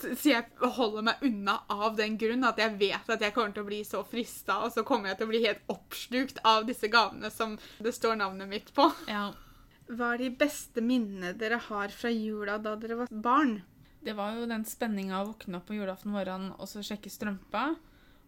Så, 0.00 0.30
jeg 0.30 0.44
holder 0.60 1.06
meg 1.06 1.22
unna 1.26 1.60
av 1.70 1.96
den 1.96 2.16
grunn 2.18 2.44
at 2.44 2.58
jeg 2.58 2.76
vet 2.80 3.10
at 3.10 3.20
jeg 3.20 3.34
kommer 3.34 3.54
til 3.54 3.64
å 3.64 3.70
bli 3.70 3.82
så 3.86 4.02
frista, 4.04 4.60
og 4.64 4.72
så 4.74 4.84
kommer 4.86 5.10
jeg 5.10 5.20
til 5.20 5.28
å 5.28 5.32
bli 5.32 5.44
helt 5.46 5.62
oppslukt 5.68 6.42
av 6.44 6.66
disse 6.66 6.90
gavene 6.90 7.30
som 7.30 7.58
det 7.78 7.94
står 7.94 8.18
navnet 8.20 8.50
mitt 8.50 8.74
på. 8.74 8.90
Ja. 9.08 9.30
Hva 9.90 10.14
er 10.14 10.22
de 10.22 10.30
beste 10.30 10.82
minnene 10.84 11.32
dere 11.34 11.58
har 11.58 11.88
fra 11.88 12.10
jula 12.14 12.58
da 12.62 12.76
dere 12.78 13.02
var 13.02 13.08
barn? 13.10 13.62
Det 14.00 14.14
var 14.16 14.36
jo 14.38 14.46
den 14.48 14.64
spenninga 14.64 15.20
å 15.20 15.32
våkne 15.32 15.58
opp 15.58 15.66
på 15.68 15.76
julaften 15.76 16.14
morgen 16.14 16.52
og 16.56 16.68
så 16.70 16.82
sjekke 16.84 17.10
strømpa. 17.12 17.74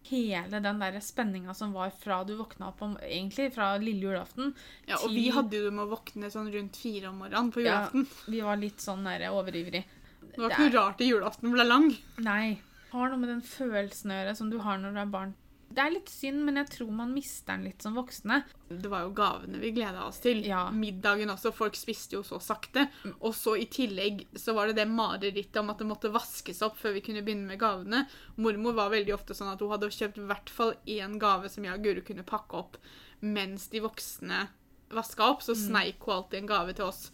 Hele 0.09 0.59
den 0.59 0.79
der 0.81 0.97
spenninga 0.99 1.53
som 1.55 1.71
var 1.73 1.89
fra 1.95 2.23
du 2.27 2.33
våkna 2.35 2.67
opp 2.73 2.81
om, 2.83 2.97
egentlig 3.01 3.53
fra 3.55 3.77
lille 3.79 4.03
julaften. 4.09 4.53
Ja, 4.87 4.95
og 4.97 5.07
til- 5.07 5.15
vi 5.15 5.29
hadde 5.31 5.61
jo 5.63 5.71
med 5.71 5.85
å 5.87 5.91
våkne 5.97 6.29
sånn 6.31 6.51
rundt 6.53 6.75
fire 6.75 7.07
om 7.09 7.19
morgenen 7.19 7.51
på 7.53 7.63
julaften. 7.63 8.05
Ja, 8.05 8.31
vi 8.31 8.41
var 8.41 8.57
litt 8.57 8.77
sånn 8.83 9.03
der 9.05 9.29
overivrig. 9.31 9.83
Det 10.33 10.37
var 10.37 10.49
ikke 10.49 10.59
noe 10.69 10.73
rart 10.75 11.01
at 11.01 11.07
julaften 11.07 11.51
ble 11.53 11.63
lang. 11.67 11.97
Nei. 12.17 12.59
Har 12.91 13.09
noe 13.09 13.17
med 13.17 13.29
den 13.29 13.41
følelsen 13.41 14.11
å 14.11 14.17
gjøre 14.19 14.35
som 14.37 14.49
du 14.49 14.59
har 14.59 14.77
når 14.77 14.93
du 14.93 14.99
er 14.99 15.05
barn. 15.05 15.33
Det 15.73 15.81
er 15.81 15.93
litt 15.95 16.09
synd, 16.11 16.43
men 16.45 16.59
jeg 16.61 16.69
tror 16.75 16.89
man 16.93 17.13
mister 17.15 17.55
den 17.55 17.65
litt 17.67 17.81
som 17.81 17.95
voksne. 17.97 18.41
Det 18.69 18.89
var 18.91 19.07
jo 19.07 19.13
gavene 19.17 19.61
vi 19.61 19.71
gleda 19.73 20.03
oss 20.05 20.19
til. 20.21 20.43
Ja. 20.45 20.67
Middagen 20.73 21.33
også. 21.33 21.53
Folk 21.55 21.77
spiste 21.77 22.19
jo 22.19 22.23
så 22.27 22.37
sakte. 22.43 22.85
Og 23.15 23.33
så 23.37 23.55
i 23.57 23.65
tillegg 23.71 24.25
så 24.37 24.53
var 24.57 24.69
det 24.69 24.77
det 24.81 24.87
marerittet 24.91 25.57
om 25.61 25.71
at 25.73 25.81
det 25.81 25.89
måtte 25.89 26.13
vaskes 26.13 26.61
opp 26.65 26.77
før 26.81 26.97
vi 26.97 27.05
kunne 27.07 27.23
begynne 27.25 27.49
med 27.49 27.61
gavene. 27.61 28.03
Mormor 28.37 28.77
var 28.77 28.93
veldig 28.93 29.15
ofte 29.15 29.37
sånn 29.37 29.49
at 29.53 29.63
hun 29.63 29.73
hadde 29.73 29.89
kjøpt 29.93 30.21
i 30.21 30.27
hvert 30.29 30.53
fall 30.53 30.75
én 30.85 31.17
gave 31.21 31.49
som 31.49 31.65
jeg 31.65 31.73
og 31.73 31.87
Guro 31.87 32.05
kunne 32.05 32.27
pakke 32.27 32.61
opp 32.61 32.77
mens 33.23 33.69
de 33.71 33.81
voksne 33.81 34.45
vaska 34.93 35.25
opp. 35.31 35.41
Så 35.41 35.57
sneik 35.57 36.05
hun 36.05 36.19
alltid 36.19 36.43
en 36.43 36.53
gave 36.53 36.77
til 36.77 36.91
oss. 36.91 37.07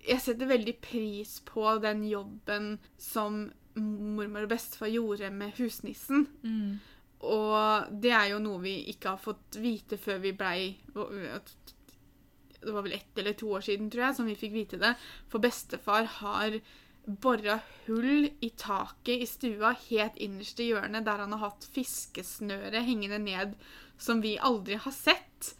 Jeg 0.00 0.22
setter 0.24 0.48
veldig 0.48 0.78
pris 0.82 1.38
på 1.46 1.66
den 1.84 2.06
jobben 2.08 2.78
som 2.98 3.50
mormor 3.78 4.46
og 4.46 4.50
bestefar 4.50 4.90
gjorde 4.90 5.30
med 5.34 5.54
husnissen. 5.58 6.26
Mm. 6.42 6.80
Og 7.20 7.90
det 8.00 8.12
er 8.16 8.30
jo 8.32 8.42
noe 8.42 8.62
vi 8.62 8.76
ikke 8.92 9.14
har 9.14 9.20
fått 9.20 9.58
vite 9.60 9.98
før 10.00 10.22
vi 10.22 10.32
blei 10.32 10.60
Det 10.94 12.72
var 12.72 12.84
vel 12.86 12.96
ett 12.96 13.18
eller 13.20 13.36
to 13.36 13.50
år 13.56 13.64
siden, 13.64 13.90
tror 13.92 14.06
jeg, 14.06 14.16
som 14.16 14.28
vi 14.28 14.38
fikk 14.40 14.54
vite 14.56 14.80
det. 14.80 14.94
For 15.28 15.42
bestefar 15.42 16.08
har 16.20 16.60
bora 17.04 17.58
hull 17.86 18.28
i 18.40 18.50
taket 18.56 19.24
i 19.24 19.28
stua 19.28 19.72
helt 19.88 20.16
innerst 20.20 20.60
i 20.60 20.70
hjørnet, 20.70 21.04
der 21.06 21.24
han 21.24 21.32
har 21.36 21.46
hatt 21.48 21.68
fiskesnøre 21.74 22.84
hengende 22.84 23.18
ned 23.22 23.56
som 24.00 24.20
vi 24.24 24.36
aldri 24.38 24.78
har 24.80 24.94
sett. 24.94 25.54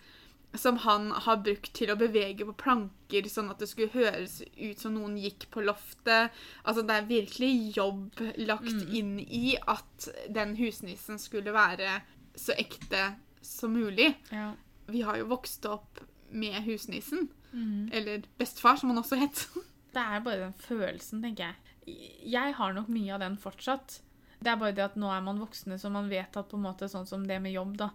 Som 0.59 0.81
han 0.83 1.13
har 1.15 1.43
brukt 1.45 1.71
til 1.79 1.93
å 1.93 1.99
bevege 1.99 2.47
på 2.49 2.57
planker, 2.59 3.29
sånn 3.31 3.53
at 3.53 3.61
det 3.63 3.69
skulle 3.71 3.95
høres 3.95 4.41
ut 4.59 4.81
som 4.83 4.97
noen 4.97 5.15
gikk 5.21 5.47
på 5.55 5.63
loftet. 5.63 6.35
Altså, 6.65 6.83
det 6.83 6.97
er 6.97 7.11
virkelig 7.11 7.53
jobb 7.77 8.23
lagt 8.43 8.89
inn 8.91 9.19
i 9.23 9.55
at 9.71 10.09
den 10.27 10.57
husnissen 10.59 11.23
skulle 11.23 11.55
være 11.55 12.01
så 12.35 12.57
ekte 12.59 13.13
som 13.47 13.77
mulig. 13.79 14.11
Ja. 14.35 14.53
Vi 14.91 15.05
har 15.07 15.21
jo 15.21 15.31
vokst 15.31 15.67
opp 15.71 16.03
med 16.31 16.63
husnissen. 16.67 17.29
Mm. 17.53 17.91
Eller 17.93 18.23
bestefar, 18.39 18.77
som 18.77 18.91
han 18.91 18.99
også 18.99 19.19
het. 19.21 19.47
Det 19.95 20.03
er 20.03 20.23
bare 20.23 20.45
den 20.45 20.55
følelsen, 20.55 21.23
tenker 21.23 21.51
jeg. 21.51 21.97
Jeg 22.31 22.55
har 22.55 22.75
nok 22.77 22.91
mye 22.93 23.17
av 23.17 23.25
den 23.25 23.35
fortsatt. 23.41 23.97
Det 24.39 24.53
er 24.53 24.61
bare 24.61 24.75
det 24.77 24.85
at 24.85 24.99
nå 25.01 25.11
er 25.11 25.25
man 25.25 25.41
voksne, 25.43 25.81
så 25.83 25.91
man 25.91 26.07
vet 26.09 26.37
at 26.39 26.47
på 26.49 26.57
en 26.57 26.65
måte 26.69 26.87
sånn 26.89 27.09
som 27.09 27.25
det 27.27 27.41
med 27.43 27.57
jobb, 27.57 27.75
da. 27.81 27.91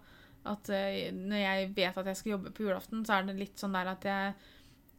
At 0.46 0.68
uh, 0.70 0.98
når 1.16 1.40
jeg 1.42 1.70
vet 1.76 1.96
at 1.98 2.06
jeg 2.12 2.16
skal 2.16 2.30
jobbe 2.36 2.50
på 2.56 2.62
julaften, 2.68 3.04
så 3.06 3.18
er 3.18 3.26
det 3.28 3.36
litt 3.40 3.58
sånn 3.62 3.74
der 3.76 3.90
at 3.96 4.04
jeg 4.04 4.34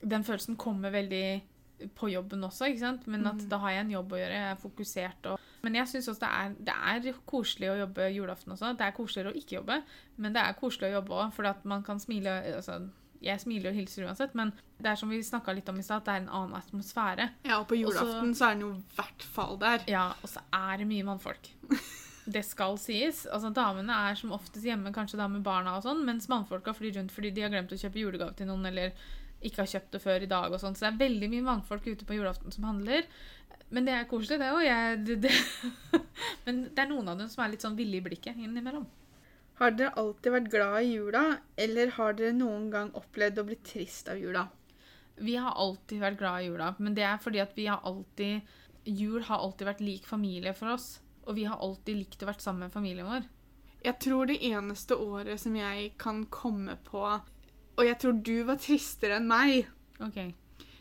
Den 0.07 0.23
følelsen 0.23 0.55
kommer 0.61 0.91
veldig 0.93 1.41
på 1.97 2.07
jobben 2.09 2.41
også, 2.45 2.67
ikke 2.71 2.79
sant? 2.81 3.07
Men 3.07 3.25
at 3.29 3.35
Mm. 3.41 3.49
da 3.49 3.57
har 3.61 3.71
jeg 3.71 3.79
en 3.85 3.91
jobb 3.91 4.11
å 4.13 4.17
gjøre, 4.17 4.33
jeg 4.33 4.51
er 4.51 4.61
fokusert 4.61 5.25
og 5.31 5.39
Men 5.63 5.75
jeg 5.75 5.87
syns 5.87 6.07
også 6.09 6.21
det 6.21 6.29
er, 6.29 6.53
det 7.03 7.09
er 7.09 7.17
koselig 7.25 7.69
å 7.69 7.77
jobbe 7.79 8.07
julaften 8.13 8.53
også. 8.53 8.71
Det 8.77 8.85
er 8.85 8.91
koseligere 8.97 9.33
å 9.33 9.37
ikke 9.37 9.55
jobbe, 9.57 9.81
men 10.17 10.33
det 10.33 10.41
er 10.41 10.53
koselig 10.57 10.89
å 10.89 10.95
jobbe 11.01 11.13
òg, 11.17 11.33
for 11.33 11.45
at 11.49 11.65
man 11.65 11.83
kan 11.83 11.99
smile 11.99 12.29
altså, 12.55 12.89
Jeg 13.21 13.39
smiler 13.41 13.69
og 13.71 13.75
hilser 13.75 14.05
uansett, 14.05 14.35
men 14.37 14.51
det 14.79 14.85
er 14.91 14.95
som 14.95 15.09
vi 15.09 15.17
snakka 15.25 15.53
litt 15.57 15.69
om 15.69 15.79
i 15.79 15.81
stad, 15.83 15.97
at 15.97 16.05
det 16.05 16.13
er 16.13 16.21
en 16.21 16.29
annen 16.29 16.53
atmosfære. 16.61 17.29
Ja, 17.45 17.59
og 17.59 17.67
på 17.67 17.75
julaften 17.79 18.35
så 18.37 18.45
er 18.51 18.53
den 18.53 18.61
jo 18.61 18.73
i 18.75 18.83
hvert 18.95 19.23
fall 19.23 19.57
der. 19.57 19.81
Ja, 19.89 20.11
og 20.21 20.29
så 20.29 20.39
er 20.53 20.77
det 20.77 20.85
mye 20.87 21.03
mannfolk. 21.03 21.49
Det 22.27 22.43
skal 22.43 22.75
sies. 22.81 23.23
Altså, 23.31 23.53
Damene 23.55 23.95
er 24.09 24.17
som 24.19 24.33
oftest 24.35 24.65
hjemme, 24.67 24.91
kanskje 24.95 25.19
da 25.19 25.29
med 25.31 25.45
barna, 25.45 25.77
og 25.77 25.85
sånn, 25.85 26.03
mens 26.07 26.27
mannfolka 26.31 26.73
flyr 26.75 26.97
rundt 26.97 27.13
fordi 27.15 27.31
de 27.35 27.45
har 27.45 27.53
glemt 27.53 27.71
å 27.71 27.79
kjøpe 27.79 28.01
julegave 28.01 28.35
til 28.35 28.49
noen, 28.49 28.67
eller 28.67 28.91
ikke 29.45 29.63
har 29.63 29.71
kjøpt 29.71 29.95
det 29.95 30.03
før 30.03 30.25
i 30.25 30.29
dag. 30.29 30.51
og 30.51 30.59
sånn. 30.61 30.75
Så 30.75 30.85
det 30.85 30.91
er 30.91 31.01
veldig 31.05 31.31
mye 31.31 31.47
mannfolk 31.47 31.87
ute 31.87 32.07
på 32.07 32.17
julaften 32.17 32.51
som 32.51 32.67
handler. 32.67 33.07
Men 33.69 33.87
det 33.87 33.95
er 33.95 34.07
koselig, 34.09 34.39
det 34.41 34.51
òg. 34.51 34.67
Men 36.45 36.63
det 36.71 36.83
er 36.83 36.91
noen 36.91 37.11
av 37.11 37.19
dem 37.19 37.31
som 37.31 37.43
er 37.43 37.53
litt 37.53 37.65
sånn 37.65 37.77
ville 37.79 37.99
i 37.99 38.03
blikket 38.03 38.39
innimellom. 38.39 38.87
Har 39.57 39.73
dere 39.73 39.95
alltid 39.97 40.33
vært 40.35 40.51
glad 40.53 40.77
i 40.83 40.91
jula, 40.93 41.23
eller 41.57 41.95
har 41.95 42.13
dere 42.17 42.35
noen 42.37 42.69
gang 42.73 42.91
opplevd 42.97 43.41
å 43.41 43.47
bli 43.47 43.57
trist 43.65 44.09
av 44.11 44.19
jula? 44.21 44.45
Vi 45.17 45.33
har 45.41 45.55
alltid 45.57 46.03
vært 46.03 46.19
glad 46.19 46.43
i 46.43 46.49
jula, 46.51 46.73
men 46.77 46.93
det 46.97 47.07
er 47.07 47.17
fordi 47.21 47.41
at 47.41 47.55
vi 47.57 47.65
har 47.71 47.81
alltid 47.87 48.55
Jul 48.87 49.25
har 49.27 49.41
alltid 49.43 49.67
vært 49.67 49.81
lik 49.83 50.05
familie 50.07 50.53
for 50.55 50.71
oss. 50.71 51.01
Og 51.27 51.35
vi 51.35 51.43
har 51.49 51.59
alltid 51.59 51.99
likt 52.01 52.23
å 52.23 52.29
være 52.29 52.43
sammen 52.43 52.67
med 52.67 52.73
familien 52.75 53.07
vår. 53.09 53.25
Jeg 53.85 53.99
tror 54.03 54.27
det 54.29 54.39
eneste 54.47 54.95
året 54.97 55.39
som 55.39 55.55
jeg 55.55 55.91
kan 56.01 56.23
komme 56.33 56.77
på 56.87 57.03
Og 57.77 57.83
jeg 57.85 57.99
tror 58.01 58.13
du 58.25 58.43
var 58.47 58.57
tristere 58.57 59.19
enn 59.19 59.27
meg. 59.29 59.67
Ok. 60.01 60.17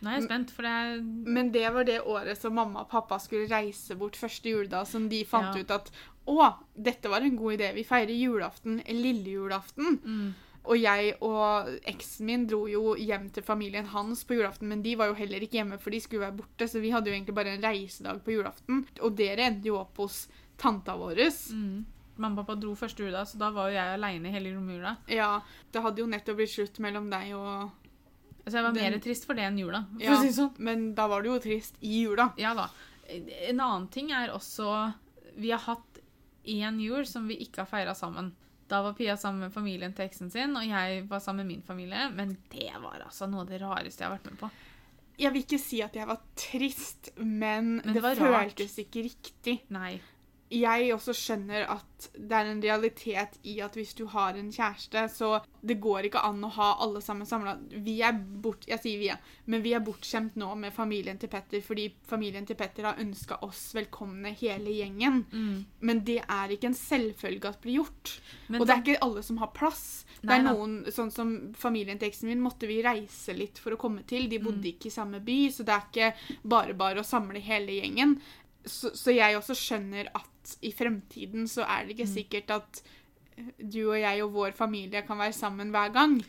Nå 0.00 0.11
er 0.11 0.18
jeg 0.18 0.26
spent, 0.28 0.50
for 0.52 0.62
det 0.66 0.70
er 0.70 1.02
Men 1.02 1.50
det 1.52 1.66
var 1.74 1.85
det 1.88 2.00
året 2.04 2.38
som 2.40 2.54
mamma 2.56 2.85
og 2.85 2.90
pappa 2.92 3.18
skulle 3.20 3.48
reise 3.50 3.96
bort 3.96 4.16
første 4.16 4.48
juledag, 4.48 4.87
som 4.88 5.09
de 5.09 5.22
fant 5.28 5.56
Ja. 5.56 5.61
ut 5.62 5.70
at 5.70 5.90
å, 6.26 6.54
dette 6.74 7.09
var 7.09 7.20
en 7.22 7.37
god 7.37 7.54
idé. 7.59 7.72
Vi 7.74 7.85
feirer 7.85 8.12
julaften 8.16 8.80
lille 8.87 9.30
julaften. 9.37 10.00
mm. 10.04 10.35
Og 10.66 10.79
jeg 10.81 11.14
og 11.22 11.68
eksen 11.87 12.26
min 12.26 12.46
dro 12.50 12.64
jo 12.66 12.94
hjem 12.98 13.29
til 13.33 13.42
familien 13.46 13.87
hans 13.87 14.24
på 14.26 14.35
julaften, 14.35 14.68
men 14.68 14.83
de 14.83 14.96
var 14.98 15.07
jo 15.12 15.14
heller 15.14 15.40
ikke 15.44 15.61
hjemme, 15.61 15.79
for 15.79 15.90
de 15.94 16.00
skulle 16.00 16.24
være 16.26 16.37
borte, 16.40 16.66
så 16.68 16.81
vi 16.83 16.90
hadde 16.90 17.07
jo 17.07 17.14
egentlig 17.14 17.35
bare 17.35 17.52
en 17.55 17.62
reisedag 17.62 18.22
på 18.24 18.35
julaften. 18.35 18.85
Og 19.00 19.14
dere 19.16 19.46
endte 19.46 19.68
jo 19.70 19.76
opp 19.79 19.96
hos 20.02 20.24
tanta 20.59 20.96
vår. 20.98 21.20
Mm. 21.55 21.85
Mamma 22.18 22.40
og 22.40 22.46
pappa 22.46 22.57
dro 22.61 22.74
første 22.74 23.05
jula, 23.05 23.22
så 23.29 23.38
da 23.38 23.50
var 23.52 23.68
jo 23.70 23.76
jeg 23.76 23.94
aleine 23.98 24.31
hele 24.33 24.55
romjula. 24.57 24.96
Ja, 25.12 25.40
det 25.72 25.83
hadde 25.85 26.00
jo 26.02 26.07
nettopp 26.11 26.37
blitt 26.40 26.50
slutt 26.55 26.79
mellom 26.81 27.11
deg 27.11 27.35
og 27.37 27.70
Altså, 28.46 28.59
jeg 28.61 28.62
var 28.64 28.72
Den- 28.74 28.92
mer 28.92 28.98
trist 29.02 29.24
for 29.26 29.35
det 29.35 29.42
enn 29.42 29.57
jula. 29.59 29.81
For 29.92 30.02
Ja. 30.05 30.12
å 30.14 30.22
si 30.22 30.29
sånn. 30.31 30.52
Men 30.59 30.94
da 30.94 31.09
var 31.09 31.20
du 31.22 31.31
jo 31.31 31.38
trist 31.40 31.74
i 31.83 32.05
jula. 32.05 32.33
Ja 32.38 32.55
da. 32.55 32.68
En 33.11 33.59
annen 33.61 33.88
ting 33.90 34.12
er 34.12 34.29
også 34.31 34.94
Vi 35.37 35.50
har 35.50 35.59
hatt 35.59 35.98
én 36.46 36.79
jul 36.81 37.05
som 37.05 37.26
vi 37.26 37.37
ikke 37.44 37.57
har 37.57 37.66
feira 37.66 37.92
sammen. 37.92 38.31
Da 38.70 38.81
var 38.83 38.96
Pia 38.98 39.16
sammen 39.16 39.46
med 39.46 39.55
familien 39.55 39.92
til 39.94 40.09
eksen 40.09 40.31
sin, 40.33 40.57
og 40.59 40.64
jeg 40.66 41.05
var 41.11 41.22
sammen 41.22 41.46
med 41.46 41.55
min 41.55 41.66
familie. 41.66 42.09
Men 42.14 42.37
det 42.52 42.72
var 42.83 43.05
altså 43.05 43.29
noe 43.31 43.44
av 43.44 43.52
det 43.52 43.61
rareste 43.62 44.02
jeg 44.02 44.11
har 44.11 44.16
vært 44.16 44.31
med 44.33 44.40
på. 44.40 44.50
Jeg 45.16 45.33
vil 45.33 45.46
ikke 45.46 45.61
si 45.62 45.79
at 45.85 45.94
jeg 45.96 46.09
var 46.11 46.20
trist, 46.37 47.12
men, 47.16 47.79
Men 47.85 47.94
det 47.96 48.02
det, 48.05 48.16
føltes 48.18 48.74
ikke 48.83 49.07
riktig. 49.07 49.55
Nei. 49.72 49.94
Jeg 50.52 50.92
også 50.94 51.14
skjønner 51.16 51.64
at 51.72 52.06
det 52.14 52.37
er 52.37 52.48
en 52.52 52.61
realitet 52.62 53.38
i 53.48 53.56
at 53.64 53.74
hvis 53.74 53.94
du 53.98 54.04
har 54.12 54.37
en 54.38 54.50
kjæreste, 54.52 55.06
så 55.11 55.40
det 55.66 55.78
går 55.82 56.06
ikke 56.06 56.22
an 56.22 56.44
å 56.46 56.50
ha 56.54 56.68
alle 56.85 57.00
sammen 57.02 57.26
samla. 57.26 57.56
Vi 57.82 57.96
er 58.04 58.14
bort, 58.14 58.66
jeg 58.68 58.78
sier 58.82 59.00
vi, 59.00 59.09
er, 59.11 59.18
men 59.50 59.64
vi 59.64 59.72
er 59.74 59.82
bortskjemt 59.82 60.37
nå 60.38 60.52
med 60.61 60.74
familien 60.76 61.18
til 61.18 61.32
Petter 61.32 61.64
fordi 61.66 61.88
familien 62.06 62.46
til 62.46 62.59
Petter 62.61 62.87
har 62.90 63.02
ønska 63.02 63.40
oss 63.46 63.72
velkomne 63.74 64.35
hele 64.38 64.76
gjengen. 64.76 65.24
Mm. 65.32 65.64
Men 65.80 66.04
det 66.06 66.20
er 66.22 66.54
ikke 66.54 66.70
en 66.70 66.78
selvfølge 66.78 67.50
at 67.50 67.61
blir 67.64 67.80
gjort. 67.80 68.14
Men 68.46 68.61
og 68.61 68.68
det 68.68 68.76
er 68.76 68.85
ikke 68.85 69.04
alle 69.09 69.26
som 69.26 69.42
har 69.42 69.50
plass. 69.56 69.87
Det 70.22 70.32
er 70.37 70.46
noen, 70.46 70.78
sånn 70.92 71.11
som 71.14 71.35
Familien 71.59 71.98
til 71.98 72.11
eksen 72.12 72.30
min 72.30 72.42
måtte 72.44 72.68
vi 72.70 72.78
reise 72.85 73.35
litt 73.37 73.59
for 73.62 73.74
å 73.74 73.80
komme 73.80 74.06
til. 74.06 74.28
De 74.30 74.38
bodde 74.38 74.62
Mm. 74.62 74.72
ikke 74.72 74.88
i 74.88 74.94
samme 74.94 75.18
by, 75.20 75.50
så 75.52 75.64
det 75.66 75.74
er 75.74 75.87
ikke 75.90 76.40
bare 76.48 76.74
bare 76.74 77.00
å 77.02 77.06
samle 77.06 77.40
hele 77.42 77.80
gjengen. 77.80 78.16
Så, 78.66 78.90
så 78.98 79.14
jeg 79.14 79.37
også 79.38 79.55
skjønner 79.55 80.09
at 80.14 80.57
i 80.62 80.72
fremtiden 80.74 81.46
så 81.48 81.62
er 81.62 81.85
det 81.87 81.94
ikke 81.96 82.09
Mm. 82.09 82.14
sikkert 82.14 82.50
at 82.50 82.83
du 83.61 83.90
og 83.90 83.98
jeg 84.00 84.22
og 84.24 84.33
vår 84.33 84.55
familie 84.57 85.02
kan 85.07 85.18
være 85.18 85.33
sammen 85.37 85.70
hver 85.70 85.92
gang. 85.92 86.24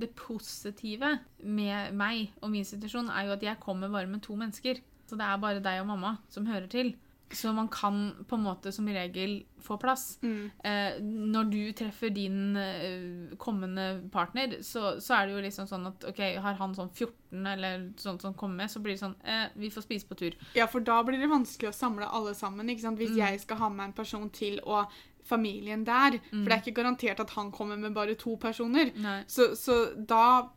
det 0.00 0.10
positive 0.14 1.18
med 1.42 1.92
meg 1.96 2.30
og 2.42 2.50
min 2.50 2.64
situasjon 2.64 3.08
er 3.08 3.26
jo 3.26 3.32
at 3.32 3.42
jeg 3.42 3.60
kommer 3.60 3.88
bare 3.88 4.06
med 4.06 4.20
to 4.22 4.36
mennesker. 4.36 4.74
Så 5.08 5.16
det 5.16 5.24
er 5.26 5.36
bare 5.42 5.60
deg 5.64 5.80
og 5.80 5.86
mamma 5.88 6.16
som 6.28 6.46
hører 6.46 6.68
til. 6.68 6.94
Så 7.32 7.52
man 7.54 7.68
kan 7.68 8.24
på 8.26 8.34
en 8.34 8.42
måte 8.42 8.72
som 8.74 8.88
regel 8.90 9.44
få 9.62 9.76
plass. 9.78 10.18
Eh, 10.22 10.96
når 11.00 11.50
du 11.50 11.72
treffer 11.78 12.10
din 12.10 12.56
eh, 12.58 13.36
kommende 13.38 14.08
partner, 14.10 14.56
så, 14.66 14.96
så 15.00 15.14
er 15.14 15.26
det 15.28 15.36
jo 15.36 15.42
liksom 15.44 15.68
sånn 15.70 15.86
at 15.92 16.04
ok, 16.10 16.18
har 16.42 16.54
han 16.58 16.74
sånn 16.74 16.90
14 16.90 17.46
eller 17.52 17.84
sånt 18.02 18.22
som 18.26 18.34
kommer 18.34 18.64
med, 18.64 18.70
så 18.72 18.80
blir 18.82 18.96
det 18.96 19.02
sånn 19.04 19.14
eh, 19.22 19.46
Vi 19.54 19.70
får 19.70 19.86
spise 19.86 20.08
på 20.10 20.18
tur. 20.18 20.34
Ja, 20.58 20.66
for 20.66 20.80
da 20.82 20.98
blir 21.06 21.20
det 21.22 21.30
vanskelig 21.30 21.70
å 21.70 21.76
samle 21.76 22.08
alle 22.10 22.34
sammen. 22.34 22.66
ikke 22.68 22.82
sant? 22.88 22.98
Hvis 22.98 23.10
Mm. 23.14 23.16
jeg 23.22 23.40
skal 23.40 23.56
ha 23.62 23.68
med 23.68 23.84
en 23.84 23.92
person 23.92 24.30
til 24.30 24.58
og 24.64 24.90
familien 25.24 25.84
der. 25.86 26.18
Mm. 26.32 26.42
For 26.42 26.48
det 26.48 26.54
er 26.56 26.62
ikke 26.64 26.82
garantert 26.82 27.20
at 27.20 27.30
han 27.36 27.52
kommer 27.52 27.76
med 27.78 27.94
bare 27.94 28.14
to 28.18 28.36
personer. 28.36 28.90
Så, 29.28 29.52
så 29.54 29.94
da 29.94 30.48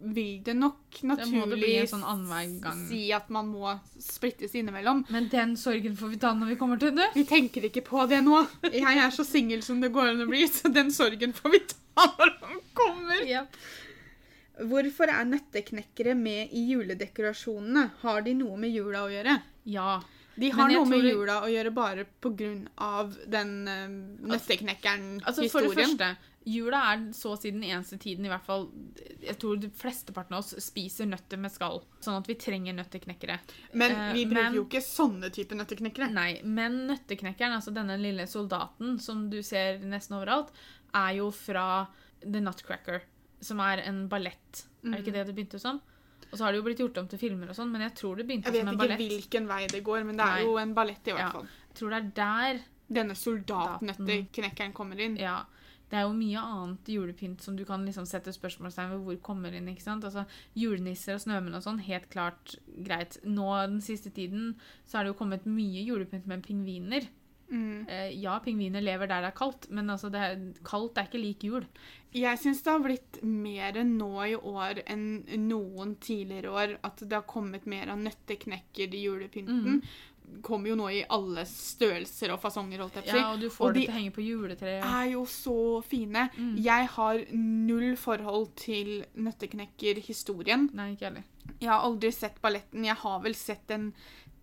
vil 0.00 0.40
det 0.44 0.54
nok 0.56 1.00
må 1.04 1.16
det 1.18 1.26
bli 1.28 1.40
naturlig 1.40 1.88
sånn 1.90 2.84
si 2.88 3.02
at 3.14 3.28
man 3.32 3.50
må 3.52 3.74
splittes 4.00 4.54
innimellom. 4.56 5.04
Men 5.12 5.28
den 5.32 5.56
sorgen 5.60 5.96
får 5.98 6.14
vi 6.14 6.20
ta 6.22 6.32
når 6.36 6.54
vi 6.54 6.58
kommer 6.60 6.80
til 6.80 6.94
det. 6.96 7.10
Vi 7.14 7.26
tenker 7.28 7.68
ikke 7.68 7.84
på 7.86 8.06
det 8.10 8.22
nå. 8.26 8.40
Jeg 8.70 8.96
er 9.04 9.12
så 9.14 9.26
singel 9.26 9.64
som 9.66 9.82
det 9.82 9.92
går 9.94 10.14
an 10.14 10.24
å 10.24 10.30
bli, 10.30 10.46
så 10.48 10.72
den 10.72 10.92
sorgen 10.94 11.34
får 11.36 11.54
vi 11.56 11.62
ta 11.68 12.06
når 12.16 12.34
den 12.40 12.62
kommer. 12.76 13.26
Ja. 13.28 13.44
Hvorfor 14.70 15.08
er 15.08 15.28
nøtteknekkere 15.28 16.14
med 16.16 16.52
i 16.56 16.66
juledekorasjonene? 16.72 17.86
Har 18.02 18.24
de 18.26 18.34
noe 18.36 18.58
med 18.60 18.74
jula 18.76 19.04
å 19.06 19.12
gjøre? 19.12 19.38
ja. 19.68 20.00
De 20.40 20.48
har 20.54 20.70
noe 20.72 20.86
med 20.88 21.04
jula 21.04 21.40
å 21.44 21.48
gjøre 21.50 21.72
bare 21.74 22.06
pga. 22.22 22.50
den 23.28 23.50
uh, 23.68 23.90
nøtteknekkeren-historien. 24.30 25.26
Altså 25.26 25.48
For 25.52 25.66
det 25.66 25.74
første, 25.76 26.10
jula 26.46 26.78
er 26.94 27.02
så 27.12 27.34
å 27.34 27.38
si 27.38 27.50
den 27.52 27.62
eneste 27.62 27.98
tiden 28.00 28.24
i 28.24 28.30
hvert 28.32 28.44
fall 28.46 28.70
Jeg 29.20 29.36
tror 29.38 29.58
de 29.60 29.68
flesteparten 29.68 30.32
av 30.32 30.40
oss 30.40 30.54
spiser 30.64 31.06
nøtter 31.06 31.38
med 31.38 31.52
skall. 31.52 31.82
Sånn 32.00 32.16
at 32.16 32.26
vi 32.30 32.34
trenger 32.40 32.72
nøtteknekkere. 32.74 33.38
Men 33.74 33.92
Eh, 33.92 34.12
vi 34.14 34.24
bruker 34.24 34.42
men- 34.44 34.54
jo 34.54 34.64
ikke 34.64 34.80
sånne 34.82 35.30
type 35.30 35.52
nøtteknekkere. 35.54 36.10
Nei, 36.12 36.40
men 36.42 36.86
nøtteknekkeren, 36.88 37.52
altså 37.58 37.72
denne 37.74 37.98
lille 38.00 38.26
soldaten 38.26 38.98
som 38.98 39.28
du 39.28 39.42
ser 39.42 39.78
nesten 39.80 40.16
overalt, 40.16 40.50
er 40.94 41.16
jo 41.16 41.30
fra 41.30 41.86
The 42.22 42.40
Nutcracker, 42.40 43.02
som 43.40 43.60
er 43.60 43.78
en 43.86 44.08
ballett. 44.08 44.64
Er 44.84 44.90
det 44.96 45.04
ikke 45.04 45.12
det 45.12 45.26
det 45.26 45.34
begynte 45.36 45.60
som? 45.60 45.80
Og 46.32 46.38
så 46.38 46.44
har 46.44 46.52
det 46.52 46.58
jo 46.58 46.62
blitt 46.62 46.78
gjort 46.78 46.96
om 46.98 47.08
til 47.08 47.18
filmer 47.18 47.48
og 47.50 47.56
sånn, 47.56 47.70
men 47.70 47.82
jeg 47.82 47.94
tror 47.96 48.16
det 48.16 48.26
begynte 48.26 48.46
som 48.46 48.68
en 48.68 48.76
ballett. 48.78 48.98
Jeg 48.98 49.08
vet 49.10 49.20
ikke 49.20 49.30
hvilken 49.30 49.46
vei 49.48 49.66
det 49.66 49.84
går, 49.84 50.04
men 50.06 50.16
det 50.16 50.24
er 50.26 50.36
Nei. 50.36 50.42
jo 50.44 50.56
en 50.56 50.74
ballett 50.74 51.06
i 51.06 51.10
hvert 51.12 51.18
Ja. 51.18 51.30
fall. 51.30 51.42
Jeg 51.68 51.74
tror 51.76 51.90
det 51.90 51.96
er 51.98 52.10
der 52.54 52.60
Denne 52.90 53.14
soldatnøtteknekkeren 53.14 54.72
kommer 54.74 54.98
inn. 54.98 55.16
Ja. 55.16 55.44
Det 55.90 55.98
er 55.98 56.06
jo 56.06 56.14
mye 56.14 56.38
annet 56.40 56.90
julepynt 56.94 57.42
som 57.42 57.56
du 57.58 57.64
kan 57.66 57.82
liksom 57.86 58.06
sette 58.06 58.32
spørsmålstegn 58.34 58.92
ved 58.94 59.06
hvor 59.06 59.20
kommer 59.30 59.54
inn. 59.56 59.68
ikke 59.72 59.86
sant? 59.86 60.06
Altså 60.06 60.26
Julenisser 60.58 61.16
og 61.18 61.24
snømenn 61.24 61.58
og 61.58 61.64
sånn, 61.66 61.82
helt 61.82 62.06
klart 62.12 62.56
greit. 62.86 63.18
Nå 63.26 63.48
den 63.66 63.80
siste 63.84 64.12
tiden 64.14 64.54
så 64.86 65.00
er 65.00 65.06
det 65.06 65.14
jo 65.14 65.20
kommet 65.22 65.48
mye 65.50 65.82
julepynt 65.82 66.30
med 66.30 66.46
pingviner. 66.46 67.10
Mm. 67.50 67.86
Eh, 67.88 68.10
ja, 68.22 68.36
pingviner 68.44 68.82
lever 68.82 69.10
der 69.10 69.24
det 69.24 69.32
er 69.32 69.38
kaldt, 69.40 69.66
men 69.74 69.90
altså 69.90 70.10
det 70.12 70.20
er, 70.22 70.42
kaldt 70.66 70.98
er 71.00 71.08
ikke 71.08 71.22
lik 71.22 71.46
jul. 71.48 71.66
Jeg 72.14 72.38
syns 72.42 72.62
det 72.62 72.72
har 72.72 72.82
blitt 72.82 73.18
mer 73.26 73.80
nå 73.86 74.10
i 74.26 74.36
år 74.36 74.82
enn 74.90 75.04
noen 75.46 75.96
tidligere 76.02 76.50
år 76.54 76.76
at 76.86 77.02
det 77.02 77.14
har 77.14 77.26
kommet 77.30 77.66
mer 77.70 77.90
av 77.90 77.98
nøtteknekker 78.02 78.94
i 78.94 79.02
julepynten. 79.04 79.82
Kommer 80.46 80.72
jo 80.72 80.76
nå 80.78 80.86
i 80.94 81.02
alle 81.12 81.44
størrelser 81.48 82.34
og 82.34 82.40
fasonger, 82.42 82.82
holdt 82.84 83.00
jeg 83.00 83.06
på 83.06 83.10
å 83.10 83.16
si. 83.16 83.20
Ja, 83.20 83.32
og 83.34 83.42
du 83.42 83.48
får 83.52 83.66
Og 83.66 83.74
det 83.74 83.80
de 83.80 83.86
til 83.86 83.92
å 83.92 83.98
henge 83.98 84.14
på 84.16 84.24
juletreet. 84.24 84.86
er 84.86 85.10
jo 85.12 85.24
så 85.28 85.58
fine. 85.86 86.28
Mm. 86.36 86.54
Jeg 86.64 86.88
har 86.94 87.20
null 87.34 87.90
forhold 88.00 88.48
til 88.60 88.94
nøtteknekkerhistorien. 89.14 90.70
Nei, 90.76 90.92
ikke 90.94 91.10
heller. 91.10 91.28
Jeg 91.60 91.70
har 91.72 91.84
aldri 91.84 92.12
sett 92.14 92.40
balletten. 92.42 92.86
Jeg 92.86 92.98
har 93.02 93.22
vel 93.24 93.36
sett 93.38 93.70
en 93.74 93.90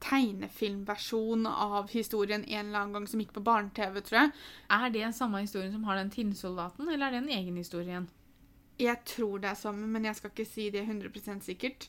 tegnefilmversjon 0.04 1.48
av 1.50 1.90
historien 1.90 2.44
en 2.46 2.68
eller 2.68 2.80
annen 2.80 2.94
gang 3.00 3.08
som 3.10 3.22
gikk 3.22 3.34
på 3.38 3.44
barne-TV, 3.46 4.02
tror 4.06 4.20
jeg. 4.20 4.36
Er 4.78 4.92
det 4.94 5.10
samme 5.18 5.42
historien 5.42 5.74
som 5.74 5.88
har 5.90 5.98
den 5.98 6.14
tinnsoldaten, 6.14 6.90
eller 6.90 7.08
er 7.08 7.18
det 7.18 7.24
en 7.24 7.34
egen 7.40 7.58
historie? 7.58 8.04
Jeg 8.78 9.02
tror 9.10 9.42
det 9.42 9.50
er 9.50 9.58
samme, 9.58 9.88
men 9.90 10.06
jeg 10.06 10.20
skal 10.20 10.32
ikke 10.34 10.46
si 10.46 10.70
det 10.70 10.84
100 10.86 11.42
sikkert. 11.42 11.88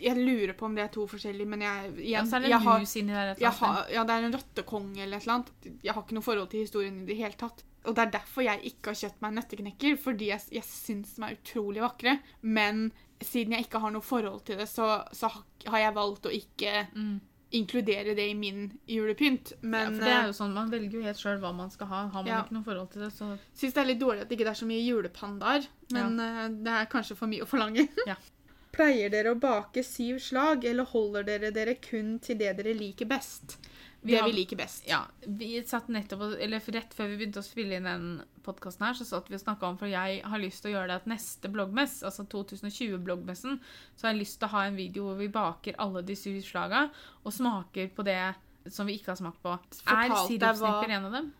Jeg 0.00 0.16
lurer 0.16 0.52
på 0.58 0.66
om 0.66 0.74
det 0.74 0.82
er 0.84 0.88
to 0.94 1.06
forskjellige, 1.06 1.46
men 1.46 1.60
jeg, 1.60 1.92
igjen, 1.94 2.26
ja, 2.30 2.38
det 2.40 2.48
jeg 2.50 2.60
har, 2.64 2.78
der 2.80 3.34
jeg 3.38 3.52
har, 3.60 3.86
ja, 3.92 4.04
det 4.04 4.14
er 4.16 4.24
en 4.26 4.32
rottekonge 4.34 5.02
eller 5.04 5.16
et 5.16 5.22
eller 5.22 5.34
annet. 5.34 5.68
Jeg 5.84 5.94
har 5.94 6.02
ikke 6.02 6.14
noe 6.18 6.22
forhold 6.26 6.50
til 6.50 6.60
historien 6.64 7.02
i 7.02 7.06
det 7.06 7.16
hele 7.16 7.34
tatt. 7.38 7.62
Og 7.84 7.94
det 7.94 8.02
er 8.06 8.10
derfor 8.18 8.42
jeg 8.46 8.62
ikke 8.64 8.90
har 8.90 8.94
kjøpt 9.02 9.20
meg 9.20 9.28
en 9.28 9.38
nøtteknekker, 9.42 9.98
fordi 10.00 10.30
jeg, 10.32 10.40
jeg 10.56 10.64
syns 10.64 11.14
de 11.18 11.22
er 11.26 11.36
utrolig 11.36 11.82
vakre. 11.84 12.18
Men 12.42 12.90
siden 13.22 13.52
jeg 13.52 13.66
ikke 13.68 13.78
har 13.84 13.92
noe 13.94 14.02
forhold 14.04 14.42
til 14.48 14.56
det, 14.58 14.66
så, 14.68 15.04
så 15.12 15.28
har 15.68 15.78
jeg 15.78 15.94
valgt 15.94 16.26
å 16.26 16.32
ikke 16.32 16.86
Mm. 16.94 17.20
inkludere 17.54 18.14
det 18.16 18.24
i 18.30 18.34
min 18.34 18.64
julepynt. 18.90 19.52
ja, 19.62 19.84
for 19.86 20.00
det 20.00 20.10
er 20.10 20.26
jo 20.26 20.32
sånn, 20.34 20.54
Man 20.56 20.70
velger 20.72 20.98
jo 20.98 21.02
helt 21.04 21.20
sjøl 21.20 21.38
hva 21.38 21.52
man 21.54 21.70
skal 21.70 21.86
ha. 21.86 22.00
Har 22.08 22.22
man 22.24 22.26
Ja. 22.26 22.40
ikke 22.42 22.56
noe 22.56 22.64
forhold 22.66 22.90
til 22.90 23.02
det, 23.04 23.12
så 23.12 23.38
syns 23.54 23.74
det 23.76 23.82
er 23.84 23.86
litt 23.92 24.00
dårlig 24.00 24.22
at 24.22 24.28
det 24.28 24.38
ikke 24.40 24.48
er 24.50 24.58
så 24.58 24.66
mye 24.66 24.82
julepandaer. 24.82 25.66
Men 25.92 26.18
ja. 26.18 26.48
det 26.48 26.72
er 26.80 26.86
kanskje 26.90 27.14
for 27.16 27.26
mye 27.30 27.44
å 27.44 27.46
forlange. 27.46 27.86
Ja. 28.08 28.16
Pleier 28.74 29.10
dere 29.12 29.34
å 29.34 29.38
bake 29.40 29.84
syv 29.86 30.18
slag, 30.20 30.64
eller 30.66 30.84
holder 30.90 31.22
dere 31.28 31.50
dere 31.54 31.74
kun 31.80 32.18
til 32.18 32.38
det 32.40 32.56
dere 32.58 32.74
liker 32.74 33.06
best? 33.06 33.56
Vi 34.04 34.12
det 34.12 34.20
har- 34.20 34.28
vi 34.28 34.34
liker 34.36 34.56
best. 34.56 34.82
Ja, 34.86 35.06
vi 35.26 35.62
satt 35.64 35.86
nettopp, 35.88 36.36
eller 36.38 36.60
Rett 36.60 36.92
før 36.92 37.08
vi 37.08 37.16
begynte 37.24 37.40
å 37.40 37.42
spille 37.46 37.72
inn 37.78 37.84
den 37.84 38.22
podkasten 38.42 38.84
her, 38.84 38.92
så 38.92 39.04
satt 39.06 39.28
vi 39.30 39.34
og 39.36 39.40
snakka 39.40 39.62
om 39.62 39.78
For 39.78 39.86
jeg 39.86 40.22
har 40.22 40.38
lyst 40.38 40.60
til 40.62 40.72
å 40.72 40.74
gjøre 40.76 40.88
det 40.88 40.96
at 40.96 41.06
neste 41.06 41.48
bloggmess, 41.50 42.02
altså 42.02 42.26
2020-bloggmessen, 42.28 43.60
så 43.96 44.02
har 44.06 44.12
jeg 44.12 44.20
lyst 44.20 44.38
til 44.40 44.48
å 44.48 44.50
ha 44.50 44.64
en 44.66 44.76
video 44.76 45.04
hvor 45.04 45.16
vi 45.18 45.28
baker 45.28 45.74
alle 45.78 46.02
de 46.02 46.14
syv 46.14 46.42
slaga 46.42 46.90
og 47.24 47.32
smaker 47.32 47.88
på 47.94 48.04
det 48.04 48.34
som 48.70 48.86
vi 48.86 48.98
ikke 48.98 49.06
har 49.14 49.16
smakt 49.16 49.40
på. 49.42 49.54
Er 49.54 50.08
Fortalt 50.08 50.28
deg 50.28 50.40
sirupsnipper 50.40 50.90
en 50.90 51.04
av 51.06 51.12
dem? 51.12 51.32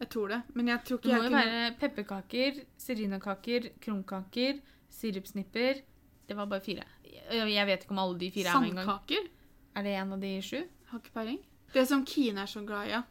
Jeg 0.00 0.08
tror 0.10 0.28
det. 0.28 0.42
Men 0.54 0.66
jeg 0.66 0.84
tror 0.84 0.98
ikke 0.98 1.02
Det 1.02 1.14
må 1.14 1.22
jeg 1.22 1.30
jo 1.30 1.38
være 1.38 1.78
pepperkaker, 1.78 2.64
serinakaker, 2.78 3.70
krumkaker, 3.80 4.60
sirupsnipper 4.90 5.82
Det 6.28 6.36
var 6.36 6.46
bare 6.50 6.60
fire. 6.64 6.84
Jeg 7.32 7.66
vet 7.66 7.84
ikke 7.84 7.94
om 7.96 7.98
alle 8.02 8.18
de 8.20 8.30
fire 8.30 8.52
er 8.52 8.60
med 8.60 8.70
engang. 8.70 8.86
Sandkaker? 8.86 9.28
Er 9.76 9.82
det 9.86 9.94
en 9.96 10.12
av 10.12 10.20
de 10.20 10.32
sju? 10.44 10.58
Har 10.90 11.00
ikke 11.02 11.14
peiling. 11.14 11.38
Det 11.72 11.84
som 11.88 12.04
Kine 12.08 12.42
er 12.44 12.46
så 12.50 12.62
glad 12.66 12.86
i. 12.88 12.90
Ja. 12.96 13.02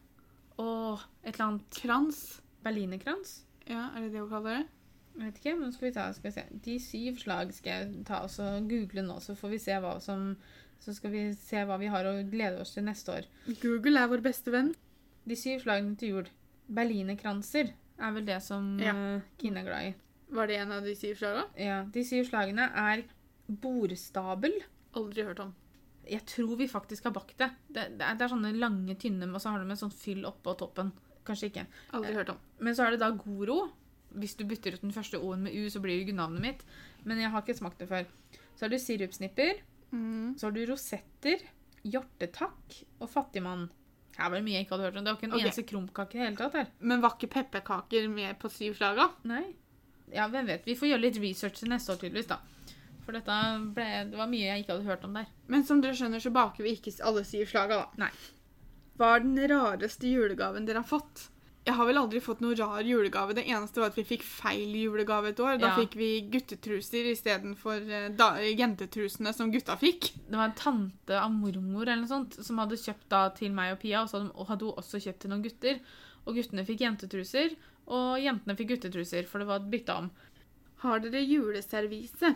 Og 0.61 0.99
et 1.23 1.33
eller 1.35 1.45
annet 1.47 1.77
Krans. 1.81 2.41
berlinerkrans? 2.63 3.43
Ja, 3.69 3.89
er 3.95 4.01
det 4.05 4.11
det 4.13 4.21
hun 4.21 4.29
kaller 4.31 4.57
det? 4.57 4.67
Jeg 5.17 5.25
vet 5.31 5.37
ikke, 5.41 5.55
men 5.59 5.71
skal 5.73 5.87
vi 5.87 5.93
ta, 5.95 6.05
skal 6.13 6.29
vi 6.29 6.33
se. 6.35 6.43
De 6.65 6.77
syv 6.79 7.17
slag 7.21 7.53
skal 7.53 7.71
jeg 7.71 8.05
ta 8.05 8.19
og 8.25 8.29
så 8.29 8.51
google 8.69 9.01
nå, 9.05 9.19
så 9.21 9.33
får 9.37 9.49
vi 9.55 9.59
se 9.59 9.77
hva 9.81 9.95
som 10.01 10.35
Så 10.79 10.93
skal 10.93 11.09
vi 11.09 11.21
se 11.33 11.63
hva 11.65 11.79
vi 11.81 11.87
har 11.89 12.05
å 12.05 12.11
glede 12.29 12.61
oss 12.61 12.75
til 12.75 12.83
neste 12.85 13.09
år. 13.15 13.25
Google 13.63 13.97
er 13.97 14.07
vår 14.11 14.21
beste 14.21 14.51
venn. 14.53 14.75
De 15.25 15.33
syv 15.35 15.63
slagene 15.63 15.97
til 15.97 16.09
jul. 16.13 16.27
Berlinerkranser 16.69 17.71
er 17.97 18.11
vel 18.13 18.25
det 18.27 18.43
som 18.45 18.77
Ja. 18.79 18.93
eh, 18.93 19.21
Kine 19.41 19.61
er 19.61 19.65
glad 19.65 19.87
i. 19.87 19.95
Var 20.33 20.49
det 20.49 20.57
en 20.61 20.73
av 20.75 20.83
de 20.83 20.95
syv 20.97 21.15
slagene? 21.19 21.45
Ja, 21.61 21.77
De 21.93 22.03
syv 22.05 22.27
slagene 22.27 22.67
er 22.75 23.05
bordstabel. 23.47 24.59
Aldri 24.97 25.25
hørt 25.27 25.41
om. 25.43 25.53
Jeg 26.07 26.23
tror 26.27 26.55
vi 26.59 26.67
faktisk 26.71 27.07
har 27.07 27.15
bakt 27.15 27.35
det. 27.39 27.49
Det, 27.67 27.83
det, 27.99 28.03
er, 28.03 28.15
det 28.19 28.25
er 28.25 28.31
sånne 28.31 28.53
lange, 28.55 28.95
tynne, 28.99 29.27
og 29.31 29.43
så 29.43 29.53
har 29.53 29.63
de 29.63 29.71
en 29.71 29.79
sånn 29.79 29.93
fyll 29.93 30.23
oppå 30.27 30.55
toppen. 30.59 30.93
Kanskje 31.27 31.51
ikke. 31.51 31.65
Aldri 31.97 32.15
hørt 32.15 32.31
om. 32.31 32.39
Men 32.63 32.75
så 32.75 32.85
er 32.85 32.95
det 32.95 33.03
da 33.03 33.11
Goro. 33.15 33.65
Hvis 34.17 34.37
du 34.39 34.45
bytter 34.47 34.77
ut 34.77 34.83
den 34.85 34.95
første 34.95 35.19
O-en 35.19 35.43
med 35.43 35.55
U, 35.55 35.65
så 35.71 35.81
blir 35.83 36.05
det 36.07 36.15
navnet 36.15 36.43
mitt. 36.43 36.63
Men 37.03 37.19
jeg 37.19 37.31
har 37.33 37.43
ikke 37.43 37.57
smakt 37.59 37.83
det 37.83 37.89
før. 37.91 38.07
Så 38.55 38.65
har 38.65 38.71
du 38.71 38.79
sirupsnipper. 38.79 39.59
Mm. 39.91 40.35
Så 40.39 40.47
har 40.47 40.55
du 40.55 40.63
rosetter, 40.67 41.43
hjortetakk 41.87 42.79
og 42.99 43.11
fattigmann. 43.11 43.67
Her 44.17 44.31
var 44.31 44.39
det 44.39 44.47
mye 44.47 44.57
jeg 44.57 44.65
ikke 44.65 44.75
hadde 44.75 44.87
hørt 44.87 44.97
om. 44.97 45.05
Det 45.05 45.11
var 45.11 45.19
ikke 45.19 45.27
en 45.27 45.35
okay. 45.35 45.45
eneste 45.45 45.67
krumkake 45.67 46.17
i 46.17 46.19
det 46.19 46.25
hele 46.25 46.39
tatt 46.39 46.57
her. 46.57 46.69
Men 46.79 47.03
var 47.03 47.15
ikke 47.15 47.29
pepperkaker 47.35 48.07
med 48.11 48.39
på 48.41 48.49
syv 48.51 48.79
slaga? 48.79 49.11
Nei. 49.29 49.45
Ja, 50.13 50.27
hvem 50.31 50.47
vet. 50.47 50.65
Vi 50.67 50.75
får 50.79 50.91
gjøre 50.93 51.03
litt 51.03 51.19
research 51.21 51.59
til 51.61 51.69
neste 51.73 51.91
år, 51.93 51.99
tydeligvis, 52.01 52.29
da. 52.31 52.39
For 53.05 53.15
dette 53.15 53.35
ble, 53.75 53.87
det 54.11 54.17
var 54.19 54.27
mye 54.31 54.47
jeg 54.49 54.63
ikke 54.63 54.75
hadde 54.75 54.87
hørt 54.89 55.05
om 55.07 55.13
der. 55.15 55.27
Men 55.47 55.63
som 55.67 55.79
dere 55.83 55.95
skjønner, 55.95 56.19
så 56.23 56.31
baker 56.35 56.63
vi 56.65 56.75
ikke 56.77 56.95
alle 57.07 57.23
syv 57.27 57.47
slaga, 57.51 57.81
da. 57.85 58.05
Nei. 58.07 58.11
Hva 58.97 59.15
er 59.15 59.25
den 59.25 59.37
rareste 59.51 60.09
julegaven 60.09 60.65
dere 60.67 60.81
har 60.83 60.87
fått? 60.89 61.27
Jeg 61.67 61.75
har 61.75 61.83
vel 61.89 61.97
aldri 61.99 62.21
fått 62.23 62.39
noe 62.39 62.55
rar 62.55 62.79
julegave. 62.87 63.33
Det 63.35 63.43
eneste 63.51 63.81
var 63.83 63.89
at 63.91 63.97
vi 63.99 64.05
fikk 64.07 64.21
feil 64.23 64.71
julegave 64.79 65.33
et 65.33 65.39
år. 65.43 65.57
Da 65.59 65.73
Ja. 65.73 65.75
fikk 65.75 65.97
vi 65.99 66.21
guttetruser 66.31 67.09
istedenfor 67.11 67.83
uh, 67.91 68.39
jentetrusene 68.55 69.33
som 69.35 69.51
gutta 69.51 69.75
fikk. 69.77 70.13
Det 70.29 70.39
var 70.39 70.45
en 70.47 70.55
tante 70.55 71.19
av 71.19 71.29
mormor 71.35 71.83
eller 71.83 72.05
noe 72.05 72.07
sånt, 72.07 72.39
som 72.43 72.57
hadde 72.63 72.79
kjøpt 72.79 73.09
da 73.11 73.25
til 73.35 73.51
meg 73.51 73.73
og 73.75 73.81
Pia, 73.83 74.01
og 74.05 74.07
så 74.09 74.23
hadde 74.47 74.63
hun 74.69 74.79
også 74.79 75.01
kjøpt 75.03 75.19
til 75.25 75.29
noen 75.35 75.43
gutter. 75.43 75.79
Og 76.25 76.35
guttene 76.39 76.63
fikk 76.67 76.85
jentetruser, 76.87 77.57
og 77.87 78.19
jentene 78.19 78.55
fikk 78.59 78.75
guttetruser, 78.75 79.27
for 79.29 79.41
det 79.41 79.49
var 79.49 79.65
bytta 79.71 79.97
om. 80.03 80.11
Har 80.83 81.01
dere 81.01 81.23
juleservise? 81.23 82.35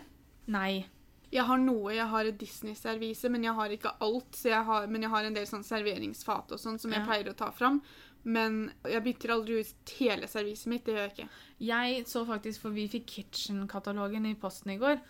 Nei. 0.52 0.84
Jeg 1.32 1.46
har 1.48 1.60
noe. 1.60 1.92
Jeg 1.94 2.08
har 2.12 2.28
et 2.28 2.38
Disney-servise, 2.40 3.30
men 3.32 3.44
jeg 3.46 3.56
har 3.56 3.72
ikke 3.72 3.94
alt. 4.04 4.32
Så 4.36 4.50
jeg 4.50 4.64
har, 4.68 4.88
men 4.90 5.04
jeg 5.06 5.12
har 5.12 5.28
en 5.28 5.36
del 5.36 5.46
sånn 5.48 5.64
serveringsfat 5.64 6.52
og 6.52 6.60
sånn 6.60 6.80
som 6.80 6.92
jeg 6.92 7.06
pleier 7.06 7.30
å 7.30 7.36
ta 7.38 7.48
fram. 7.54 7.80
Men 8.22 8.66
jeg 8.86 9.02
bytter 9.06 9.32
aldri 9.34 9.62
ut 9.62 9.94
hele 9.98 10.28
serviset 10.30 10.70
mitt. 10.70 10.84
Det 10.86 10.94
gjør 10.94 11.06
jeg 11.08 11.14
ikke. 11.14 11.40
Jeg 11.68 12.04
så 12.10 12.24
faktisk, 12.28 12.64
for 12.66 12.76
vi 12.76 12.88
fikk 12.90 13.08
Kitchen-katalogen 13.16 14.28
i 14.28 14.36
posten 14.38 14.74
i 14.74 14.78
går, 14.82 15.00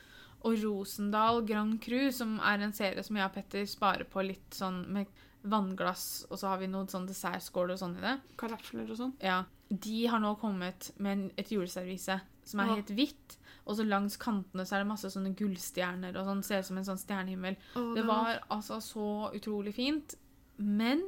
og 0.43 0.57
Rosendal 0.63 1.43
Grand 1.47 1.79
Cru, 1.83 2.11
som 2.15 2.39
er 2.43 2.63
en 2.65 2.75
serie 2.75 3.03
som 3.07 3.19
jeg 3.19 3.29
og 3.29 3.35
Petter 3.37 3.67
sparer 3.69 4.09
på 4.11 4.25
litt 4.27 4.57
sånn 4.57 4.83
med 4.95 5.11
vannglass, 5.43 6.25
og 6.31 6.39
så 6.39 6.53
har 6.53 6.61
vi 6.63 6.69
noen 6.71 6.89
sånn 6.91 7.07
dessertskåler 7.09 7.75
og 7.75 7.81
sånn 7.81 7.97
i 7.99 8.05
det. 8.05 8.17
Karafler 8.41 8.91
og 8.91 8.99
sånn. 8.99 9.15
Ja. 9.23 9.43
De 9.69 10.07
har 10.07 10.21
nå 10.23 10.35
kommet 10.41 10.91
med 11.03 11.31
et 11.41 11.51
juleservise 11.51 12.21
som 12.45 12.61
er 12.61 12.71
Åh. 12.71 12.77
helt 12.77 12.93
hvitt, 12.95 13.37
og 13.67 13.77
så 13.79 13.87
langs 13.87 14.17
kantene 14.21 14.65
så 14.67 14.77
er 14.77 14.83
det 14.83 14.91
masse 14.91 15.11
sånne 15.15 15.35
gullstjerner 15.39 16.17
og 16.19 16.27
sånn, 16.27 16.43
ser 16.47 16.63
ut 16.63 16.69
som 16.71 16.79
en 16.81 16.89
sånn 16.89 17.01
stjernehimmel. 17.01 17.57
Å, 17.79 17.85
Det 17.95 18.07
var 18.07 18.41
altså 18.51 18.81
så 18.83 19.09
utrolig 19.35 19.75
fint, 19.75 20.17
men 20.59 21.05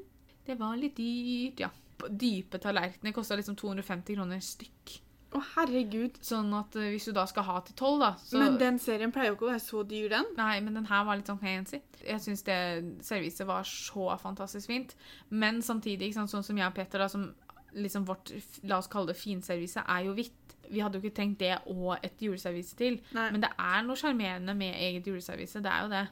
det 0.47 0.59
var 0.59 0.77
litt 0.77 0.97
dyrt, 0.97 1.61
ja. 1.67 1.71
Dype 2.05 2.59
tallerkener 2.61 3.15
kosta 3.17 3.37
liksom 3.39 3.57
250 3.57 4.15
kroner 4.17 4.41
stykk. 4.43 4.99
Å, 5.35 5.41
herregud. 5.57 6.19
Sånn 6.23 6.53
at 6.55 6.77
eh, 6.79 6.93
hvis 6.95 7.09
du 7.09 7.15
da 7.17 7.25
skal 7.27 7.47
ha 7.49 7.57
til 7.67 7.75
tolv, 7.79 8.03
da 8.05 8.13
så 8.23 8.39
Men 8.39 8.59
den 8.61 8.79
serien 8.83 9.13
pleier 9.15 9.33
jo 9.33 9.39
ikke 9.39 9.49
å 9.49 9.53
være 9.53 9.65
så 9.65 9.83
dyr, 9.91 10.09
den. 10.13 10.29
Nei, 10.39 10.59
men 10.63 10.79
den 10.79 10.87
her 10.91 11.07
var 11.09 11.19
litt 11.19 11.31
sånn 11.31 11.43
fancy. 11.43 11.81
Jeg 12.05 12.23
syns 12.23 12.45
det 12.47 12.59
serviset 13.07 13.49
var 13.49 13.67
så 13.69 14.13
fantastisk 14.23 14.71
fint. 14.71 14.95
Men 15.35 15.63
samtidig, 15.65 16.11
ikke 16.11 16.21
sant, 16.21 16.35
sånn 16.35 16.47
som 16.47 16.61
jeg 16.61 16.71
og 16.71 16.77
Peter, 16.77 17.03
da, 17.03 17.11
som 17.11 17.33
liksom 17.75 18.07
vårt 18.07 18.31
la 18.63 18.79
oss 18.79 18.91
kalle 18.91 19.11
det 19.11 19.19
finservise, 19.19 19.83
er 19.83 20.05
jo 20.07 20.15
hvitt. 20.15 20.55
Vi 20.71 20.81
hadde 20.81 20.99
jo 20.99 21.05
ikke 21.05 21.17
trengt 21.19 21.41
det 21.43 21.57
og 21.73 21.97
et 21.99 22.23
juleservise 22.23 22.77
til. 22.79 23.01
Nei. 23.17 23.31
Men 23.35 23.43
det 23.43 23.51
er 23.59 23.83
noe 23.85 23.99
sjarmerende 23.99 24.55
med 24.57 24.77
eget 24.79 25.11
juleservise. 25.11 25.63
Det 25.65 25.73
er 25.73 25.83
jo 25.83 25.91
det. 25.93 26.05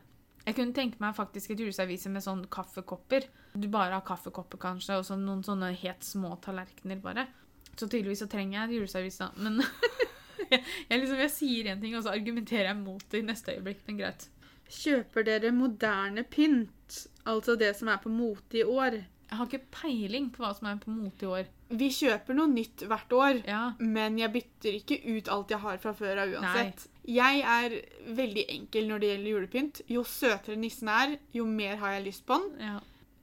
Jeg 0.43 0.57
kunne 0.59 0.75
tenke 0.75 0.99
meg 0.99 1.15
faktisk 1.15 1.55
et 1.55 1.63
juleservise 1.63 2.11
med 2.11 2.25
sånn 2.25 2.43
kaffekopper. 2.51 3.29
Du 3.55 3.69
bare 3.71 3.95
har 3.95 4.05
kaffekopper, 4.07 4.59
kanskje, 4.61 4.99
og 4.99 5.07
så 5.07 5.17
noen 5.19 5.45
sånne 5.47 5.71
helt 5.79 6.07
små 6.07 6.35
tallerkener, 6.43 6.99
bare. 7.05 7.29
Så 7.77 7.89
tydeligvis 7.89 8.23
så 8.25 8.29
trenger 8.31 8.61
jeg 8.61 8.81
juleservice, 8.83 9.19
da. 9.25 9.31
Men 9.37 9.63
jeg, 10.53 10.61
jeg, 10.91 10.99
liksom, 11.01 11.19
jeg 11.25 11.33
sier 11.33 11.73
én 11.73 11.81
ting, 11.83 11.97
og 11.97 12.05
så 12.05 12.13
argumenterer 12.15 12.71
jeg 12.73 12.81
mot 12.83 13.05
det 13.13 13.23
i 13.23 13.27
neste 13.27 13.57
øyeblikk. 13.57 13.81
Men 13.89 14.03
greit. 14.03 14.29
Kjøper 14.73 15.27
dere 15.29 15.51
moderne 15.57 16.25
pynt? 16.29 17.01
Altså 17.29 17.57
det 17.61 17.75
som 17.79 17.91
er 17.93 18.01
på 18.03 18.13
mote 18.13 18.61
i 18.61 18.67
år? 18.67 19.01
Jeg 19.33 19.39
har 19.39 19.49
ikke 19.49 19.73
peiling 19.73 20.29
på 20.33 20.43
hva 20.45 20.51
som 20.57 20.69
er 20.69 20.81
på 20.83 20.93
mote 20.93 21.25
i 21.25 21.29
år. 21.41 21.47
Vi 21.73 21.87
kjøper 21.89 22.37
noe 22.37 22.51
nytt 22.53 22.83
hvert 22.85 23.13
år. 23.17 23.39
Ja, 23.49 23.63
Men 23.81 24.19
jeg 24.21 24.33
bytter 24.35 24.77
ikke 24.77 24.99
ut 25.09 25.31
alt 25.33 25.55
jeg 25.55 25.63
har 25.63 25.79
fra 25.81 25.95
før 25.97 26.21
av 26.27 26.35
uansett. 26.37 26.85
Jeg 27.09 27.41
er 27.41 27.77
veldig 28.13 28.45
enkel 28.59 28.91
når 28.91 29.01
det 29.01 29.09
gjelder 29.13 29.33
julepynt. 29.33 29.81
Jo 29.89 30.05
søtere 30.05 30.61
nissen 30.61 30.91
er, 30.93 31.17
jo 31.33 31.47
mer 31.49 31.81
har 31.81 31.97
jeg 31.97 32.11
lyst 32.11 32.27
på 32.29 32.41
den. 32.43 32.59
ja. 32.61 32.79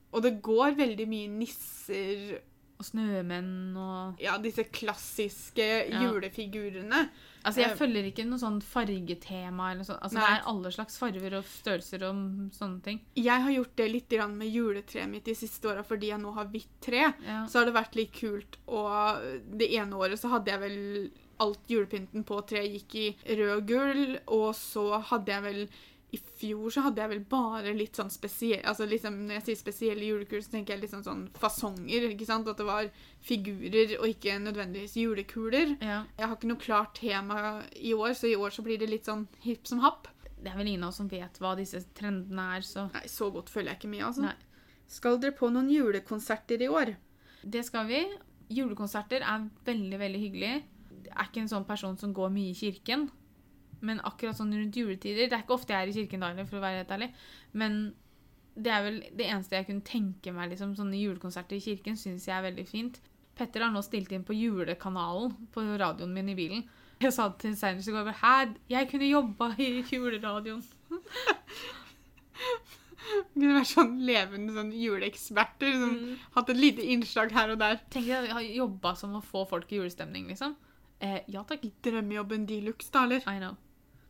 Og 0.09 0.23
det 0.25 0.39
går 0.41 0.73
veldig 0.73 1.05
mye 1.05 1.29
nisser 1.29 2.39
Og 2.79 2.85
snømenn 2.87 3.75
og 3.75 4.21
Ja, 4.23 4.37
disse 4.39 4.63
klassiske 4.71 5.89
Ja. 5.89 5.99
julefigurene. 6.05 7.09
Altså, 7.43 7.61
jeg 7.61 7.71
Eh, 7.71 7.75
følger 7.75 8.03
ikke 8.07 8.25
noe 8.27 8.39
sånn 8.39 8.61
fargetema 8.61 9.71
eller 9.71 9.83
sånt. 9.83 9.99
Altså, 10.01 10.15
det 10.15 10.23
Nei. 10.29 10.37
er 10.37 10.43
alle 10.47 10.71
slags 10.71 10.97
farger 10.97 11.33
og 11.37 11.43
størrelser 11.43 12.03
og 12.03 12.15
sånne 12.55 12.81
ting. 12.83 13.01
Jeg 13.15 13.41
har 13.41 13.51
gjort 13.51 13.75
det 13.75 13.91
litt 13.91 14.09
med 14.29 14.47
juletreet 14.53 15.09
mitt 15.09 15.23
de 15.25 15.33
siste 15.35 15.63
åra 15.67 15.83
fordi 15.83 16.07
jeg 16.07 16.19
nå 16.21 16.33
har 16.33 16.45
hvitt 16.45 16.67
tre. 16.81 17.13
Ja. 17.25 17.45
Så 17.47 17.59
har 17.59 17.65
det 17.65 17.73
vært 17.73 17.95
litt 17.95 18.13
kult, 18.13 18.57
og 18.67 19.21
det 19.57 19.71
ene 19.73 19.91
året 19.95 20.17
så 20.19 20.29
hadde 20.29 20.45
jeg 20.51 20.59
vel 20.59 21.11
Alt 21.41 21.69
julepynten 21.69 22.25
på 22.25 22.45
treet 22.45 22.73
gikk 22.85 22.95
i 22.95 23.35
rød 23.37 23.57
og 23.59 23.65
gull, 23.65 24.19
og 24.27 24.53
så 24.53 25.01
hadde 25.01 25.27
jeg 25.27 25.41
vel 25.41 25.69
i 26.11 26.17
fjor 26.17 26.71
så 26.73 26.81
hadde 26.87 27.03
jeg 27.03 27.11
vel 27.11 27.19
bare 27.29 27.73
litt 27.77 27.97
sånn 27.99 28.09
spesielle 28.09 28.65
altså 28.65 28.87
liksom, 28.89 29.17
Når 29.27 29.35
jeg 29.37 29.43
sier 29.45 29.57
spesielle 29.59 30.07
julekuler, 30.07 30.41
så 30.41 30.55
tenker 30.55 30.73
jeg 30.73 30.81
litt 30.81 30.93
sånn, 30.93 31.05
sånn 31.05 31.25
fasonger. 31.37 32.07
ikke 32.09 32.25
sant? 32.25 32.47
At 32.49 32.57
det 32.57 32.65
var 32.65 32.89
figurer 33.21 33.93
og 33.99 34.07
ikke 34.09 34.39
nødvendigvis 34.41 34.95
julekuler. 34.97 35.75
ja. 35.81 35.99
Jeg 36.17 36.25
har 36.25 36.35
ikke 36.35 36.49
noe 36.49 36.63
klart 36.63 36.95
tema 36.97 37.61
i 37.75 37.93
år, 37.93 38.15
så 38.17 38.31
i 38.31 38.35
år 38.35 38.55
så 38.55 38.65
blir 38.65 38.81
det 38.81 38.89
litt 38.89 39.05
sånn 39.05 39.27
hipp 39.45 39.69
som 39.69 39.83
happ. 39.85 40.09
Det 40.39 40.49
er 40.49 40.57
vel 40.57 40.71
ingen 40.71 40.87
av 40.87 40.93
oss 40.93 41.01
som 41.01 41.11
vet 41.11 41.37
hva 41.43 41.53
disse 41.59 41.83
trendene 41.93 42.47
er, 42.57 42.65
så 42.65 42.87
Nei, 42.93 43.05
så 43.11 43.29
godt 43.33 43.51
følger 43.53 43.73
jeg 43.73 43.81
ikke 43.81 43.93
med, 43.93 44.05
altså. 44.07 44.25
Nei. 44.25 44.35
Skal 44.89 45.19
dere 45.21 45.37
på 45.37 45.51
noen 45.53 45.69
julekonserter 45.69 46.65
i 46.65 46.71
år? 46.71 46.95
det 47.43 47.63
skal 47.67 47.87
vi. 47.87 48.01
Julekonserter 48.49 49.23
er 49.23 49.45
veldig, 49.65 49.99
veldig 49.99 50.19
hyggelig. 50.19 50.53
Jeg 51.05 51.13
er 51.15 51.29
ikke 51.29 51.43
en 51.43 51.51
sånn 51.51 51.67
person 51.67 51.97
som 51.97 52.13
går 52.15 52.31
mye 52.33 52.51
i 52.51 52.57
kirken. 52.57 53.07
Men 53.81 54.01
akkurat 54.03 54.35
sånn 54.35 54.51
rundt 54.51 54.75
juletider 54.75 55.29
Det 55.29 55.37
er 55.37 55.43
ikke 55.45 55.55
ofte 55.55 55.71
jeg 55.73 55.81
er 55.85 55.91
i 55.91 55.95
kirken 55.95 56.19
da, 56.25 56.33
for 56.45 56.59
å 56.59 56.63
være 56.65 56.81
helt 56.81 56.91
ærlig. 56.91 57.11
Men 57.53 57.77
det 58.59 58.71
er 58.75 58.83
vel 58.83 58.97
det 59.15 59.27
eneste 59.29 59.55
jeg 59.55 59.69
kunne 59.69 59.85
tenke 59.87 60.33
meg. 60.35 60.49
liksom, 60.51 60.75
Sånne 60.75 60.99
julekonserter 60.99 61.55
i 61.55 61.63
kirken 61.63 61.95
syns 61.99 62.27
jeg 62.27 62.35
er 62.35 62.43
veldig 62.49 62.67
fint. 62.67 62.99
Petter 63.39 63.63
har 63.63 63.71
nå 63.71 63.79
stilt 63.85 64.11
inn 64.11 64.25
på 64.27 64.35
julekanalen 64.35 65.31
på 65.53 65.63
radioen 65.79 66.11
min 66.13 66.29
i 66.33 66.35
bilen. 66.35 66.65
Jeg 66.99 67.13
sa 67.15 67.29
til 67.39 67.53
senest 67.55 67.87
i 67.87 67.93
går 67.95 68.09
Hæ, 68.19 68.33
jeg 68.67 68.89
kunne 68.91 69.07
jobba 69.07 69.53
i 69.55 69.69
juleradioen. 69.87 70.59
Du 70.89 70.97
kunne 73.39 73.55
vært 73.55 73.71
sånn 73.71 73.93
levende 74.03 74.55
sånn 74.57 74.73
juleeksperter. 74.75 75.71
Som 75.79 75.93
Mm. 75.95 76.17
Hatt 76.35 76.49
et 76.51 76.59
lite 76.59 76.83
innslag 76.83 77.31
her 77.31 77.53
og 77.55 77.61
der. 77.63 77.79
Tenk 77.89 78.09
deg 78.11 78.27
å 78.27 78.35
ha 78.41 78.43
jobba 78.43 78.95
som 78.99 79.15
å 79.15 79.23
få 79.23 79.45
folk 79.47 79.71
i 79.71 79.79
julestemning, 79.79 80.27
liksom. 80.27 80.57
Eh, 80.99 81.21
ja 81.31 81.43
takk. 81.47 81.63
Drømmejobben 81.85 82.45
de 82.45 82.59
luxe, 82.67 82.91
da, 82.91 83.05
eller? 83.07 83.23
I 83.23 83.39
know. 83.39 83.55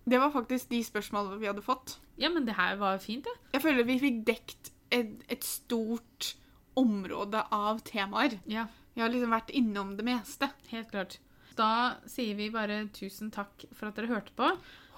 Det 0.09 0.19
var 0.21 0.31
faktisk 0.33 0.69
de 0.71 0.81
spørsmålene 0.87 1.39
vi 1.41 1.49
hadde 1.49 1.63
fått. 1.65 1.97
Ja, 2.19 2.29
men 2.33 2.45
det 2.47 2.57
her 2.57 2.75
var 2.81 2.97
fint, 3.03 3.27
det. 3.27 3.35
Jeg 3.53 3.63
føler 3.63 3.87
vi 3.87 3.99
fikk 4.01 4.19
dekt 4.27 4.71
et, 4.95 5.15
et 5.29 5.45
stort 5.45 6.33
område 6.79 7.43
av 7.53 7.81
temaer. 7.87 8.39
Ja, 8.49 8.67
Vi 8.95 9.01
har 9.03 9.11
liksom 9.13 9.31
vært 9.31 9.51
innom 9.55 9.95
det 9.97 10.03
meste. 10.07 10.49
helt 10.71 10.89
klart. 10.91 11.19
Da 11.55 11.95
sier 12.07 12.35
vi 12.35 12.49
bare 12.51 12.85
tusen 12.95 13.31
takk 13.31 13.65
for 13.75 13.89
at 13.89 13.95
dere 13.99 14.09
hørte 14.11 14.33
på. 14.35 14.49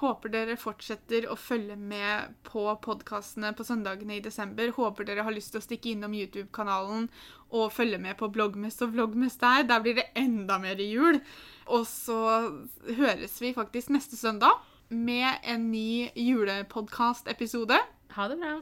Håper 0.01 0.31
dere 0.33 0.55
fortsetter 0.57 1.27
å 1.29 1.35
følge 1.37 1.75
med 1.77 2.33
på 2.47 2.63
podkastene 2.81 3.51
på 3.57 3.65
søndagene 3.65 4.17
i 4.17 4.23
desember. 4.23 4.71
Håper 4.73 5.05
dere 5.05 5.25
har 5.27 5.33
lyst 5.35 5.53
til 5.53 5.61
å 5.61 5.65
stikke 5.65 5.91
innom 5.91 6.13
YouTube-kanalen 6.17 7.09
og 7.51 7.73
følge 7.75 7.99
med 8.01 8.17
på 8.17 8.29
bloggmest 8.33 8.81
og 8.81 8.95
vloggmest 8.95 9.41
der. 9.43 9.67
Der 9.69 9.83
blir 9.85 9.99
det 9.99 10.07
enda 10.17 10.57
mer 10.61 10.81
jul. 10.81 11.19
Og 11.69 11.85
så 11.89 12.17
høres 12.97 13.37
vi 13.41 13.53
faktisk 13.57 13.93
neste 13.93 14.17
søndag 14.17 14.57
med 14.91 15.39
en 15.43 15.71
ny 15.71 16.09
julepodkast-episode. 16.15 17.79
Ha 18.15 18.27
det 18.27 18.37
bra. 18.37 18.61